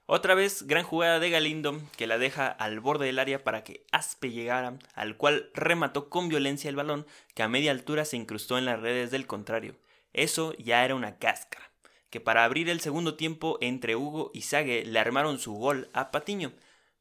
Otra 0.05 0.35
vez, 0.35 0.67
gran 0.67 0.83
jugada 0.83 1.19
de 1.19 1.29
Galindo 1.29 1.79
que 1.95 2.05
la 2.05 2.17
deja 2.17 2.47
al 2.47 2.81
borde 2.81 3.05
del 3.05 3.19
área 3.19 3.43
para 3.43 3.63
que 3.63 3.85
Aspe 3.91 4.31
llegara, 4.31 4.77
al 4.93 5.15
cual 5.15 5.49
remató 5.53 6.09
con 6.09 6.27
violencia 6.27 6.69
el 6.69 6.75
balón 6.75 7.05
que 7.33 7.43
a 7.43 7.47
media 7.47 7.71
altura 7.71 8.03
se 8.03 8.17
incrustó 8.17 8.57
en 8.57 8.65
las 8.65 8.81
redes 8.81 9.09
del 9.11 9.25
contrario. 9.25 9.75
Eso 10.11 10.53
ya 10.57 10.83
era 10.83 10.95
una 10.95 11.17
cáscara, 11.17 11.71
que 12.09 12.19
para 12.19 12.43
abrir 12.43 12.69
el 12.69 12.81
segundo 12.81 13.15
tiempo 13.15 13.57
entre 13.61 13.95
Hugo 13.95 14.31
y 14.33 14.41
Sague 14.41 14.83
le 14.85 14.99
armaron 14.99 15.39
su 15.39 15.53
gol 15.53 15.89
a 15.93 16.11
Patiño. 16.11 16.51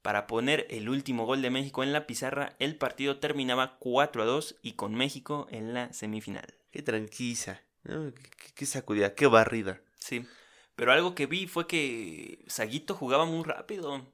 Para 0.03 0.27
poner 0.27 0.67
el 0.71 0.89
último 0.89 1.27
gol 1.27 1.43
de 1.43 1.51
México 1.51 1.83
en 1.83 1.93
la 1.93 2.07
pizarra, 2.07 2.57
el 2.59 2.77
partido 2.77 3.19
terminaba 3.19 3.77
4 3.79 4.23
a 4.23 4.27
2 4.27 4.57
y 4.63 4.73
con 4.73 4.95
México 4.95 5.47
en 5.51 5.75
la 5.75 5.93
semifinal. 5.93 6.55
Qué 6.71 6.83
tranquila, 6.83 7.61
¿no? 7.85 8.13
qué, 8.55 8.67
sacudida, 8.67 9.15
qué 9.15 9.27
barrida. 9.27 9.83
Sí, 9.99 10.25
pero 10.75 10.93
algo 10.93 11.15
que 11.15 11.27
vi 11.27 11.47
fue 11.47 11.67
que 11.67 12.45
Saguito 12.47 12.95
jugaba 12.95 13.27
muy 13.27 13.45
rápido, 13.45 14.07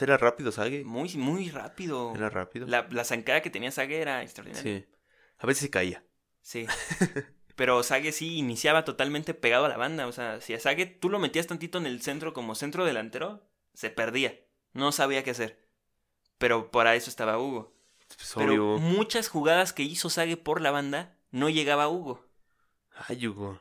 ¿Era 0.00 0.16
rápido, 0.16 0.52
Sague? 0.52 0.84
muy, 0.84 1.14
muy 1.16 1.50
rápido. 1.50 2.12
Era 2.14 2.28
rápido. 2.28 2.66
La, 2.66 2.86
la 2.90 3.04
zancada 3.04 3.42
que 3.42 3.50
tenía 3.50 3.70
Sague 3.70 4.00
era 4.00 4.22
extraordinaria. 4.22 4.80
Sí. 4.80 4.86
A 5.38 5.46
veces 5.46 5.62
se 5.62 5.70
caía. 5.70 6.04
Sí. 6.42 6.66
Pero 7.56 7.82
Sague 7.82 8.12
sí 8.12 8.36
iniciaba 8.36 8.84
totalmente 8.84 9.34
pegado 9.34 9.64
a 9.64 9.68
la 9.68 9.76
banda. 9.76 10.06
O 10.06 10.12
sea, 10.12 10.40
si 10.40 10.54
a 10.54 10.60
Sague 10.60 10.86
tú 10.86 11.08
lo 11.08 11.18
metías 11.18 11.46
tantito 11.46 11.78
en 11.78 11.86
el 11.86 12.02
centro 12.02 12.32
como 12.32 12.54
centro 12.54 12.84
delantero, 12.84 13.48
se 13.74 13.90
perdía. 13.90 14.38
No 14.78 14.92
sabía 14.92 15.24
qué 15.24 15.32
hacer. 15.32 15.58
Pero 16.38 16.70
para 16.70 16.94
eso 16.94 17.10
estaba 17.10 17.38
Hugo. 17.38 17.74
Pues, 18.06 18.32
Pero 18.36 18.52
obvio. 18.52 18.78
muchas 18.78 19.28
jugadas 19.28 19.72
que 19.72 19.82
hizo 19.82 20.08
Sague 20.08 20.36
por 20.36 20.60
la 20.60 20.70
banda, 20.70 21.16
no 21.32 21.48
llegaba 21.48 21.88
Hugo. 21.88 22.24
Ay, 23.08 23.26
Hugo. 23.26 23.58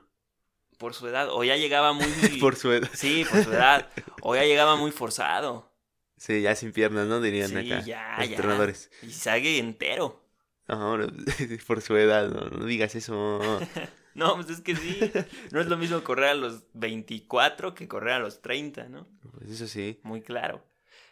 Por 0.77 0.93
su 0.93 1.07
edad. 1.07 1.29
O 1.31 1.43
ya 1.43 1.55
llegaba 1.57 1.91
muy. 1.93 2.05
Por 2.39 2.55
su 2.55 2.71
edad. 2.71 2.87
Sí, 2.93 3.25
por 3.29 3.43
su 3.43 3.51
edad. 3.51 3.89
O 4.21 4.35
ya 4.35 4.43
llegaba 4.43 4.75
muy 4.75 4.91
forzado. 4.91 5.73
Sí, 6.17 6.41
ya 6.43 6.53
sin 6.55 6.71
piernas, 6.71 7.07
¿no? 7.07 7.19
Dirían 7.19 7.49
Sí, 7.49 7.55
acá. 7.55 7.81
ya, 7.83 8.15
los 8.19 8.27
ya. 8.29 8.35
entrenadores. 8.35 8.91
Y 9.01 9.11
Sague 9.11 9.57
entero. 9.57 10.23
No, 10.67 10.97
por 11.67 11.81
su 11.81 11.95
edad, 11.97 12.29
no, 12.29 12.41
no 12.49 12.65
digas 12.65 12.93
eso. 12.95 13.39
No, 14.13 14.33
pues 14.33 14.49
es 14.49 14.61
que 14.61 14.75
sí. 14.75 14.99
No 15.51 15.61
es 15.61 15.67
lo 15.67 15.77
mismo 15.77 16.03
correr 16.03 16.29
a 16.29 16.33
los 16.33 16.63
24 16.73 17.75
que 17.75 17.87
correr 17.87 18.13
a 18.15 18.19
los 18.19 18.41
30, 18.41 18.89
¿no? 18.89 19.07
Pues 19.37 19.51
eso 19.51 19.67
sí. 19.67 19.99
Muy 20.01 20.23
claro. 20.23 20.65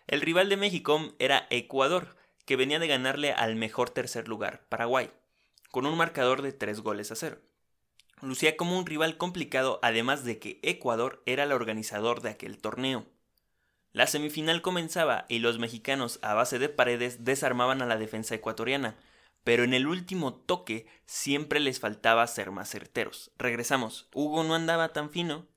El 0.07 0.21
rival 0.21 0.49
de 0.49 0.57
México 0.57 1.13
era 1.17 1.47
Ecuador, 1.49 2.15
que 2.45 2.55
venía 2.55 2.77
de 2.77 2.87
ganarle 2.87 3.33
al 3.33 3.55
mejor 3.55 3.89
tercer 3.89 4.27
lugar, 4.27 4.65
Paraguay, 4.69 5.09
con 5.71 5.87
un 5.87 5.97
marcador 5.97 6.43
de 6.43 6.53
3 6.53 6.81
goles 6.81 7.11
a 7.11 7.15
0. 7.15 7.39
Lucía 8.21 8.55
como 8.55 8.77
un 8.77 8.85
rival 8.85 9.17
complicado, 9.17 9.79
además 9.81 10.23
de 10.23 10.37
que 10.39 10.59
Ecuador 10.61 11.23
era 11.25 11.43
el 11.43 11.51
organizador 11.51 12.21
de 12.21 12.29
aquel 12.29 12.59
torneo. 12.59 13.05
La 13.93 14.05
semifinal 14.05 14.61
comenzaba 14.61 15.25
y 15.27 15.39
los 15.39 15.57
mexicanos 15.57 16.19
a 16.21 16.33
base 16.33 16.59
de 16.59 16.69
paredes 16.69 17.23
desarmaban 17.23 17.81
a 17.81 17.85
la 17.85 17.97
defensa 17.97 18.35
ecuatoriana, 18.35 18.97
pero 19.43 19.63
en 19.63 19.73
el 19.73 19.87
último 19.87 20.33
toque 20.33 20.85
siempre 21.05 21.59
les 21.59 21.79
faltaba 21.79 22.27
ser 22.27 22.51
más 22.51 22.69
certeros. 22.69 23.31
Regresamos, 23.37 24.07
Hugo 24.13 24.43
no 24.43 24.53
andaba 24.53 24.93
tan 24.93 25.09
fino 25.09 25.47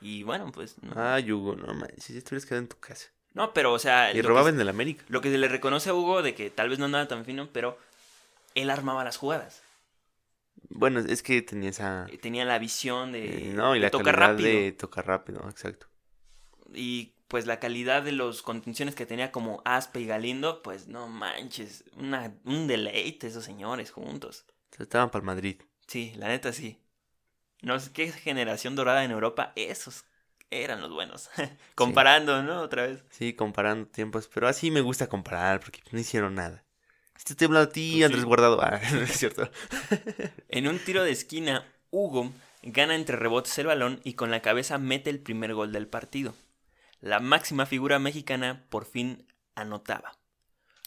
y 0.00 0.22
bueno, 0.22 0.52
pues 0.52 0.80
no, 0.82 0.92
Ay, 0.96 1.32
Hugo, 1.32 1.56
no 1.56 1.74
manches, 1.74 2.04
si 2.04 2.16
estuvieras 2.16 2.46
quedado 2.46 2.62
en 2.62 2.68
tu 2.68 2.78
casa. 2.78 3.08
No 3.34 3.52
pero 3.52 3.72
o 3.72 3.78
sea, 3.78 4.10
Y 4.12 4.16
lo 4.16 4.22
que- 4.22 4.28
robaba 4.28 4.48
en 4.50 4.60
el 4.60 4.68
América. 4.68 5.04
lo 5.08 5.20
que 5.20 5.30
se 5.30 5.38
le 5.38 5.48
reconoce 5.48 5.90
a 5.90 5.94
Hugo 5.94 6.22
de 6.22 6.34
que 6.34 6.50
tal 6.50 6.68
vez 6.68 6.78
no 6.78 6.86
andaba 6.86 7.06
tan 7.08 7.24
fino, 7.24 7.48
pero 7.52 7.78
él 8.54 8.70
armaba 8.70 9.04
las 9.04 9.16
jugadas. 9.16 9.62
Bueno, 10.70 11.00
es 11.00 11.22
que 11.22 11.40
tenía 11.42 11.70
esa. 11.70 12.06
Eh, 12.10 12.18
Tenía 12.18 12.44
la 12.44 12.58
visión 12.58 13.12
de, 13.12 13.50
eh, 13.50 13.52
no, 13.54 13.76
y 13.76 13.80
la 13.80 13.90
tocar 13.90 14.16
calidad 14.16 14.30
rápido. 14.32 14.48
de 14.60 14.72
tocar 14.72 15.06
rápido, 15.06 15.48
exacto. 15.48 15.86
Y 16.74 17.14
pues 17.28 17.46
la 17.46 17.60
calidad 17.60 18.02
de 18.02 18.12
los 18.12 18.42
contenciones 18.42 18.94
que 18.94 19.06
tenía 19.06 19.30
como 19.32 19.62
Aspe 19.64 20.00
y 20.00 20.06
Galindo, 20.06 20.62
pues 20.62 20.88
no 20.88 21.08
manches, 21.08 21.84
una, 21.96 22.34
un 22.44 22.66
deleite 22.66 23.28
esos 23.28 23.44
señores 23.44 23.90
juntos. 23.90 24.44
O 24.72 24.76
sea, 24.76 24.84
Estaban 24.84 25.10
para 25.10 25.20
el 25.22 25.26
Madrid. 25.26 25.62
Sí, 25.86 26.12
la 26.16 26.28
neta 26.28 26.52
sí. 26.52 26.78
No 27.62 27.78
sé 27.80 27.92
qué 27.92 28.10
generación 28.12 28.76
dorada 28.76 29.04
en 29.04 29.10
Europa, 29.10 29.52
esos 29.56 30.04
eran 30.50 30.80
los 30.80 30.90
buenos. 30.90 31.30
Comparando, 31.74 32.42
¿no? 32.42 32.60
Otra 32.60 32.86
vez. 32.86 33.04
Sí, 33.10 33.34
comparando 33.34 33.86
tiempos. 33.88 34.28
Pero 34.32 34.48
así 34.48 34.70
me 34.70 34.80
gusta 34.80 35.08
comparar, 35.08 35.60
porque 35.60 35.80
no 35.92 35.98
hicieron 35.98 36.34
nada. 36.34 36.64
Te 37.24 37.32
estoy 37.32 37.46
hablando 37.46 37.68
a 37.68 37.72
ti, 37.72 37.90
Pues 37.92 38.04
Andrés 38.04 38.22
sí. 38.22 38.26
Guardado. 38.26 38.60
Ah, 38.62 38.80
no 38.92 39.00
es 39.00 39.18
cierto. 39.18 39.50
En 40.48 40.68
un 40.68 40.78
tiro 40.78 41.02
de 41.04 41.10
esquina, 41.10 41.66
Hugo 41.90 42.32
gana 42.62 42.94
entre 42.94 43.16
rebotes 43.16 43.58
el 43.58 43.66
balón 43.66 44.00
y 44.04 44.14
con 44.14 44.30
la 44.30 44.42
cabeza 44.42 44.78
mete 44.78 45.10
el 45.10 45.20
primer 45.20 45.54
gol 45.54 45.72
del 45.72 45.88
partido. 45.88 46.34
La 47.00 47.20
máxima 47.20 47.66
figura 47.66 47.98
mexicana 47.98 48.66
por 48.70 48.84
fin 48.84 49.26
anotaba. 49.54 50.18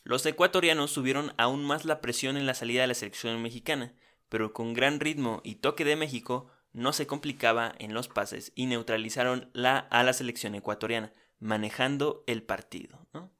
Los 0.03 0.25
ecuatorianos 0.25 0.91
subieron 0.91 1.33
aún 1.37 1.63
más 1.63 1.85
la 1.85 2.01
presión 2.01 2.37
en 2.37 2.45
la 2.45 2.55
salida 2.55 2.81
de 2.81 2.87
la 2.87 2.93
selección 2.95 3.41
mexicana, 3.41 3.93
pero 4.29 4.51
con 4.51 4.73
gran 4.73 4.99
ritmo 4.99 5.41
y 5.43 5.55
toque 5.55 5.85
de 5.85 5.95
México 5.95 6.51
no 6.73 6.93
se 6.93 7.07
complicaba 7.07 7.73
en 7.79 7.93
los 7.93 8.07
pases 8.07 8.51
y 8.55 8.65
neutralizaron 8.65 9.49
la, 9.53 9.77
a 9.77 10.03
la 10.03 10.13
selección 10.13 10.55
ecuatoriana, 10.55 11.13
manejando 11.39 12.23
el 12.27 12.43
partido. 12.43 13.07
¿no? 13.13 13.31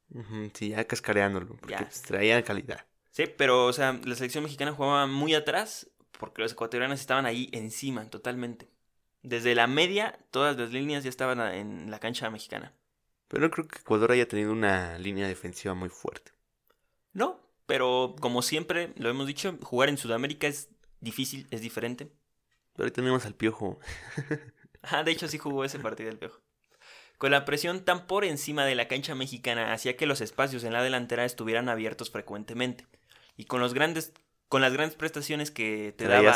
Sí, 0.54 0.70
ya 0.70 0.84
cascareándolo, 0.86 1.48
porque 1.48 1.72
Ya. 1.74 1.78
pues, 1.80 2.02
traía 2.02 2.44
calidad. 2.44 2.86
Sí, 3.12 3.26
pero 3.38 3.66
o 3.66 3.74
sea, 3.74 3.94
la 4.04 4.16
selección 4.16 4.44
mexicana 4.44 4.72
jugaba 4.74 5.06
muy 5.08 5.34
atrás 5.34 5.90
porque 6.20 6.42
los 6.42 6.52
ecuatorianos 6.54 7.00
estaban 7.00 7.26
ahí 7.26 7.50
encima 7.52 8.10
totalmente. 8.10 8.70
Desde 9.24 9.54
la 9.56 9.68
media, 9.68 10.20
todas 10.32 10.58
las 10.58 10.72
líneas 10.72 11.04
ya 11.04 11.10
estaban 11.10 11.40
en 11.54 11.92
la 11.92 12.00
cancha 12.00 12.30
mexicana. 12.30 12.74
Pero 13.28 13.44
no 13.44 13.52
creo 13.52 13.68
que 13.68 13.80
Ecuador 13.80 14.12
haya 14.12 14.28
tenido 14.28 14.52
una 14.52 14.98
línea 14.98 15.28
defensiva 15.28 15.74
muy 15.74 15.90
fuerte. 15.90 16.32
No, 17.14 17.40
pero 17.66 18.16
como 18.20 18.42
siempre 18.42 18.94
lo 18.98 19.10
hemos 19.10 19.28
dicho, 19.28 19.58
jugar 19.64 19.90
en 19.90 19.98
Sudamérica 19.98 20.48
es 20.48 20.70
difícil, 21.00 21.48
es 21.52 21.62
diferente. 21.62 22.12
Pero 22.82 22.88
ahí 22.88 22.94
tenemos 22.94 23.28
al 23.28 23.36
piojo. 23.36 23.80
Ah, 24.82 25.04
de 25.04 25.12
hecho 25.12 25.28
sí 25.28 25.38
jugó 25.38 25.64
ese 25.64 25.78
partido 25.78 26.10
el 26.10 26.18
pejo. 26.18 26.42
Con 27.20 27.30
la 27.30 27.46
presión 27.46 27.86
tan 27.86 28.08
por 28.08 28.26
encima 28.26 28.66
de 28.66 28.74
la 28.74 28.88
cancha 28.88 29.14
mexicana 29.14 29.74
hacía 29.74 29.96
que 29.96 30.08
los 30.08 30.22
espacios 30.22 30.64
en 30.64 30.74
la 30.74 30.82
delantera 30.82 31.24
estuvieran 31.24 31.70
abiertos 31.70 32.10
frecuentemente. 32.10 32.88
Y 33.38 33.46
con 33.46 33.62
los 33.62 33.76
grandes 33.76 34.14
con 34.48 34.64
las 34.64 34.74
grandes 34.74 34.96
prestaciones 34.96 35.52
que 35.52 35.94
te 35.96 36.08
daba 36.08 36.36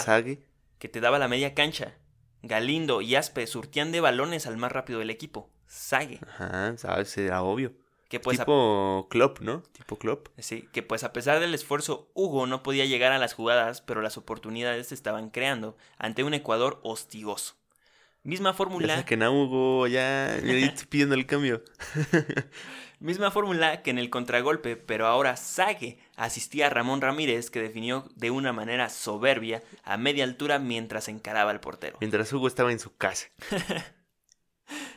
que 0.77 0.87
te 0.87 1.01
daba 1.01 1.17
la 1.17 1.27
media 1.27 1.55
cancha. 1.55 1.95
Galindo 2.43 3.01
y 3.01 3.15
Aspe 3.15 3.47
surtían 3.47 3.91
de 3.91 4.01
balones 4.01 4.45
al 4.45 4.57
más 4.57 4.71
rápido 4.71 4.99
del 4.99 5.09
equipo, 5.09 5.49
Sague, 5.65 6.19
Ajá, 6.27 6.77
sabes, 6.77 7.17
era 7.17 7.41
obvio. 7.41 7.73
Que 8.19 8.23
pues, 8.23 8.39
a, 8.39 8.43
tipo 8.45 9.07
Klopp, 9.09 9.39
¿no? 9.41 9.61
Tipo 9.73 9.97
Klopp. 9.97 10.27
sí, 10.37 10.69
que 10.73 10.83
pues 10.83 11.03
a 11.03 11.13
pesar 11.13 11.39
del 11.39 11.53
esfuerzo, 11.53 12.09
Hugo 12.13 12.47
no 12.47 12.63
podía 12.63 12.85
llegar 12.85 13.11
a 13.11 13.19
las 13.19 13.33
jugadas, 13.33 13.81
pero 13.81 14.01
las 14.01 14.17
oportunidades 14.17 14.87
se 14.87 14.95
estaban 14.95 15.29
creando 15.29 15.77
ante 15.97 16.23
un 16.23 16.33
Ecuador 16.33 16.79
hostigoso. 16.83 17.55
Misma 18.23 18.49
Ya 18.51 18.53
fórmula, 18.53 18.95
saquen 18.97 19.21
a 19.23 19.29
Hugo, 19.29 19.87
ya. 19.87 20.39
ya 20.43 20.53
estoy 20.53 20.85
pidiendo 20.89 21.15
el 21.15 21.25
cambio. 21.25 21.63
misma 22.99 23.29
fórmula 23.31 23.81
que 23.83 23.91
en 23.91 23.99
el 23.99 24.09
contragolpe, 24.09 24.77
pero 24.77 25.05
ahora 25.07 25.35
Sague 25.37 25.99
asistía 26.15 26.67
a 26.67 26.69
Ramón 26.69 27.01
Ramírez, 27.01 27.51
que 27.51 27.61
definió 27.61 28.09
de 28.15 28.31
una 28.31 28.53
manera 28.53 28.89
soberbia 28.89 29.61
a 29.83 29.97
media 29.97 30.23
altura 30.23 30.57
mientras 30.59 31.07
encaraba 31.07 31.51
al 31.51 31.59
portero. 31.59 31.97
Mientras 31.99 32.31
Hugo 32.33 32.47
estaba 32.47 32.71
en 32.71 32.79
su 32.79 32.95
casa. 32.95 33.27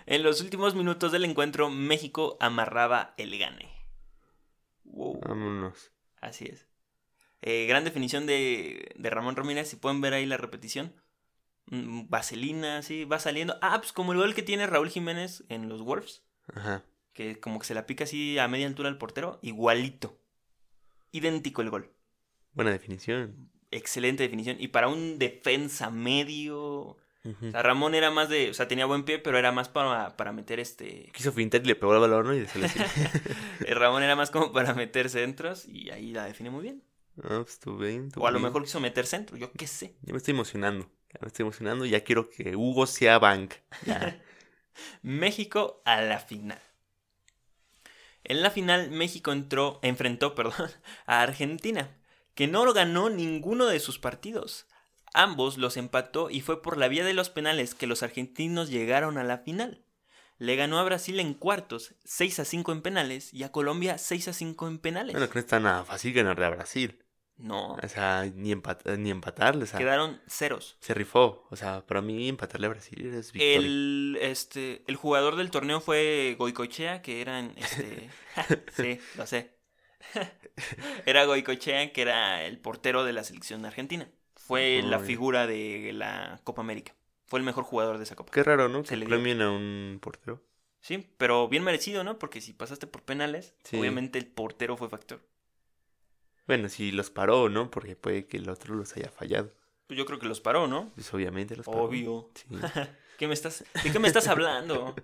En 0.07 0.23
los 0.23 0.41
últimos 0.41 0.75
minutos 0.75 1.13
del 1.13 1.25
encuentro, 1.25 1.69
México 1.71 2.37
amarraba 2.41 3.15
el 3.19 3.39
gane. 3.39 3.69
Wow, 4.85 5.21
Vámonos. 5.21 5.93
así 6.21 6.47
es. 6.47 6.67
Eh, 7.43 7.67
gran 7.67 7.85
definición 7.85 8.27
de, 8.27 8.91
de 8.97 9.11
Ramón 9.11 9.37
Ramírez, 9.37 9.69
si 9.69 9.77
pueden 9.77 10.01
ver 10.01 10.15
ahí 10.15 10.27
la 10.27 10.39
repetición. 10.39 10.95
Mm, 11.67 12.09
Vaselina, 12.09 12.83
sí, 12.83 13.05
va 13.05 13.19
saliendo. 13.21 13.59
Ah, 13.61 13.79
pues 13.79 13.93
como 13.93 14.13
el 14.13 14.19
gol 14.19 14.35
que 14.35 14.43
tiene 14.43 14.67
Raúl 14.67 14.89
Jiménez 14.89 15.45
en 15.49 15.69
los 15.69 15.83
Wolves, 15.83 16.25
Ajá. 16.55 16.85
que 17.13 17.39
como 17.39 17.59
que 17.59 17.67
se 17.67 17.75
la 17.75 17.87
pica 17.87 18.05
así 18.05 18.39
a 18.39 18.49
media 18.49 18.67
altura 18.67 18.89
al 18.89 18.99
portero, 18.99 19.39
igualito. 19.43 20.19
Idéntico 21.13 21.63
el 21.63 21.71
gol. 21.71 21.93
Buena 22.53 22.71
definición. 22.73 23.51
Excelente 23.71 24.23
definición. 24.23 24.57
Y 24.59 24.69
para 24.69 24.89
un 24.89 25.19
defensa 25.19 25.91
medio... 25.91 26.97
O 27.25 27.51
sea, 27.51 27.63
Ramón 27.63 27.95
era 27.95 28.11
más 28.11 28.29
de... 28.29 28.49
O 28.51 28.55
sea, 28.55 28.69
tenía 28.69 28.87
buen 28.87 29.05
pie, 29.05 29.19
pero 29.19 29.39
era 29.39 29.53
más 29.53 29.69
para, 29.69 30.17
para 30.17 30.33
meter 30.33 30.61
este... 30.61 31.11
Quiso 31.13 31.33
fintar 31.33 31.61
y 31.63 31.67
le 31.67 31.75
pegó 31.75 31.95
el 31.95 32.01
balón 32.01 32.27
¿no? 32.27 32.35
y 32.35 32.47
se 32.47 32.59
le 32.59 32.69
Ramón 33.75 34.03
era 34.03 34.17
más 34.17 34.31
como 34.31 34.53
para 34.53 34.73
meter 34.73 35.11
centros 35.11 35.67
y 35.67 35.91
ahí 35.91 36.13
la 36.13 36.25
define 36.25 36.51
muy 36.51 36.63
bien. 36.63 36.83
No, 37.17 37.45
pues 37.45 37.61
bien. 37.79 38.11
O 38.17 38.27
a 38.27 38.31
lo 38.31 38.39
mejor 38.39 38.63
quiso 38.63 38.81
meter 38.81 39.05
centro, 39.05 39.37
yo 39.37 39.51
qué 39.53 39.67
sé. 39.67 39.97
Ya 40.03 40.13
me 40.13 40.19
estoy 40.19 40.33
emocionando. 40.33 40.89
Ya 41.13 41.19
me 41.21 41.27
estoy 41.27 41.43
emocionando. 41.43 41.85
Ya 41.85 42.05
quiero 42.05 42.31
que 42.31 42.55
Hugo 42.55 42.87
sea 42.87 43.19
bank. 43.19 43.55
Ya. 43.85 44.23
México 45.03 45.83
a 45.85 46.01
la 46.01 46.21
final. 46.21 46.61
En 48.25 48.43
la 48.43 48.51
final 48.51 48.91
México 48.91 49.33
entró, 49.33 49.81
enfrentó 49.83 50.35
perdón, 50.37 50.71
a 51.07 51.23
Argentina, 51.23 51.97
que 52.35 52.47
no 52.47 52.73
ganó 52.73 53.11
ninguno 53.11 53.67
de 53.67 53.81
sus 53.81 53.99
partidos. 53.99 54.67
Ambos 55.15 55.59
los 55.59 55.77
empató 55.77 56.31
y 56.31 56.41
fue 56.41 56.63
por 56.63 56.77
la 56.77 56.89
vía 56.89 57.05
de 57.05 57.15
los 57.15 57.31
penales 57.31 57.75
que 57.75 57.87
los 57.87 58.03
argentinos 58.03 58.71
llegaron 58.71 59.19
a 59.19 59.25
la 59.25 59.39
final. 59.39 59.85
Le 60.39 60.55
ganó 60.55 60.79
a 60.79 60.85
Brasil 60.85 61.19
en 61.19 61.35
cuartos, 61.35 61.95
6 62.05 62.41
a 62.41 62.45
5 62.45 62.73
en 62.73 62.83
penales, 62.83 63.35
y 63.35 63.43
a 63.43 63.51
Colombia 63.51 63.99
6 63.99 64.29
a 64.29 64.33
5 64.33 64.69
en 64.69 64.79
penales. 64.79 65.13
Bueno, 65.13 65.29
que 65.29 65.35
no 65.35 65.41
está 65.41 65.59
nada 65.59 65.85
fácil 65.85 66.13
ganarle 66.13 66.47
a 66.47 66.51
Brasil. 66.51 67.03
No, 67.39 67.75
O 67.81 67.89
sea, 67.89 68.25
ni, 68.35 68.51
empat 68.51 68.85
ni 68.99 69.11
empatarle. 69.11 69.63
O 69.63 69.67
sea, 69.67 69.79
quedaron 69.79 70.21
ceros. 70.27 70.77
se 70.81 70.93
rifó. 70.93 71.47
O 71.51 71.57
sea, 71.57 71.87
para 71.87 72.03
mí 72.03 72.29
empatarle 72.29 72.67
a 72.67 72.71
Brasil 72.71 73.15
es 73.15 73.33
victoria. 73.33 73.57
El, 73.57 74.19
este, 74.21 74.83
el 74.89 74.97
jugador 74.97 75.37
del 75.37 75.51
torneo 75.53 75.81
fue 75.81 76.35
Goicochea, 76.37 77.01
que 77.01 77.21
era 77.21 77.39
en, 77.39 77.55
este, 77.57 78.11
sí, 78.77 79.01
lo 79.17 79.27
sé. 79.27 79.57
era 81.07 81.25
Goicochea, 81.27 81.93
que 81.93 82.03
era 82.03 82.45
el 82.45 82.59
portero 82.59 83.05
de 83.05 83.13
la 83.13 83.23
selección 83.23 83.65
argentina. 83.65 84.09
Fue 84.49 84.83
la 84.83 84.99
figura 84.99 85.47
de 85.47 85.93
la 85.95 86.41
Copa 86.45 86.63
América. 86.63 86.95
Fue 87.27 87.39
el 87.39 87.45
mejor 87.45 87.65
jugador 87.65 87.99
de 87.99 88.05
esa 88.05 88.17
Copa. 88.17 88.33
Qué 88.33 88.43
raro, 88.43 88.69
¿no? 88.69 88.83
Se 88.85 88.91
Que 88.91 88.97
le 88.97 89.07
premien 89.07 89.43
a 89.43 89.51
un 89.51 89.99
portero. 90.01 90.43
Sí, 90.81 91.07
pero 91.19 91.49
bien 91.49 91.63
merecido, 91.65 92.03
¿no? 92.03 92.19
Porque 92.19 92.41
si 92.41 92.55
pasaste 92.55 92.87
por 92.87 93.03
penales, 93.03 93.55
Sí. 93.65 93.79
obviamente 93.79 94.19
el 94.19 94.27
portero 94.27 94.77
fue 94.77 94.89
factor. 94.89 95.21
Bueno, 96.47 96.69
si 96.71 96.93
los 96.93 97.11
paró, 97.11 97.49
¿no? 97.51 97.71
Porque 97.71 97.95
puede 97.97 98.27
que 98.27 98.39
el 98.39 98.49
otro 98.49 98.75
los 98.75 98.97
haya 98.97 99.11
fallado. 99.11 99.53
Pues 99.87 99.99
yo 99.99 100.07
creo 100.07 100.19
que 100.19 100.27
los 100.27 100.41
paró, 100.41 100.67
¿no? 100.67 100.91
Pues 100.95 101.13
obviamente 101.13 101.55
los 101.57 101.67
paró. 101.67 101.83
Obvio. 101.83 102.31
Sí. 102.35 102.47
¿Qué 103.19 103.27
me 103.29 103.35
estás, 103.35 103.65
¿De 103.83 103.93
qué 103.93 103.99
me 103.99 104.09
estás 104.09 104.29
hablando? 104.29 104.95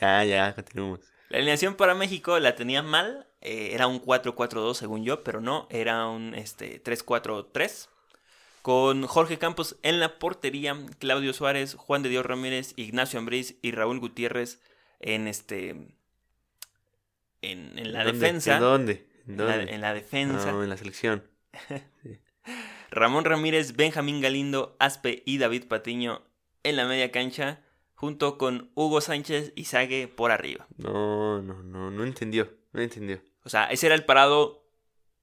Ya, 0.00 0.24
ya, 0.24 0.54
continuemos. 0.54 1.00
La 1.28 1.38
alineación 1.38 1.74
para 1.74 1.94
México 1.94 2.38
la 2.38 2.54
tenía 2.54 2.82
mal. 2.82 3.26
eh, 3.42 3.70
era 3.74 3.86
un 3.86 4.00
4-4-2 4.00 4.74
según 4.74 5.04
yo, 5.04 5.22
pero 5.24 5.40
no, 5.42 5.66
era 5.70 6.06
un 6.06 6.34
este, 6.34 6.82
3-4-3. 6.82 7.88
Con 8.62 9.06
Jorge 9.06 9.38
Campos 9.38 9.76
en 9.82 10.00
la 10.00 10.18
portería, 10.18 10.76
Claudio 10.98 11.32
Suárez, 11.32 11.74
Juan 11.74 12.02
de 12.02 12.08
Dios 12.10 12.26
Ramírez, 12.26 12.74
Ignacio 12.76 13.18
Ambriz 13.18 13.56
y 13.62 13.70
Raúl 13.72 14.00
Gutiérrez 14.00 14.60
en 15.00 15.26
este. 15.28 15.70
En, 17.40 17.78
en 17.78 17.92
la 17.92 18.04
¿Dónde? 18.04 18.18
defensa. 18.18 18.54
¿En 18.56 18.60
dónde? 18.60 19.08
¿En 19.26 19.32
En 19.32 19.46
la, 19.46 19.56
dónde? 19.56 19.74
en 19.74 19.80
la 19.80 19.94
defensa. 19.94 20.52
No, 20.52 20.62
en 20.62 20.68
la 20.70 20.76
selección. 20.76 21.24
Ramón 22.90 23.24
Ramírez, 23.24 23.76
Benjamín 23.76 24.20
Galindo, 24.20 24.76
Aspe 24.78 25.22
y 25.26 25.38
David 25.38 25.64
Patiño 25.68 26.22
en 26.64 26.76
la 26.76 26.86
media 26.86 27.10
cancha, 27.12 27.60
junto 27.94 28.38
con 28.38 28.70
Hugo 28.74 29.00
Sánchez 29.00 29.52
y 29.56 29.64
Sague 29.64 30.08
por 30.08 30.30
arriba. 30.30 30.66
No, 30.78 31.40
no, 31.42 31.62
no, 31.62 31.90
no 31.90 32.04
entendió. 32.04 32.50
No 32.72 32.82
entendió. 32.82 33.20
O 33.44 33.48
sea, 33.48 33.66
ese 33.66 33.86
era 33.86 33.94
el 33.94 34.04
parado 34.04 34.66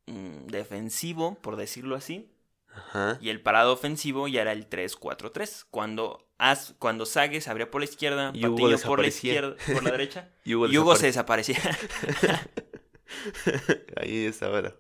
mm, 0.08 0.48
defensivo, 0.48 1.36
por 1.41 1.56
decirlo 1.58 1.95
así, 1.95 2.32
Ajá. 2.75 3.17
y 3.21 3.29
el 3.29 3.41
parado 3.41 3.73
ofensivo 3.73 4.27
ya 4.27 4.41
era 4.41 4.51
el 4.51 4.69
3-4-3. 4.69 5.65
Cuando, 5.71 6.27
As, 6.38 6.75
cuando 6.79 7.05
Sague 7.05 7.39
se 7.41 7.49
abría 7.49 7.71
por 7.71 7.81
la 7.81 7.85
izquierda, 7.85 8.31
Y 8.33 8.41
Patiño 8.41 8.77
por 8.85 8.99
la 8.99 9.07
izquierda, 9.07 9.55
por 9.73 9.83
la 9.83 9.91
derecha, 9.91 10.29
Y 10.43 10.55
Hugo, 10.55 10.67
y 10.67 10.77
Hugo 10.77 10.95
se 10.95 11.07
desaparecía. 11.07 11.57
Ahí 13.97 14.25
estaba. 14.25 14.61
la- 14.61 14.75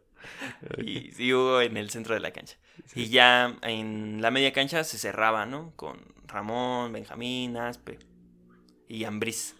y, 0.77 1.11
y 1.23 1.33
Hugo 1.33 1.61
en 1.61 1.77
el 1.77 1.89
centro 1.89 2.13
de 2.15 2.19
la 2.19 2.31
cancha. 2.31 2.57
Y 2.95 3.09
ya 3.09 3.57
en 3.61 4.21
la 4.21 4.31
media 4.31 4.53
cancha 4.53 4.83
se 4.83 4.97
cerraba, 4.97 5.45
¿no? 5.45 5.73
Con 5.75 6.13
Ramón, 6.25 6.91
Benjamín, 6.93 7.57
Aspe 7.57 7.99
y 8.87 9.03
Ambriz. 9.03 9.55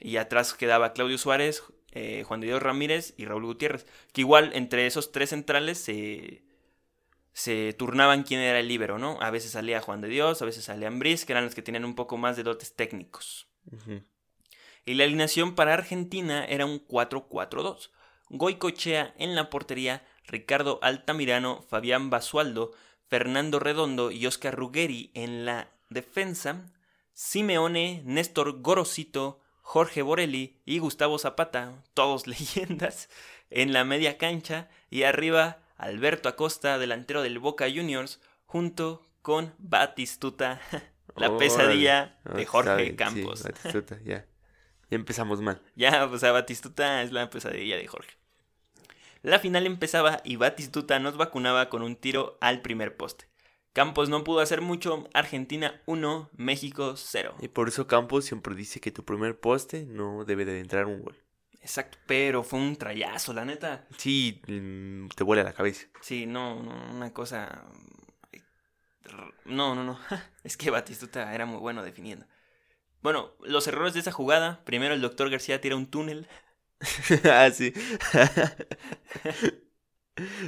Y 0.00 0.16
atrás 0.16 0.54
quedaba 0.54 0.92
Claudio 0.92 1.18
Suárez, 1.18 1.62
eh, 1.92 2.24
Juan 2.26 2.40
de 2.40 2.46
Dios 2.48 2.62
Ramírez 2.62 3.14
y 3.16 3.24
Raúl 3.26 3.44
Gutiérrez. 3.44 3.86
Que 4.12 4.22
igual 4.22 4.50
entre 4.54 4.86
esos 4.86 5.12
tres 5.12 5.30
centrales 5.30 5.78
se, 5.78 6.42
se 7.32 7.72
turnaban 7.72 8.24
quién 8.24 8.40
era 8.40 8.60
el 8.60 8.68
líbero, 8.68 8.98
¿no? 8.98 9.18
A 9.20 9.30
veces 9.30 9.52
salía 9.52 9.80
Juan 9.80 10.00
de 10.00 10.08
Dios, 10.08 10.42
a 10.42 10.44
veces 10.44 10.64
salía 10.64 10.88
Ambriz, 10.88 11.24
que 11.24 11.32
eran 11.32 11.44
los 11.44 11.54
que 11.54 11.62
tenían 11.62 11.84
un 11.84 11.94
poco 11.94 12.16
más 12.16 12.36
de 12.36 12.42
dotes 12.42 12.74
técnicos. 12.74 13.48
Y 14.84 14.94
la 14.94 15.04
alineación 15.04 15.54
para 15.54 15.74
Argentina 15.74 16.44
era 16.44 16.66
un 16.66 16.86
4-4-2. 16.86 17.90
Goicochea 18.28 19.14
en 19.18 19.34
la 19.34 19.50
portería, 19.50 20.04
Ricardo 20.26 20.78
Altamirano, 20.82 21.62
Fabián 21.62 22.10
Basualdo, 22.10 22.72
Fernando 23.08 23.58
Redondo 23.58 24.10
y 24.10 24.26
Oscar 24.26 24.54
Ruggeri 24.54 25.10
en 25.14 25.44
la 25.44 25.70
defensa, 25.90 26.66
Simeone, 27.12 28.02
Néstor 28.04 28.62
Gorosito, 28.62 29.40
Jorge 29.60 30.02
Borelli 30.02 30.60
y 30.64 30.78
Gustavo 30.78 31.18
Zapata, 31.18 31.82
todos 31.94 32.26
leyendas, 32.26 33.08
en 33.50 33.72
la 33.72 33.84
media 33.84 34.18
cancha 34.18 34.68
y 34.90 35.02
arriba 35.02 35.61
Alberto 35.76 36.28
Acosta, 36.28 36.78
delantero 36.78 37.22
del 37.22 37.38
Boca 37.38 37.66
Juniors, 37.72 38.20
junto 38.46 39.06
con 39.22 39.54
Batistuta, 39.58 40.60
la 41.16 41.36
pesadilla 41.36 42.18
No, 42.24 42.34
de 42.34 42.46
Jorge 42.46 42.70
sabe, 42.70 42.86
sí, 42.88 42.96
Campos. 42.96 43.42
Batistuta, 43.42 43.98
ya. 44.04 44.26
Ya 44.90 44.96
empezamos 44.96 45.40
mal. 45.40 45.60
Ya, 45.74 46.04
o 46.04 46.18
sea, 46.18 46.32
Batistuta 46.32 47.02
es 47.02 47.12
la 47.12 47.30
pesadilla 47.30 47.76
de 47.76 47.86
Jorge. 47.86 48.16
La 49.22 49.38
final 49.38 49.66
empezaba 49.66 50.20
y 50.24 50.36
Batistuta 50.36 50.98
nos 50.98 51.16
vacunaba 51.16 51.68
con 51.68 51.82
un 51.82 51.96
tiro 51.96 52.36
al 52.40 52.60
primer 52.60 52.96
poste. 52.96 53.26
Campos 53.72 54.10
no 54.10 54.22
pudo 54.22 54.40
hacer 54.40 54.60
mucho, 54.60 55.08
Argentina 55.14 55.80
1, 55.86 56.30
México 56.36 56.94
0. 56.96 57.36
Y 57.40 57.48
por 57.48 57.68
eso 57.68 57.86
Campos 57.86 58.26
siempre 58.26 58.54
dice 58.54 58.80
que 58.80 58.90
tu 58.90 59.04
primer 59.04 59.38
poste 59.40 59.86
no 59.86 60.24
debe 60.26 60.44
de 60.44 60.60
entrar 60.60 60.86
un 60.86 61.00
gol. 61.00 61.16
Exacto, 61.62 61.96
pero 62.06 62.42
fue 62.42 62.58
un 62.58 62.76
trayazo, 62.76 63.32
la 63.32 63.44
neta. 63.44 63.86
Sí, 63.96 64.42
mm, 64.48 65.08
te 65.08 65.22
vuela 65.24 65.44
la 65.44 65.52
cabeza. 65.54 65.86
Sí, 66.00 66.26
no, 66.26 66.62
no, 66.62 66.90
una 66.94 67.12
cosa... 67.14 67.64
No, 69.44 69.74
no, 69.74 69.84
no. 69.84 69.98
Es 70.44 70.56
que 70.56 70.70
Batistuta 70.70 71.32
era 71.34 71.46
muy 71.46 71.58
bueno 71.58 71.82
definiendo. 71.82 72.26
Bueno, 73.00 73.32
los 73.44 73.66
errores 73.66 73.94
de 73.94 74.00
esa 74.00 74.12
jugada. 74.12 74.64
Primero 74.64 74.94
el 74.94 75.00
doctor 75.00 75.30
García 75.30 75.60
tira 75.60 75.76
un 75.76 75.86
túnel. 75.86 76.28
ah, 77.30 77.50
sí. 77.52 77.72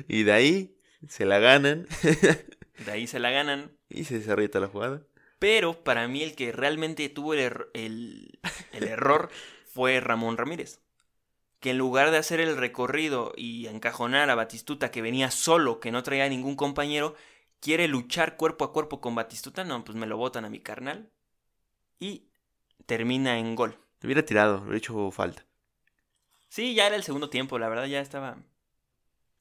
y 0.09 0.23
de 0.25 0.33
ahí 0.33 0.77
se 1.09 1.25
la 1.27 1.39
ganan 1.39 1.87
De 2.85 2.91
ahí 2.93 3.07
se 3.07 3.19
la 3.21 3.31
ganan. 3.31 3.77
y 3.89 4.05
se 4.05 4.19
desarrolla 4.19 4.61
la 4.61 4.69
jugada. 4.69 5.03
Pero 5.39 5.85
para 5.85 6.09
mí 6.09 6.23
el 6.23 6.35
que 6.35 6.53
realmente 6.53 7.09
tuvo 7.09 7.35
el, 7.35 7.41
erro- 7.41 7.69
el- 7.75 8.39
el 8.73 8.85
error 8.85 9.31
fue 9.67 10.01
Ramón 10.01 10.37
Ramírez. 10.37 10.81
Que 11.65 11.71
en 11.71 11.79
lugar 11.79 12.11
de 12.11 12.19
hacer 12.19 12.41
el 12.41 12.59
recorrido 12.59 13.33
y 13.39 13.69
encajonar 13.69 14.29
a 14.29 14.35
Batistuta 14.35 14.91
que 14.91 15.01
venía 15.01 15.31
solo, 15.31 15.81
que 15.81 15.91
no 15.91 16.03
traía 16.03 16.29
ningún 16.29 16.57
compañero, 16.57 17.15
quiere 17.59 17.89
luchar 17.89 18.37
cuerpo 18.37 18.67
a 18.67 18.73
cuerpo 18.75 19.01
con 19.01 19.15
Batistuta, 19.15 19.65
no, 19.65 19.83
pues 19.83 19.97
me 19.97 20.07
lo 20.07 20.19
botan 20.19 20.45
a 20.45 20.51
mi 20.51 20.61
carnal. 20.61 21.11
Y 21.99 22.25
termina 22.85 23.39
en 23.39 23.55
gol. 23.55 23.79
Te 23.99 24.07
hubiera 24.07 24.27
tirado, 24.27 24.71
he 24.75 24.77
hecho 24.77 25.11
falta. 25.11 25.47
Sí, 26.51 26.75
ya 26.75 26.87
era 26.87 26.97
el 26.97 27.03
segundo 27.03 27.31
tiempo, 27.31 27.59
la 27.59 27.71
verdad 27.71 27.87
ya 27.87 28.01
estaba... 28.03 28.37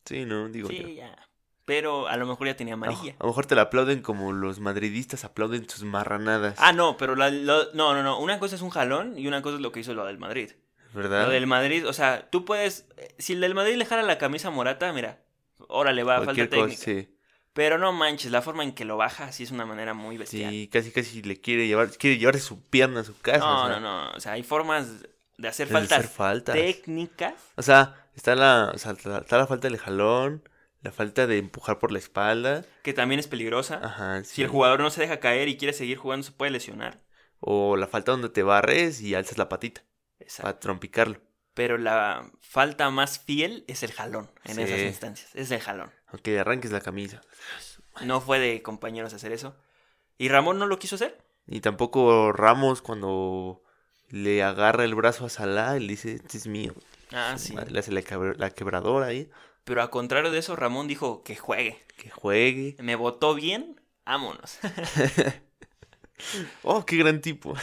Sí, 0.06 0.24
no, 0.24 0.48
digo 0.48 0.70
yo. 0.70 0.88
Sí, 0.88 0.96
ya. 0.96 1.28
Pero 1.66 2.08
a 2.08 2.16
lo 2.16 2.26
mejor 2.26 2.48
ya 2.48 2.56
tenía 2.56 2.76
amarilla. 2.76 3.18
a 3.20 3.24
lo 3.24 3.28
mejor 3.32 3.48
te 3.48 3.56
la 3.56 3.64
aplauden 3.64 4.02
como 4.02 4.32
los 4.32 4.62
madridistas 4.62 5.26
aplauden 5.26 5.68
sus 5.68 5.84
marranadas. 5.84 6.56
Ah, 6.58 6.72
no, 6.72 6.96
pero 6.96 7.18
la- 7.18 7.32
no, 7.32 7.66
no, 7.74 8.02
no. 8.02 8.18
Una 8.18 8.40
cosa 8.40 8.56
es 8.56 8.62
un 8.62 8.70
jalón 8.70 9.20
y 9.20 9.28
una 9.28 9.42
cosa 9.42 9.56
es 9.58 9.62
lo 9.62 9.74
que 9.74 9.82
hizo 9.82 9.94
lo 9.94 10.06
del 10.06 10.20
Madrid. 10.20 10.52
¿Verdad? 10.94 11.26
Lo 11.26 11.32
del 11.32 11.48
Madrid, 11.48 11.88
o 11.88 11.94
sea, 11.94 12.30
tú 12.30 12.46
puedes. 12.46 12.88
eh, 12.98 13.14
Si 13.18 13.34
el 13.34 13.42
del 13.42 13.56
Madrid 13.56 13.76
le 13.76 13.86
jala 13.86 14.04
la 14.04 14.18
camisa 14.18 14.50
Morata, 14.52 14.92
mira, 14.94 15.24
órale, 15.68 16.04
va, 16.04 16.24
Cualquier 16.24 16.50
falta 16.50 16.56
cosa, 16.68 16.76
técnica. 16.86 17.02
sí. 17.08 17.10
Pero 17.54 17.78
no 17.78 17.92
manches, 17.94 18.32
la 18.32 18.42
forma 18.42 18.64
en 18.64 18.72
que 18.74 18.84
lo 18.84 18.98
baja 18.98 19.32
sí 19.32 19.44
es 19.44 19.52
una 19.52 19.66
manera 19.66 19.94
muy 19.94 20.18
bestial. 20.18 20.50
Sí, 20.52 20.68
casi 20.72 20.92
casi 20.92 21.22
le 21.22 21.40
quiere 21.40 21.68
llevar, 21.68 21.92
quiere 21.92 22.18
llevarse 22.18 22.42
su 22.42 22.64
pierna 22.68 23.02
a 23.02 23.04
su 23.04 23.20
casa. 23.20 23.40
no, 23.46 23.64
o 23.66 23.68
sea, 23.68 23.80
no, 23.80 24.06
no. 24.06 24.12
O 24.12 24.20
sea, 24.20 24.32
hay 24.32 24.42
formas 24.44 25.04
de 25.38 25.48
hacer 25.48 25.68
de 25.68 25.74
faltas 25.74 26.00
hacer 26.00 26.10
faltas. 26.10 26.56
técnicas. 26.56 27.36
O 27.56 27.62
sea, 27.62 28.08
está 28.16 28.36
la, 28.36 28.72
o 28.74 28.78
sea, 28.80 28.94
está 28.94 29.20
está 29.20 29.38
la 29.38 29.46
falta 29.46 29.68
del 29.68 29.78
jalón, 29.78 30.48
la 30.82 30.92
falta 30.92 31.28
de 31.28 31.38
empujar 31.38 31.78
por 31.78 31.92
la 31.92 32.00
espalda. 32.00 32.66
Que 32.82 32.94
también 32.94 33.20
es 33.20 33.28
peligrosa. 33.28 33.80
Ajá, 33.84 34.24
sí. 34.24 34.36
Si 34.36 34.42
el 34.42 34.48
jugador 34.48 34.80
no 34.80 34.90
se 34.90 35.02
deja 35.02 35.20
caer 35.20 35.48
y 35.48 35.56
quiere 35.58 35.74
seguir 35.74 35.98
jugando, 35.98 36.24
se 36.26 36.32
puede 36.32 36.50
lesionar. 36.52 37.02
O 37.40 37.78
la 37.78 37.86
falta 37.88 38.14
donde 38.14 38.30
te 38.30 38.42
barres 38.42 39.00
y 39.02 39.14
alzas 39.14 39.38
la 39.38 39.48
patita 39.50 39.84
Exacto. 40.24 40.44
para 40.44 40.60
trompicarlo. 40.60 41.22
Pero 41.54 41.78
la 41.78 42.32
falta 42.42 42.90
más 42.90 43.20
fiel 43.20 43.64
es 43.68 43.84
el 43.84 43.92
jalón 43.92 44.32
en 44.44 44.56
Sí. 44.56 44.62
esas 44.64 44.80
instancias. 44.80 45.36
Es 45.36 45.52
el 45.52 45.60
jalón. 45.62 45.92
Aunque 46.08 46.40
arranques 46.40 46.72
la 46.72 46.82
camisa. 46.82 47.22
No 48.02 48.22
fue 48.22 48.40
de 48.40 48.62
compañeros 48.64 49.14
hacer 49.14 49.32
eso. 49.32 49.56
Y 50.18 50.30
Ramón 50.30 50.58
no 50.58 50.66
lo 50.66 50.80
quiso 50.80 50.96
hacer. 50.96 51.24
Y 51.46 51.62
tampoco 51.62 52.32
Ramos 52.32 52.82
cuando 52.82 53.62
le 54.10 54.42
agarra 54.44 54.84
el 54.84 54.96
brazo 54.96 55.26
a 55.26 55.30
Salah 55.30 55.78
y 55.78 55.82
le 55.82 55.88
dice, 55.90 56.14
este 56.16 56.38
es 56.38 56.48
mío. 56.48 56.74
Ah, 57.12 57.36
sí. 57.38 57.54
madre, 57.54 57.72
Le 57.72 57.80
hace 57.80 57.92
la, 57.92 58.02
la 58.38 58.50
quebradora 58.50 59.08
ahí. 59.08 59.30
Pero 59.64 59.82
a 59.84 59.92
contrario 59.92 60.32
de 60.32 60.40
eso, 60.40 60.56
Ramón 60.56 60.88
dijo 60.88 61.24
que 61.24 61.36
juegue. 61.36 61.84
Que 61.98 62.10
juegue. 62.10 62.76
Me 62.80 62.96
votó 62.96 63.36
bien, 63.36 63.80
vámonos. 64.06 64.58
Oh, 66.64 66.86
qué 66.86 66.96
gran 66.98 67.20
tipo. 67.22 67.54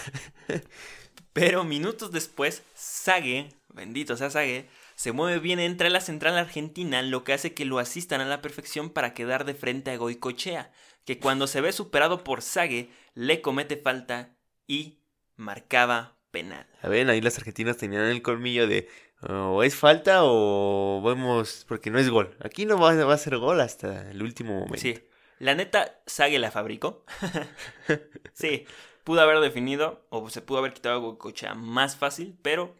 Pero 1.32 1.64
minutos 1.64 2.12
después, 2.12 2.62
Sague, 2.74 3.48
bendito 3.68 4.16
sea 4.16 4.30
Sague, 4.30 4.68
se 4.94 5.12
mueve 5.12 5.38
bien 5.38 5.60
entre 5.60 5.90
la 5.90 6.00
central 6.00 6.36
argentina, 6.36 7.02
lo 7.02 7.24
que 7.24 7.32
hace 7.32 7.54
que 7.54 7.64
lo 7.64 7.78
asistan 7.78 8.20
a 8.20 8.26
la 8.26 8.42
perfección 8.42 8.90
para 8.90 9.14
quedar 9.14 9.44
de 9.44 9.54
frente 9.54 9.90
a 9.90 9.96
Goicochea. 9.96 10.72
que 11.04 11.18
cuando 11.18 11.46
se 11.46 11.60
ve 11.60 11.72
superado 11.72 12.22
por 12.24 12.42
Sague, 12.42 12.90
le 13.14 13.40
comete 13.40 13.76
falta 13.76 14.36
y 14.66 14.98
marcaba 15.36 16.18
penal. 16.30 16.66
A 16.82 16.88
ver, 16.88 17.08
ahí 17.08 17.20
las 17.20 17.38
argentinas 17.38 17.78
tenían 17.78 18.04
el 18.04 18.22
colmillo 18.22 18.66
de 18.66 18.88
o 19.28 19.62
es 19.62 19.76
falta 19.76 20.20
o 20.22 21.02
vemos, 21.04 21.66
porque 21.68 21.90
no 21.90 21.98
es 21.98 22.08
gol. 22.08 22.36
Aquí 22.40 22.64
no 22.64 22.78
va, 22.78 22.94
va 23.04 23.14
a 23.14 23.18
ser 23.18 23.36
gol 23.36 23.60
hasta 23.60 24.10
el 24.10 24.22
último 24.22 24.54
momento. 24.54 24.78
Sí, 24.78 24.98
la 25.38 25.54
neta, 25.54 26.00
Sague 26.06 26.38
la 26.38 26.50
fabricó. 26.50 27.04
sí, 28.32 28.64
pudo 29.10 29.22
haber 29.22 29.40
definido 29.40 30.06
o 30.10 30.30
se 30.30 30.40
pudo 30.40 30.58
haber 30.60 30.72
quitado 30.72 31.10
a 31.10 31.18
cocha 31.18 31.54
más 31.54 31.96
fácil, 31.96 32.38
pero 32.42 32.76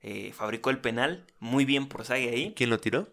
eh, 0.00 0.32
fabricó 0.32 0.70
el 0.70 0.80
penal 0.80 1.26
muy 1.40 1.64
bien 1.64 1.88
por 1.88 2.04
Sague 2.04 2.28
ahí. 2.30 2.54
¿Quién 2.54 2.70
lo 2.70 2.78
tiró? 2.78 3.08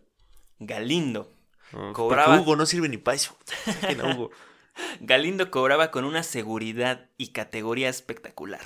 Galindo. 0.59 1.33
Oh, 1.73 1.93
Cobraba- 1.93 2.39
Hugo 2.39 2.55
no 2.55 2.67
sirve 2.67 2.89
ni 2.89 2.97
para 2.97 3.15
eso. 3.15 3.35
Galindo 4.99 5.49
cobraba 5.49 5.89
con 5.89 6.05
una 6.05 6.21
seguridad 6.21 7.09
y 7.17 7.29
categoría 7.29 7.89
espectacular. 7.89 8.61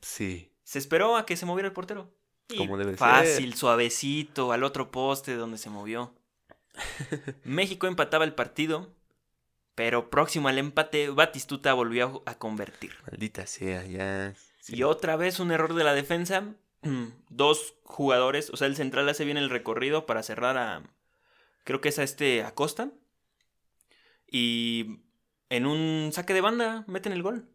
Sí. 0.00 0.50
Se 0.64 0.80
esperó 0.80 1.16
a 1.16 1.24
que 1.24 1.36
se 1.36 1.46
moviera 1.46 1.68
el 1.68 1.72
portero. 1.74 2.12
Y 2.48 2.56
Como 2.56 2.76
debe 2.76 2.96
fácil, 2.96 3.54
suavecito, 3.54 4.50
al 4.50 4.64
otro 4.64 4.90
poste 4.90 5.36
donde 5.36 5.58
se 5.58 5.70
movió. 5.70 6.12
México 7.44 7.86
empataba 7.86 8.24
el 8.24 8.34
partido, 8.34 8.92
pero 9.74 10.10
próximo 10.10 10.48
al 10.48 10.58
empate, 10.58 11.10
Batistuta 11.10 11.72
volvió 11.72 12.22
a 12.26 12.36
convertir. 12.36 12.92
Maldita 13.10 13.46
sea, 13.46 13.84
ya. 13.86 14.34
Y 14.68 14.82
otra 14.82 15.16
vez 15.16 15.40
un 15.40 15.50
error 15.50 15.74
de 15.74 15.84
la 15.84 15.94
defensa. 15.94 16.54
Dos 17.30 17.74
jugadores, 17.84 18.50
o 18.50 18.56
sea, 18.56 18.66
el 18.66 18.76
central 18.76 19.08
hace 19.08 19.24
bien 19.24 19.36
el 19.36 19.50
recorrido 19.50 20.06
para 20.06 20.22
cerrar 20.22 20.56
a. 20.56 20.82
Creo 21.64 21.80
que 21.80 21.88
es 21.88 21.98
a 21.98 22.02
este 22.02 22.42
Acosta. 22.42 22.90
Y 24.26 25.00
en 25.48 25.66
un 25.66 26.10
saque 26.12 26.34
de 26.34 26.40
banda 26.40 26.84
meten 26.86 27.12
el 27.12 27.22
gol. 27.22 27.48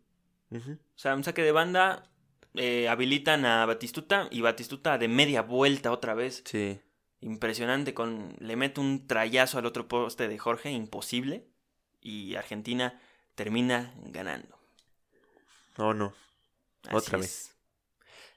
O 0.51 0.59
sea, 0.95 1.15
un 1.15 1.23
saque 1.23 1.43
de 1.43 1.51
banda 1.51 2.09
eh, 2.53 2.87
habilitan 2.87 3.45
a 3.45 3.65
Batistuta 3.65 4.27
y 4.31 4.41
Batistuta 4.41 4.97
de 4.97 5.07
media 5.07 5.41
vuelta 5.41 5.91
otra 5.91 6.13
vez. 6.13 6.43
Sí. 6.45 6.79
Impresionante, 7.19 7.93
con 7.93 8.35
le 8.39 8.55
mete 8.55 8.79
un 8.79 9.07
trayazo 9.07 9.57
al 9.57 9.65
otro 9.65 9.87
poste 9.87 10.27
de 10.27 10.37
Jorge, 10.37 10.71
imposible. 10.71 11.47
Y 12.01 12.35
Argentina 12.35 12.99
termina 13.35 13.93
ganando. 13.97 14.57
No, 15.77 15.93
no. 15.93 16.13
Así 16.85 16.95
Otra 16.95 17.17
es. 17.17 17.21
vez. 17.21 17.55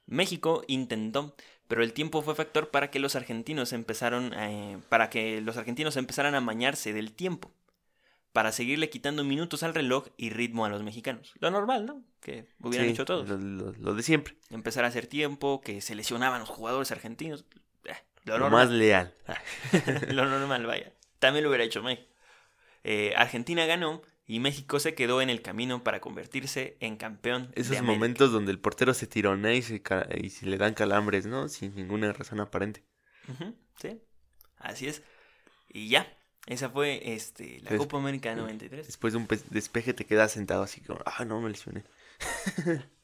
México 0.06 0.64
intentó, 0.66 1.34
pero 1.68 1.82
el 1.84 1.92
tiempo 1.92 2.22
fue 2.22 2.34
factor 2.34 2.70
para 2.70 2.90
que 2.90 2.98
los 2.98 3.14
argentinos 3.16 3.72
empezaron 3.72 4.32
eh, 4.34 4.78
para 4.88 5.08
que 5.08 5.40
los 5.40 5.56
argentinos 5.56 5.96
empezaran 5.96 6.34
a 6.34 6.40
mañarse 6.40 6.92
del 6.92 7.12
tiempo, 7.12 7.52
para 8.32 8.50
seguirle 8.50 8.90
quitando 8.90 9.22
minutos 9.22 9.62
al 9.62 9.74
reloj 9.74 10.08
y 10.16 10.30
ritmo 10.30 10.64
a 10.64 10.68
los 10.68 10.82
mexicanos. 10.82 11.32
Lo 11.38 11.50
normal, 11.52 11.86
¿no? 11.86 12.02
Que 12.20 12.48
hubieran 12.60 12.88
Sí, 12.88 12.92
hecho 12.94 13.04
todos. 13.04 13.28
Lo, 13.28 13.36
lo- 13.38 13.72
lo 13.72 13.94
de 13.94 14.02
siempre. 14.02 14.36
Empezar 14.50 14.84
a 14.84 14.88
hacer 14.88 15.06
tiempo, 15.06 15.60
que 15.60 15.80
se 15.80 15.94
lesionaban 15.94 16.40
los 16.40 16.48
jugadores 16.48 16.90
argentinos. 16.90 17.44
Eh, 17.84 17.94
lo, 18.24 18.50
más 18.50 18.68
leal. 18.68 19.14
Lo 20.08 20.26
normal, 20.26 20.66
vaya. 20.66 20.92
También 21.20 21.42
lo 21.44 21.50
hubiera 21.50 21.64
hecho 21.64 21.82
México. 21.82 22.09
Eh, 22.84 23.12
Argentina 23.16 23.66
ganó 23.66 24.02
y 24.26 24.38
México 24.40 24.78
se 24.80 24.94
quedó 24.94 25.20
en 25.22 25.28
el 25.30 25.42
camino 25.42 25.82
para 25.82 26.00
convertirse 26.00 26.76
en 26.80 26.96
campeón. 26.96 27.50
Esos 27.54 27.82
momentos 27.82 28.32
donde 28.32 28.52
el 28.52 28.58
portero 28.60 28.94
se 28.94 29.06
tironea 29.06 29.54
y 29.54 29.62
se, 29.62 29.82
y 30.20 30.30
se 30.30 30.46
le 30.46 30.56
dan 30.56 30.74
calambres, 30.74 31.26
¿no? 31.26 31.48
Sin 31.48 31.74
ninguna 31.74 32.12
razón 32.12 32.40
aparente. 32.40 32.84
Sí, 33.80 34.00
así 34.56 34.86
es. 34.86 35.02
Y 35.68 35.88
ya, 35.88 36.06
esa 36.46 36.70
fue 36.70 37.12
este, 37.14 37.60
la 37.62 37.76
Copa 37.76 37.98
América 37.98 38.34
93. 38.34 38.86
Después 38.86 39.12
de 39.12 39.18
un 39.18 39.26
pe- 39.26 39.40
despeje 39.50 39.94
te 39.94 40.06
quedas 40.06 40.32
sentado 40.32 40.62
así 40.62 40.80
como, 40.80 41.00
ah, 41.06 41.24
no, 41.24 41.40
me 41.40 41.50
lesioné. 41.50 41.84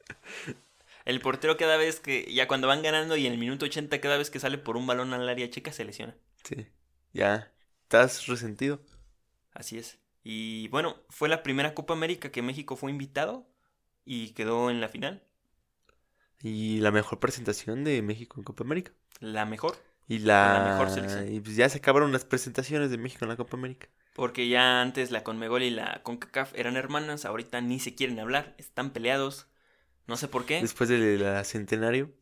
El 1.04 1.20
portero 1.20 1.56
cada 1.56 1.76
vez 1.76 2.00
que, 2.00 2.32
ya 2.34 2.48
cuando 2.48 2.66
van 2.66 2.82
ganando 2.82 3.16
y 3.16 3.26
en 3.26 3.32
el 3.32 3.38
minuto 3.38 3.64
80 3.66 4.00
cada 4.00 4.16
vez 4.16 4.28
que 4.30 4.40
sale 4.40 4.58
por 4.58 4.76
un 4.76 4.86
balón 4.88 5.12
al 5.14 5.28
área 5.28 5.48
chica 5.50 5.72
se 5.72 5.84
lesiona. 5.84 6.16
Sí. 6.42 6.66
Ya. 7.12 7.52
¿Estás 7.84 8.26
resentido? 8.26 8.80
Así 9.56 9.78
es. 9.78 9.98
Y 10.22 10.68
bueno, 10.68 10.96
fue 11.08 11.28
la 11.28 11.42
primera 11.42 11.74
Copa 11.74 11.94
América 11.94 12.30
que 12.30 12.42
México 12.42 12.76
fue 12.76 12.90
invitado 12.90 13.48
y 14.04 14.30
quedó 14.32 14.70
en 14.70 14.80
la 14.80 14.88
final. 14.88 15.22
Y 16.42 16.80
la 16.80 16.90
mejor 16.92 17.18
presentación 17.20 17.84
de 17.84 18.00
México 18.02 18.36
en 18.38 18.44
Copa 18.44 18.64
América. 18.64 18.92
La 19.20 19.44
mejor, 19.44 19.76
Y 20.08 20.18
la, 20.20 20.52
La 20.54 20.60
mejor 20.60 20.90
selección. 20.90 21.32
Y 21.32 21.40
pues 21.40 21.56
ya 21.56 21.68
se 21.68 21.78
acabaron 21.78 22.12
las 22.12 22.24
presentaciones 22.24 22.90
de 22.90 22.98
México 22.98 23.24
en 23.24 23.30
la 23.30 23.36
Copa 23.36 23.56
América. 23.56 23.88
porque 24.14 24.48
ya 24.48 24.80
antes 24.80 25.10
la 25.10 25.22
Conmebol 25.22 25.62
y 25.62 25.70
la 25.70 26.02
CONCACAF 26.02 26.54
eran 26.54 26.76
hermanas, 26.76 27.24
ahorita 27.24 27.60
ni 27.60 27.78
se 27.80 27.94
quieren 27.94 28.18
hablar, 28.18 28.54
están 28.58 28.90
peleados. 28.90 29.46
No 30.06 30.16
sé 30.16 30.28
por 30.28 30.46
qué. 30.46 30.60
Después 30.60 30.88
del 30.88 31.44
centenario. 31.44 32.12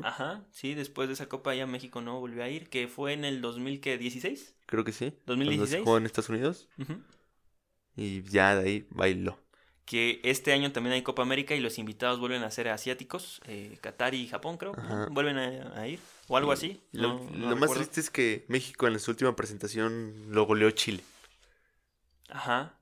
¿No? 0.00 0.06
Ajá, 0.06 0.44
sí, 0.50 0.74
después 0.74 1.08
de 1.08 1.14
esa 1.14 1.28
Copa 1.28 1.54
ya 1.54 1.66
México 1.66 2.00
no 2.00 2.20
volvió 2.20 2.42
a 2.44 2.48
ir, 2.48 2.68
que 2.68 2.88
fue 2.88 3.12
en 3.12 3.24
el 3.24 3.40
2016. 3.40 4.54
Creo 4.66 4.84
que 4.84 4.92
sí. 4.92 5.10
Cuando 5.24 5.44
se 5.44 5.50
2016. 5.50 5.84
jugó 5.84 5.98
en 5.98 6.06
Estados 6.06 6.28
Unidos. 6.30 6.68
Ujú. 6.78 7.00
Y 7.96 8.22
ya 8.24 8.56
de 8.56 8.68
ahí 8.68 8.86
bailó. 8.90 9.38
Que 9.84 10.20
este 10.24 10.52
año 10.52 10.72
también 10.72 10.94
hay 10.94 11.02
Copa 11.02 11.22
América 11.22 11.54
y 11.54 11.60
los 11.60 11.78
invitados 11.78 12.18
vuelven 12.18 12.42
a 12.42 12.50
ser 12.50 12.68
asiáticos, 12.68 13.40
eh, 13.46 13.78
Qatar 13.82 14.14
y 14.14 14.26
Japón 14.26 14.56
creo. 14.56 14.72
Ajá. 14.76 15.08
vuelven 15.10 15.36
a, 15.36 15.78
a 15.80 15.86
ir, 15.86 16.00
o 16.28 16.36
algo 16.38 16.52
así. 16.52 16.80
Lo, 16.92 17.14
no- 17.20 17.30
no 17.30 17.50
lo 17.50 17.56
más 17.56 17.72
triste 17.72 18.00
es 18.00 18.10
que 18.10 18.46
México 18.48 18.86
en 18.88 18.98
su 18.98 19.10
última 19.10 19.36
presentación 19.36 20.14
lo 20.30 20.46
goleó 20.46 20.70
Chile. 20.70 21.02
Ajá, 22.30 22.78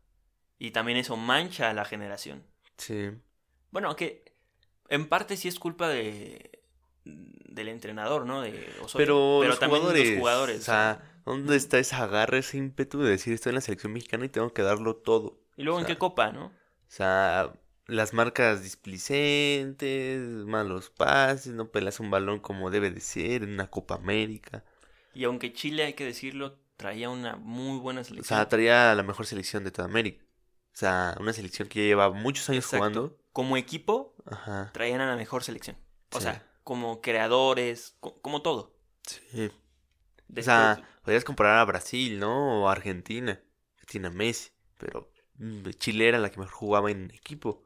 y 0.58 0.70
también 0.70 0.96
eso 0.98 1.16
mancha 1.16 1.70
a 1.70 1.74
la 1.74 1.84
generación. 1.84 2.44
Sí. 2.78 3.10
Bueno, 3.70 3.88
aunque 3.88 4.24
en 4.88 5.08
parte 5.08 5.36
sí 5.36 5.48
es 5.48 5.58
culpa 5.58 5.88
de 5.88 6.61
del 7.04 7.68
entrenador, 7.68 8.26
¿no? 8.26 8.40
De 8.42 8.50
Osorio, 8.82 8.96
Pero, 8.96 9.44
los 9.44 9.58
también 9.58 9.80
jugadores, 9.82 10.08
los 10.10 10.18
jugadores. 10.18 10.60
O 10.60 10.62
sea, 10.64 11.20
¿dónde 11.24 11.56
está 11.56 11.78
ese 11.78 11.94
agarre, 11.96 12.38
ese 12.38 12.58
ímpetu 12.58 13.00
de 13.02 13.10
decir 13.10 13.32
estoy 13.34 13.50
en 13.50 13.54
la 13.56 13.60
selección 13.60 13.92
mexicana 13.92 14.24
y 14.24 14.28
tengo 14.28 14.52
que 14.52 14.62
darlo 14.62 14.96
todo? 14.96 15.40
y 15.56 15.64
luego 15.64 15.78
o 15.78 15.80
en 15.80 15.86
qué 15.86 15.98
copa, 15.98 16.32
¿no? 16.32 16.46
O 16.46 16.52
sea, 16.94 17.52
las 17.86 18.12
marcas 18.14 18.62
displicentes, 18.62 20.20
malos 20.46 20.90
pases, 20.90 21.52
no 21.52 21.70
pelas 21.70 22.00
un 22.00 22.10
balón 22.10 22.40
como 22.40 22.70
debe 22.70 22.90
de 22.90 23.00
ser 23.00 23.42
en 23.42 23.52
una 23.52 23.68
Copa 23.70 23.94
América. 23.96 24.64
Y 25.14 25.24
aunque 25.24 25.52
Chile, 25.52 25.84
hay 25.84 25.92
que 25.94 26.04
decirlo, 26.04 26.58
traía 26.76 27.10
una 27.10 27.36
muy 27.36 27.78
buena 27.78 28.00
O 28.00 28.04
selección. 28.04 28.38
sea, 28.38 28.48
traía 28.48 28.94
la 28.94 29.02
mejor 29.02 29.26
selección 29.26 29.62
de 29.64 29.70
toda 29.70 29.86
América. 29.88 30.24
O 30.72 30.76
sea, 30.76 31.16
una 31.20 31.32
selección 31.34 31.68
que 31.68 31.80
ya 31.80 31.84
lleva 31.86 32.10
muchos 32.10 32.48
años 32.48 32.64
Exacto. 32.64 32.78
jugando. 32.78 33.18
Como 33.32 33.56
equipo, 33.56 34.14
Ajá. 34.26 34.70
traían 34.72 35.00
a 35.02 35.06
la 35.06 35.16
mejor 35.16 35.42
selección. 35.44 35.76
O 36.12 36.18
Sí. 36.18 36.24
sea, 36.24 36.46
como 36.64 37.00
creadores, 37.00 37.96
co- 38.00 38.20
como 38.20 38.42
todo. 38.42 38.76
Sí. 39.06 39.50
O 40.36 40.42
sea, 40.42 40.82
podrías 41.02 41.24
comparar 41.24 41.58
a 41.58 41.64
Brasil, 41.64 42.18
¿no? 42.18 42.62
O 42.62 42.68
a 42.68 42.72
Argentina, 42.72 43.40
que 43.78 43.86
tiene 43.86 44.08
a 44.08 44.10
Messi. 44.10 44.50
Pero 44.78 45.10
mm, 45.34 45.68
Chile 45.78 46.08
era 46.08 46.18
la 46.18 46.30
que 46.30 46.38
mejor 46.38 46.54
jugaba 46.54 46.90
en 46.90 47.10
equipo. 47.10 47.62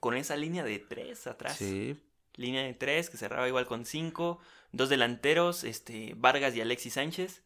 Con 0.00 0.16
esa 0.16 0.36
línea 0.36 0.62
de 0.64 0.78
tres 0.78 1.26
atrás. 1.26 1.56
Sí. 1.56 1.96
Línea 2.34 2.62
de 2.62 2.74
tres 2.74 3.10
que 3.10 3.16
cerraba 3.16 3.48
igual 3.48 3.66
con 3.66 3.84
cinco. 3.84 4.38
Dos 4.70 4.88
delanteros, 4.88 5.64
este, 5.64 6.14
Vargas 6.16 6.54
y 6.54 6.60
Alexis 6.60 6.94
Sánchez. 6.94 7.42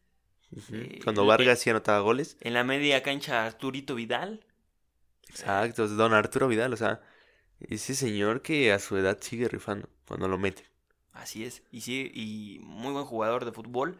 Eh, 0.70 1.00
Cuando 1.02 1.24
Vargas 1.24 1.60
sí 1.60 1.70
anotaba 1.70 2.00
goles. 2.00 2.36
En 2.40 2.52
la 2.52 2.64
media 2.64 3.02
cancha 3.02 3.46
Arturito 3.46 3.94
Vidal. 3.94 4.44
Exacto, 5.28 5.88
don 5.88 6.12
Arturo 6.12 6.48
Vidal, 6.48 6.72
o 6.74 6.76
sea, 6.76 7.00
ese 7.68 7.94
señor 7.94 8.42
que 8.42 8.72
a 8.72 8.78
su 8.78 8.96
edad 8.96 9.18
sigue 9.20 9.48
rifando 9.48 9.88
cuando 10.06 10.28
lo 10.28 10.38
mete. 10.38 10.64
Así 11.12 11.44
es. 11.44 11.62
Y 11.70 11.82
sí, 11.82 12.10
y 12.14 12.58
muy 12.62 12.92
buen 12.92 13.04
jugador 13.04 13.44
de 13.44 13.52
fútbol. 13.52 13.98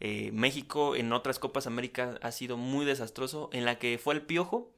Eh, 0.00 0.30
México 0.32 0.96
en 0.96 1.12
otras 1.12 1.38
Copas 1.38 1.66
América 1.66 2.18
ha 2.22 2.32
sido 2.32 2.56
muy 2.56 2.84
desastroso. 2.86 3.50
En 3.52 3.64
la 3.64 3.78
que 3.78 3.98
fue 3.98 4.14
el 4.14 4.22
Piojo, 4.22 4.72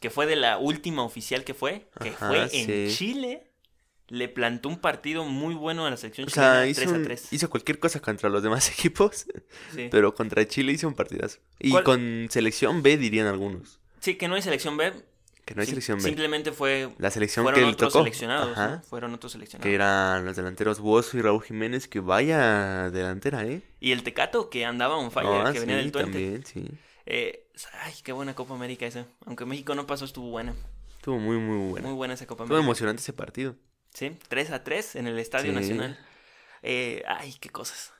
que 0.00 0.10
fue 0.10 0.26
de 0.26 0.36
la 0.36 0.58
última 0.58 1.02
oficial 1.02 1.44
que 1.44 1.54
fue, 1.54 1.88
que 2.02 2.10
Ajá, 2.10 2.28
fue 2.28 2.48
en. 2.52 2.90
Chile, 2.90 3.46
le 4.08 4.28
plantó 4.28 4.68
un 4.68 4.78
partido 4.78 5.24
muy 5.24 5.54
bueno 5.54 5.84
a 5.86 5.90
la 5.90 5.96
selección 5.96 6.26
O 6.28 6.30
sea, 6.30 6.64
chilena, 6.64 6.66
hizo, 6.68 6.80
3 6.82 6.92
a 6.92 6.94
un- 6.96 7.04
3. 7.04 7.32
hizo 7.32 7.50
cualquier 7.50 7.78
cosa 7.78 8.00
contra 8.00 8.28
los 8.28 8.42
demás 8.42 8.70
equipos, 8.78 9.26
Sí. 9.74 9.88
pero 9.90 10.14
contra 10.14 10.46
Chile 10.46 10.72
hizo 10.72 10.86
un 10.88 10.94
partidazo. 10.94 11.38
Y 11.58 11.70
¿Cuál- 11.70 11.84
con 11.84 12.28
selección 12.30 12.82
B 12.82 12.96
dirían 12.98 13.26
algunos, 13.26 13.80
Sí, 14.00 14.14
que 14.16 14.28
no 14.28 14.34
hay 14.36 14.42
selección 14.42 14.76
B. 14.76 14.92
que 15.46 15.54
no 15.54 15.62
hay 15.62 15.66
selección 15.68 15.96
B. 15.98 16.02
Simplemente 16.04 16.52
fue. 16.52 16.90
La 16.98 17.10
selección 17.10 17.44
Fueron 17.44 17.60
que 17.62 17.66
otros 17.70 17.92
tocó, 17.92 18.02
seleccionados. 18.04 18.86
Fueron 18.86 19.14
otros 19.14 19.32
seleccionados. 19.32 19.62
que 19.66 19.74
eran 19.74 20.24
los 20.26 20.36
delanteros 20.36 20.80
Buoso 20.80 21.16
y 21.16 21.22
Raúl 21.22 21.42
Jiménez, 21.42 21.88
que 21.88 22.00
vaya 22.00 22.90
delantera, 22.90 23.44
¿eh? 23.46 23.62
Y 23.80 23.92
el 23.92 24.02
Tecato 24.02 24.50
que 24.50 24.66
andaba 24.66 24.96
on 24.96 25.10
fire, 25.10 25.52
que 25.54 25.60
venía 25.60 25.76
del 25.76 25.90
Twente. 25.92 26.12
también, 26.12 26.44
sí. 26.44 26.66
Eh, 27.06 27.46
ay, 27.84 27.94
qué 28.02 28.12
buena 28.12 28.34
Copa 28.34 28.54
América 28.54 28.84
esa. 28.86 29.06
Aunque 29.24 29.46
México 29.46 29.74
no 29.74 29.86
pasó, 29.86 30.04
estuvo 30.04 30.28
buena. 30.30 30.54
Estuvo 30.96 31.18
muy, 31.18 31.36
muy 31.38 31.70
bueno. 31.70 31.86
Muy 31.88 31.96
buena 31.96 32.14
esa 32.14 32.26
Copa 32.26 32.42
Estuvo 32.42 32.56
América. 32.56 32.66
emocionante 32.66 33.00
ese 33.00 33.12
partido. 33.12 33.54
Sí, 33.94 34.18
3 34.28 34.50
a 34.50 34.64
3 34.64 34.96
en 34.96 35.06
el 35.06 35.18
Estadio 35.20 35.52
Sí. 35.52 35.54
Nacional. 35.54 35.98
Eh, 36.62 37.04
ay, 37.06 37.36
qué 37.40 37.48
cosas. 37.50 37.92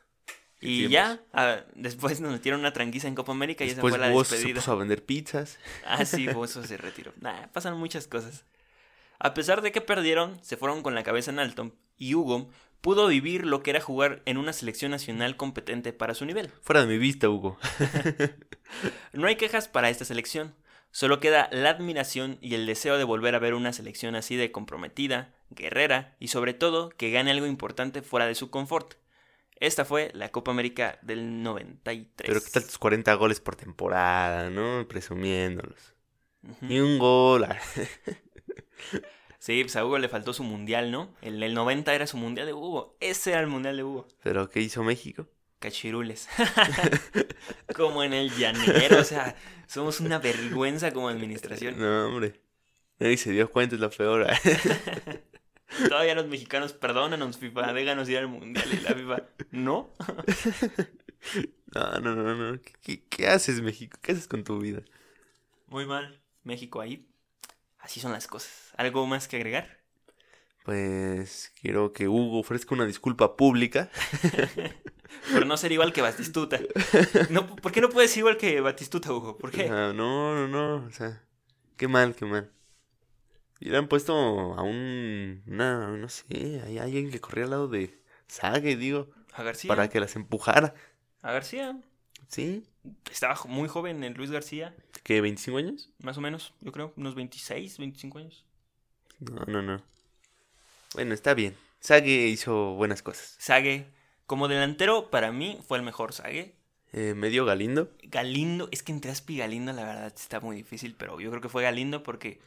Y 0.61 0.88
ya, 0.88 1.20
ah, 1.32 1.61
después 1.74 2.20
nos 2.20 2.32
metieron 2.32 2.61
una 2.61 2.72
tranquiza 2.72 3.09
en 3.09 3.14
Copa 3.14 3.32
América 3.32 3.64
y 3.64 3.68
después 3.68 3.94
esa 3.94 3.98
fue 4.04 4.14
la 4.14 4.24
se 4.24 4.34
despedida. 4.36 4.61
puso 4.61 4.72
a 4.72 4.76
vender 4.76 5.04
pizzas. 5.04 5.59
Ah, 5.86 6.04
sí, 6.04 6.26
Bozo 6.28 6.64
se 6.64 6.76
retiró. 6.76 7.12
Nah, 7.20 7.46
pasan 7.48 7.76
muchas 7.76 8.07
cosas. 8.07 8.44
A 9.18 9.34
pesar 9.34 9.62
de 9.62 9.72
que 9.72 9.80
perdieron, 9.80 10.42
se 10.42 10.57
fueron 10.57 10.82
con 10.82 10.94
la 10.94 11.02
cabeza 11.02 11.30
en 11.30 11.38
alto 11.38 11.72
y 11.98 12.14
Hugo 12.14 12.48
pudo 12.80 13.07
vivir 13.09 13.46
lo 13.46 13.62
que 13.62 13.70
era 13.70 13.80
jugar 13.80 14.22
en 14.26 14.36
una 14.36 14.52
selección 14.52 14.90
nacional 14.90 15.36
competente 15.36 15.92
para 15.92 16.14
su 16.14 16.24
nivel. 16.24 16.50
Fuera 16.62 16.82
de 16.82 16.86
mi 16.86 16.98
vista, 16.98 17.28
Hugo. 17.28 17.59
No 19.12 19.28
hay 19.28 19.36
quejas 19.36 19.68
para 19.68 19.90
esta 19.90 20.04
selección, 20.04 20.54
solo 20.90 21.20
queda 21.20 21.48
la 21.52 21.70
admiración 21.70 22.36
y 22.40 22.54
el 22.54 22.66
deseo 22.66 22.98
de 22.98 23.04
volver 23.04 23.34
a 23.34 23.38
ver 23.38 23.54
una 23.54 23.72
selección 23.72 24.16
así 24.16 24.36
de 24.36 24.50
comprometida, 24.50 25.32
guerrera 25.50 26.16
y 26.18 26.28
sobre 26.28 26.52
todo 26.52 26.90
que 26.90 27.11
gane 27.11 27.30
algo 27.30 27.46
importante 27.46 28.02
fuera 28.02 28.26
de 28.26 28.34
su 28.34 28.50
confort. 28.50 28.94
Esta 29.59 29.84
fue 29.84 30.11
la 30.14 30.30
Copa 30.30 30.50
América 30.50 30.98
del 31.02 31.42
93. 31.42 32.28
Pero 32.28 32.40
qué 32.44 32.50
tal 32.50 32.64
tus 32.64 32.78
40 32.78 33.14
goles 33.14 33.40
por 33.40 33.57
temporada, 33.57 34.50
¿no? 34.50 34.86
Presumiéndolos. 34.86 35.94
Y 36.62 36.78
un 36.78 36.98
gol. 36.98 37.44
ah, 37.44 37.59
Sí, 39.38 39.62
pues 39.62 39.76
a 39.76 39.84
Hugo 39.84 39.98
le 39.98 40.09
faltó 40.09 40.32
su 40.32 40.42
mundial, 40.42 40.90
¿no? 40.90 41.14
El, 41.22 41.40
el 41.40 41.54
90 41.54 41.94
era 41.94 42.07
su 42.09 42.16
mundial 42.16 42.46
de 42.46 42.52
Hugo. 42.52 42.96
Ese 42.98 43.30
era 43.30 43.40
el 43.40 43.46
mundial 43.46 43.76
de 43.76 43.84
Hugo. 43.84 44.09
Pero 44.22 44.50
¿qué 44.50 44.61
hizo 44.61 44.82
México? 44.82 45.28
Cachirules. 45.61 46.28
como 47.76 48.02
en 48.02 48.12
el 48.12 48.30
llanero, 48.36 48.98
o 49.00 49.04
sea, 49.04 49.36
somos 49.68 50.00
una 50.00 50.18
vergüenza 50.18 50.92
como 50.92 51.09
administración. 51.09 51.78
No, 51.78 52.09
hombre. 52.09 52.40
Nadie 52.98 53.16
se 53.16 53.30
dio 53.30 53.50
cuenta, 53.50 53.76
es 53.76 53.80
lo 53.80 53.90
peor. 53.90 54.26
Todavía 55.89 56.14
los 56.14 56.27
mexicanos, 56.27 56.73
perdónanos, 56.73 57.39
FIFA, 57.39 57.73
déjanos 57.73 58.09
ir 58.09 58.19
al 58.19 58.29
mundial. 58.29 58.67
Y 58.73 58.81
la 58.81 58.95
FIFA, 58.95 59.23
¿no? 59.51 59.91
No, 61.75 61.99
no, 62.01 62.14
no, 62.14 62.35
no. 62.35 62.61
¿Qué, 62.81 63.27
haces, 63.27 63.61
México? 63.61 63.99
¿Qué 64.01 64.12
haces 64.12 64.29
con 64.29 64.45
tu 64.45 64.59
vida? 64.61 64.83
Muy 65.67 65.85
mal. 65.85 66.21
México 66.45 66.81
ahí. 66.81 67.07
Así 67.79 68.01
son 68.01 68.12
las 68.12 68.27
cosas. 68.27 68.73
¿Algo 68.77 69.07
más 69.07 69.29
que 69.29 69.37
agregar? 69.37 69.81
Pues 70.64 71.53
quiero 71.61 71.93
que 71.93 72.09
Hugo 72.09 72.41
ofrezca 72.41 72.75
una 72.75 72.87
disculpa 72.87 73.37
pública. 73.37 73.91
Por 75.33 75.47
no 75.47 75.57
ser 75.57 75.73
igual 75.73 75.93
que 75.93 76.01
Batistuta. 76.01 76.61
No, 77.31 77.57
¿Por 77.57 77.73
qué 77.73 77.81
no 77.81 77.91
puedes 77.91 78.11
ser 78.11 78.21
igual 78.21 78.37
que 78.37 78.61
Batistuta, 78.61 79.12
Hugo? 79.12 79.37
¿Por 79.37 79.51
qué? 79.51 79.69
Ah, 79.69 79.93
no, 79.95 80.35
no, 80.35 80.49
no. 80.49 80.87
O 80.87 80.91
sea, 80.93 81.23
qué 81.77 81.89
mal, 81.89 82.14
qué 82.14 82.25
mal. 82.25 82.51
Y 83.61 83.70
le 83.70 83.76
han 83.78 83.88
puesto 83.88 84.14
a 84.14 84.62
un. 84.62 85.42
Una, 85.46 85.88
no 85.96 86.09
sé, 86.09 86.24
hay 86.64 86.78
alguien 86.78 87.11
que 87.11 87.20
corría 87.20 87.44
al 87.44 87.50
lado 87.50 87.68
de 87.68 87.98
Sague, 88.28 88.76
digo, 88.76 89.11
A 89.32 89.42
García. 89.42 89.68
para 89.68 89.88
que 89.88 90.00
las 90.00 90.16
empujara. 90.16 90.74
A 91.22 91.32
García. 91.32 91.80
¿Sí? 92.28 92.64
Estaba 93.11 93.38
muy 93.46 93.68
joven 93.68 94.04
el 94.04 94.14
Luis 94.14 94.30
García. 94.30 94.74
¿Qué, 95.02 95.20
25 95.20 95.59
años? 95.59 95.90
Más 96.00 96.18
o 96.18 96.20
menos, 96.20 96.54
yo 96.61 96.72
creo. 96.72 96.92
Unos 96.96 97.14
26, 97.14 97.78
25 97.78 98.18
años. 98.18 98.44
No, 99.20 99.44
no, 99.46 99.62
no. 99.62 99.82
Bueno, 100.94 101.14
está 101.14 101.34
bien. 101.34 101.57
Sague 101.80 102.26
hizo 102.26 102.74
buenas 102.74 103.02
cosas. 103.02 103.36
Sague. 103.38 103.86
Como 104.26 104.48
delantero, 104.48 105.09
para 105.11 105.30
mí 105.30 105.59
fue 105.66 105.78
el 105.78 105.84
mejor 105.84 106.12
Sague. 106.12 106.57
Eh, 106.92 107.14
medio 107.14 107.44
Galindo. 107.44 107.92
Galindo, 108.02 108.68
es 108.72 108.82
que 108.82 108.92
entre 108.92 109.11
Aspi 109.11 109.34
y 109.34 109.38
Galindo 109.38 109.72
la 109.72 109.84
verdad 109.84 110.12
está 110.14 110.40
muy 110.40 110.57
difícil, 110.57 110.94
pero 110.96 111.20
yo 111.20 111.30
creo 111.30 111.42
que 111.42 111.48
fue 111.48 111.62
Galindo 111.62 112.02
porque 112.02 112.40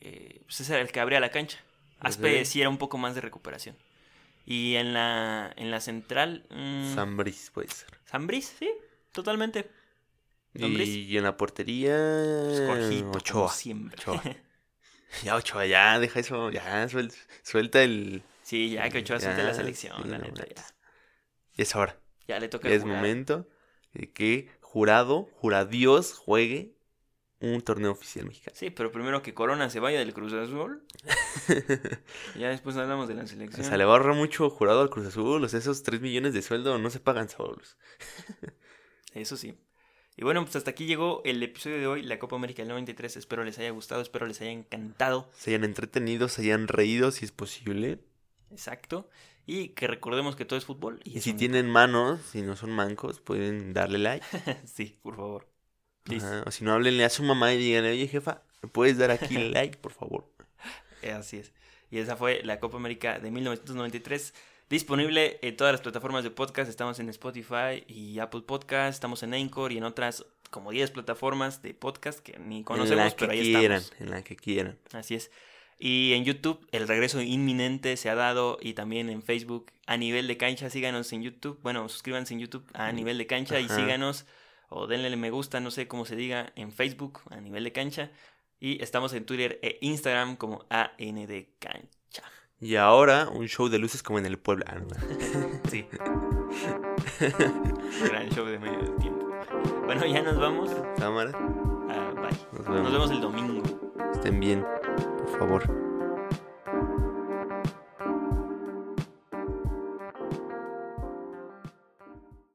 eh, 0.00 0.40
pues 0.44 0.60
ese 0.60 0.74
era 0.74 0.82
el 0.82 0.92
que 0.92 1.00
abría 1.00 1.20
la 1.20 1.30
cancha. 1.30 1.58
Aspe 2.00 2.44
sí 2.44 2.60
era 2.60 2.68
un 2.68 2.78
poco 2.78 2.98
más 2.98 3.14
de 3.14 3.20
recuperación. 3.20 3.76
Y 4.44 4.74
en 4.74 4.92
la, 4.92 5.52
en 5.56 5.70
la 5.70 5.80
central, 5.80 6.44
mm, 6.50 6.94
Zambris, 6.94 7.50
puede 7.50 7.68
ser. 7.68 7.88
Zambriz, 8.08 8.54
sí, 8.58 8.70
totalmente. 9.12 9.70
Zambris. 10.58 10.88
Y 10.88 11.16
en 11.16 11.24
la 11.24 11.36
portería. 11.36 11.96
Jorgito, 12.66 13.04
como 13.04 13.16
Ochoa. 13.16 13.48
siempre. 13.48 13.96
Ochoa. 14.00 14.22
Ya, 15.24 15.36
Ochoa, 15.36 15.66
ya, 15.66 15.98
deja 16.00 16.20
eso. 16.20 16.50
Ya, 16.50 16.88
suel- 16.88 17.12
suelta 17.42 17.82
el. 17.82 18.22
Sí, 18.42 18.70
ya 18.70 18.88
que 18.88 18.98
Ochoa 18.98 19.20
suelte 19.20 19.42
la 19.42 19.50
Ya, 19.50 19.54
selección, 19.54 20.02
sí, 20.02 20.08
la 20.08 20.18
neta, 20.18 20.44
ya. 20.46 20.64
Y 21.56 21.62
es 21.62 21.74
ahora. 21.76 21.98
Ya 22.26 22.40
le 22.40 22.48
toca 22.48 22.68
Ya 22.68 22.74
es 22.74 22.82
jugar. 22.82 22.96
momento 22.96 23.46
de 23.92 24.10
que 24.10 24.48
jurado, 24.60 25.28
juradios, 25.34 26.14
juegue 26.14 26.74
un 27.42 27.60
torneo 27.60 27.90
oficial 27.92 28.26
mexicano. 28.26 28.56
Sí, 28.58 28.70
pero 28.70 28.90
primero 28.92 29.20
que 29.22 29.34
Corona 29.34 29.68
se 29.68 29.80
vaya 29.80 29.98
del 29.98 30.14
Cruz 30.14 30.32
Azul. 30.32 30.82
ya 32.38 32.48
después 32.48 32.76
hablamos 32.76 33.08
de 33.08 33.14
la 33.14 33.24
O 33.24 33.26
selección. 33.26 33.64
sea, 33.66 33.76
le 33.76 33.84
va 33.84 33.92
a 33.94 33.96
ahorrar 33.96 34.14
mucho 34.14 34.48
jurado 34.50 34.80
al 34.80 34.90
Cruz 34.90 35.06
Azul. 35.06 35.44
O 35.44 35.48
sea, 35.48 35.58
esos 35.58 35.82
3 35.82 36.00
millones 36.00 36.32
de 36.34 36.42
sueldo 36.42 36.78
no 36.78 36.90
se 36.90 37.00
pagan 37.00 37.28
solos. 37.28 37.76
Eso 39.14 39.36
sí. 39.36 39.54
Y 40.16 40.24
bueno, 40.24 40.42
pues 40.44 40.56
hasta 40.56 40.70
aquí 40.70 40.86
llegó 40.86 41.22
el 41.24 41.42
episodio 41.42 41.78
de 41.78 41.86
hoy, 41.86 42.02
la 42.02 42.18
Copa 42.18 42.36
América 42.36 42.62
del 42.62 42.68
93. 42.68 43.16
Espero 43.16 43.44
les 43.44 43.58
haya 43.58 43.70
gustado, 43.70 44.02
espero 44.02 44.26
les 44.26 44.40
haya 44.40 44.50
encantado. 44.50 45.30
Se 45.34 45.50
hayan 45.50 45.64
entretenido, 45.64 46.28
se 46.28 46.42
hayan 46.42 46.68
reído 46.68 47.10
si 47.12 47.24
es 47.24 47.32
posible. 47.32 47.98
Exacto. 48.50 49.08
Y 49.46 49.70
que 49.70 49.86
recordemos 49.86 50.36
que 50.36 50.44
todo 50.44 50.58
es 50.58 50.64
fútbol. 50.66 51.00
Y, 51.04 51.20
si 51.20 51.30
un- 51.30 51.36
tienen 51.38 51.68
manos, 51.68 52.20
si 52.30 52.42
no 52.42 52.56
son 52.56 52.70
mancos, 52.70 53.20
pueden 53.20 53.72
darle 53.72 53.98
like. 53.98 54.24
sí, 54.66 54.98
por 55.02 55.16
favor. 55.16 55.48
Ajá, 56.10 56.42
O 56.46 56.50
si 56.50 56.64
no, 56.64 56.72
háblenle 56.72 57.04
a 57.04 57.10
su 57.10 57.22
mamá 57.22 57.52
y 57.52 57.58
díganle, 57.58 57.90
oye 57.92 58.08
jefa, 58.08 58.42
¿me 58.62 58.68
puedes 58.68 58.98
dar 58.98 59.10
aquí 59.10 59.34
like, 59.52 59.78
por 59.78 59.92
favor? 59.92 60.26
Eh, 61.02 61.12
Así 61.12 61.36
es. 61.38 61.52
Y 61.90 61.98
esa 61.98 62.16
fue 62.16 62.40
la 62.42 62.58
Copa 62.58 62.76
América 62.78 63.18
de 63.18 63.30
1993. 63.30 64.34
Disponible 64.70 65.38
en 65.42 65.56
todas 65.56 65.72
las 65.72 65.80
plataformas 65.82 66.24
de 66.24 66.30
podcast. 66.30 66.70
Estamos 66.70 66.98
en 66.98 67.08
Spotify 67.10 67.84
y 67.86 68.18
Apple 68.20 68.40
Podcast. 68.46 68.94
Estamos 68.94 69.22
en 69.22 69.34
Anchor 69.34 69.72
y 69.72 69.78
en 69.78 69.84
otras 69.84 70.24
como 70.50 70.70
10 70.70 70.90
plataformas 70.92 71.60
de 71.62 71.74
podcast 71.74 72.20
que 72.20 72.38
ni 72.38 72.58
en 72.58 72.64
conocemos, 72.64 73.04
la 73.04 73.10
que 73.10 73.16
pero 73.16 73.32
ahí 73.32 73.52
quieran, 73.54 73.78
estamos. 73.78 74.00
en 74.00 74.10
la 74.10 74.22
que 74.22 74.36
quieran. 74.36 74.78
Así 74.92 75.14
es. 75.14 75.30
Y 75.78 76.12
en 76.14 76.24
YouTube 76.24 76.66
el 76.72 76.86
regreso 76.88 77.20
inminente 77.20 77.96
se 77.96 78.08
ha 78.08 78.14
dado 78.14 78.58
y 78.62 78.72
también 78.74 79.10
en 79.10 79.22
Facebook 79.22 79.66
a 79.86 79.96
nivel 79.96 80.26
de 80.28 80.36
cancha. 80.38 80.70
Síganos 80.70 81.12
en 81.12 81.22
YouTube. 81.22 81.58
Bueno, 81.62 81.88
suscríbanse 81.88 82.32
en 82.34 82.40
YouTube 82.40 82.64
a 82.72 82.92
nivel 82.92 83.18
de 83.18 83.26
cancha 83.26 83.60
y 83.60 83.64
Ajá. 83.66 83.76
síganos 83.76 84.24
o 84.72 84.86
denle 84.86 85.14
me 85.16 85.30
gusta, 85.30 85.60
no 85.60 85.70
sé 85.70 85.86
cómo 85.88 86.04
se 86.04 86.16
diga, 86.16 86.52
en 86.56 86.72
Facebook 86.72 87.20
a 87.30 87.40
nivel 87.40 87.64
de 87.64 87.72
cancha. 87.72 88.10
Y 88.60 88.82
estamos 88.82 89.12
en 89.12 89.26
Twitter 89.26 89.58
e 89.62 89.78
Instagram 89.80 90.36
como 90.36 90.64
AN 90.70 90.96
de 91.26 91.54
cancha. 91.58 92.22
Y 92.60 92.76
ahora, 92.76 93.28
un 93.28 93.48
show 93.48 93.68
de 93.68 93.78
luces 93.80 94.02
como 94.04 94.18
en 94.20 94.26
el 94.26 94.38
pueblo. 94.38 94.64
Ah. 94.68 94.80
Sí. 95.68 95.86
Gran 98.08 98.28
show 98.30 98.44
de 98.46 98.58
medio 98.58 98.78
del 98.78 98.96
tiempo. 98.96 99.26
Bueno, 99.84 100.06
ya 100.06 100.22
nos 100.22 100.38
vamos. 100.38 100.70
Cámara, 100.98 101.32
Ah, 101.90 102.12
bye. 102.14 102.38
nos 102.52 102.66
vemos. 102.66 102.82
Nos 102.84 102.92
vemos 102.92 103.10
el 103.10 103.20
domingo. 103.20 103.62
Estén 104.14 104.38
bien, 104.38 104.64
por 105.18 105.38
favor. 105.38 105.91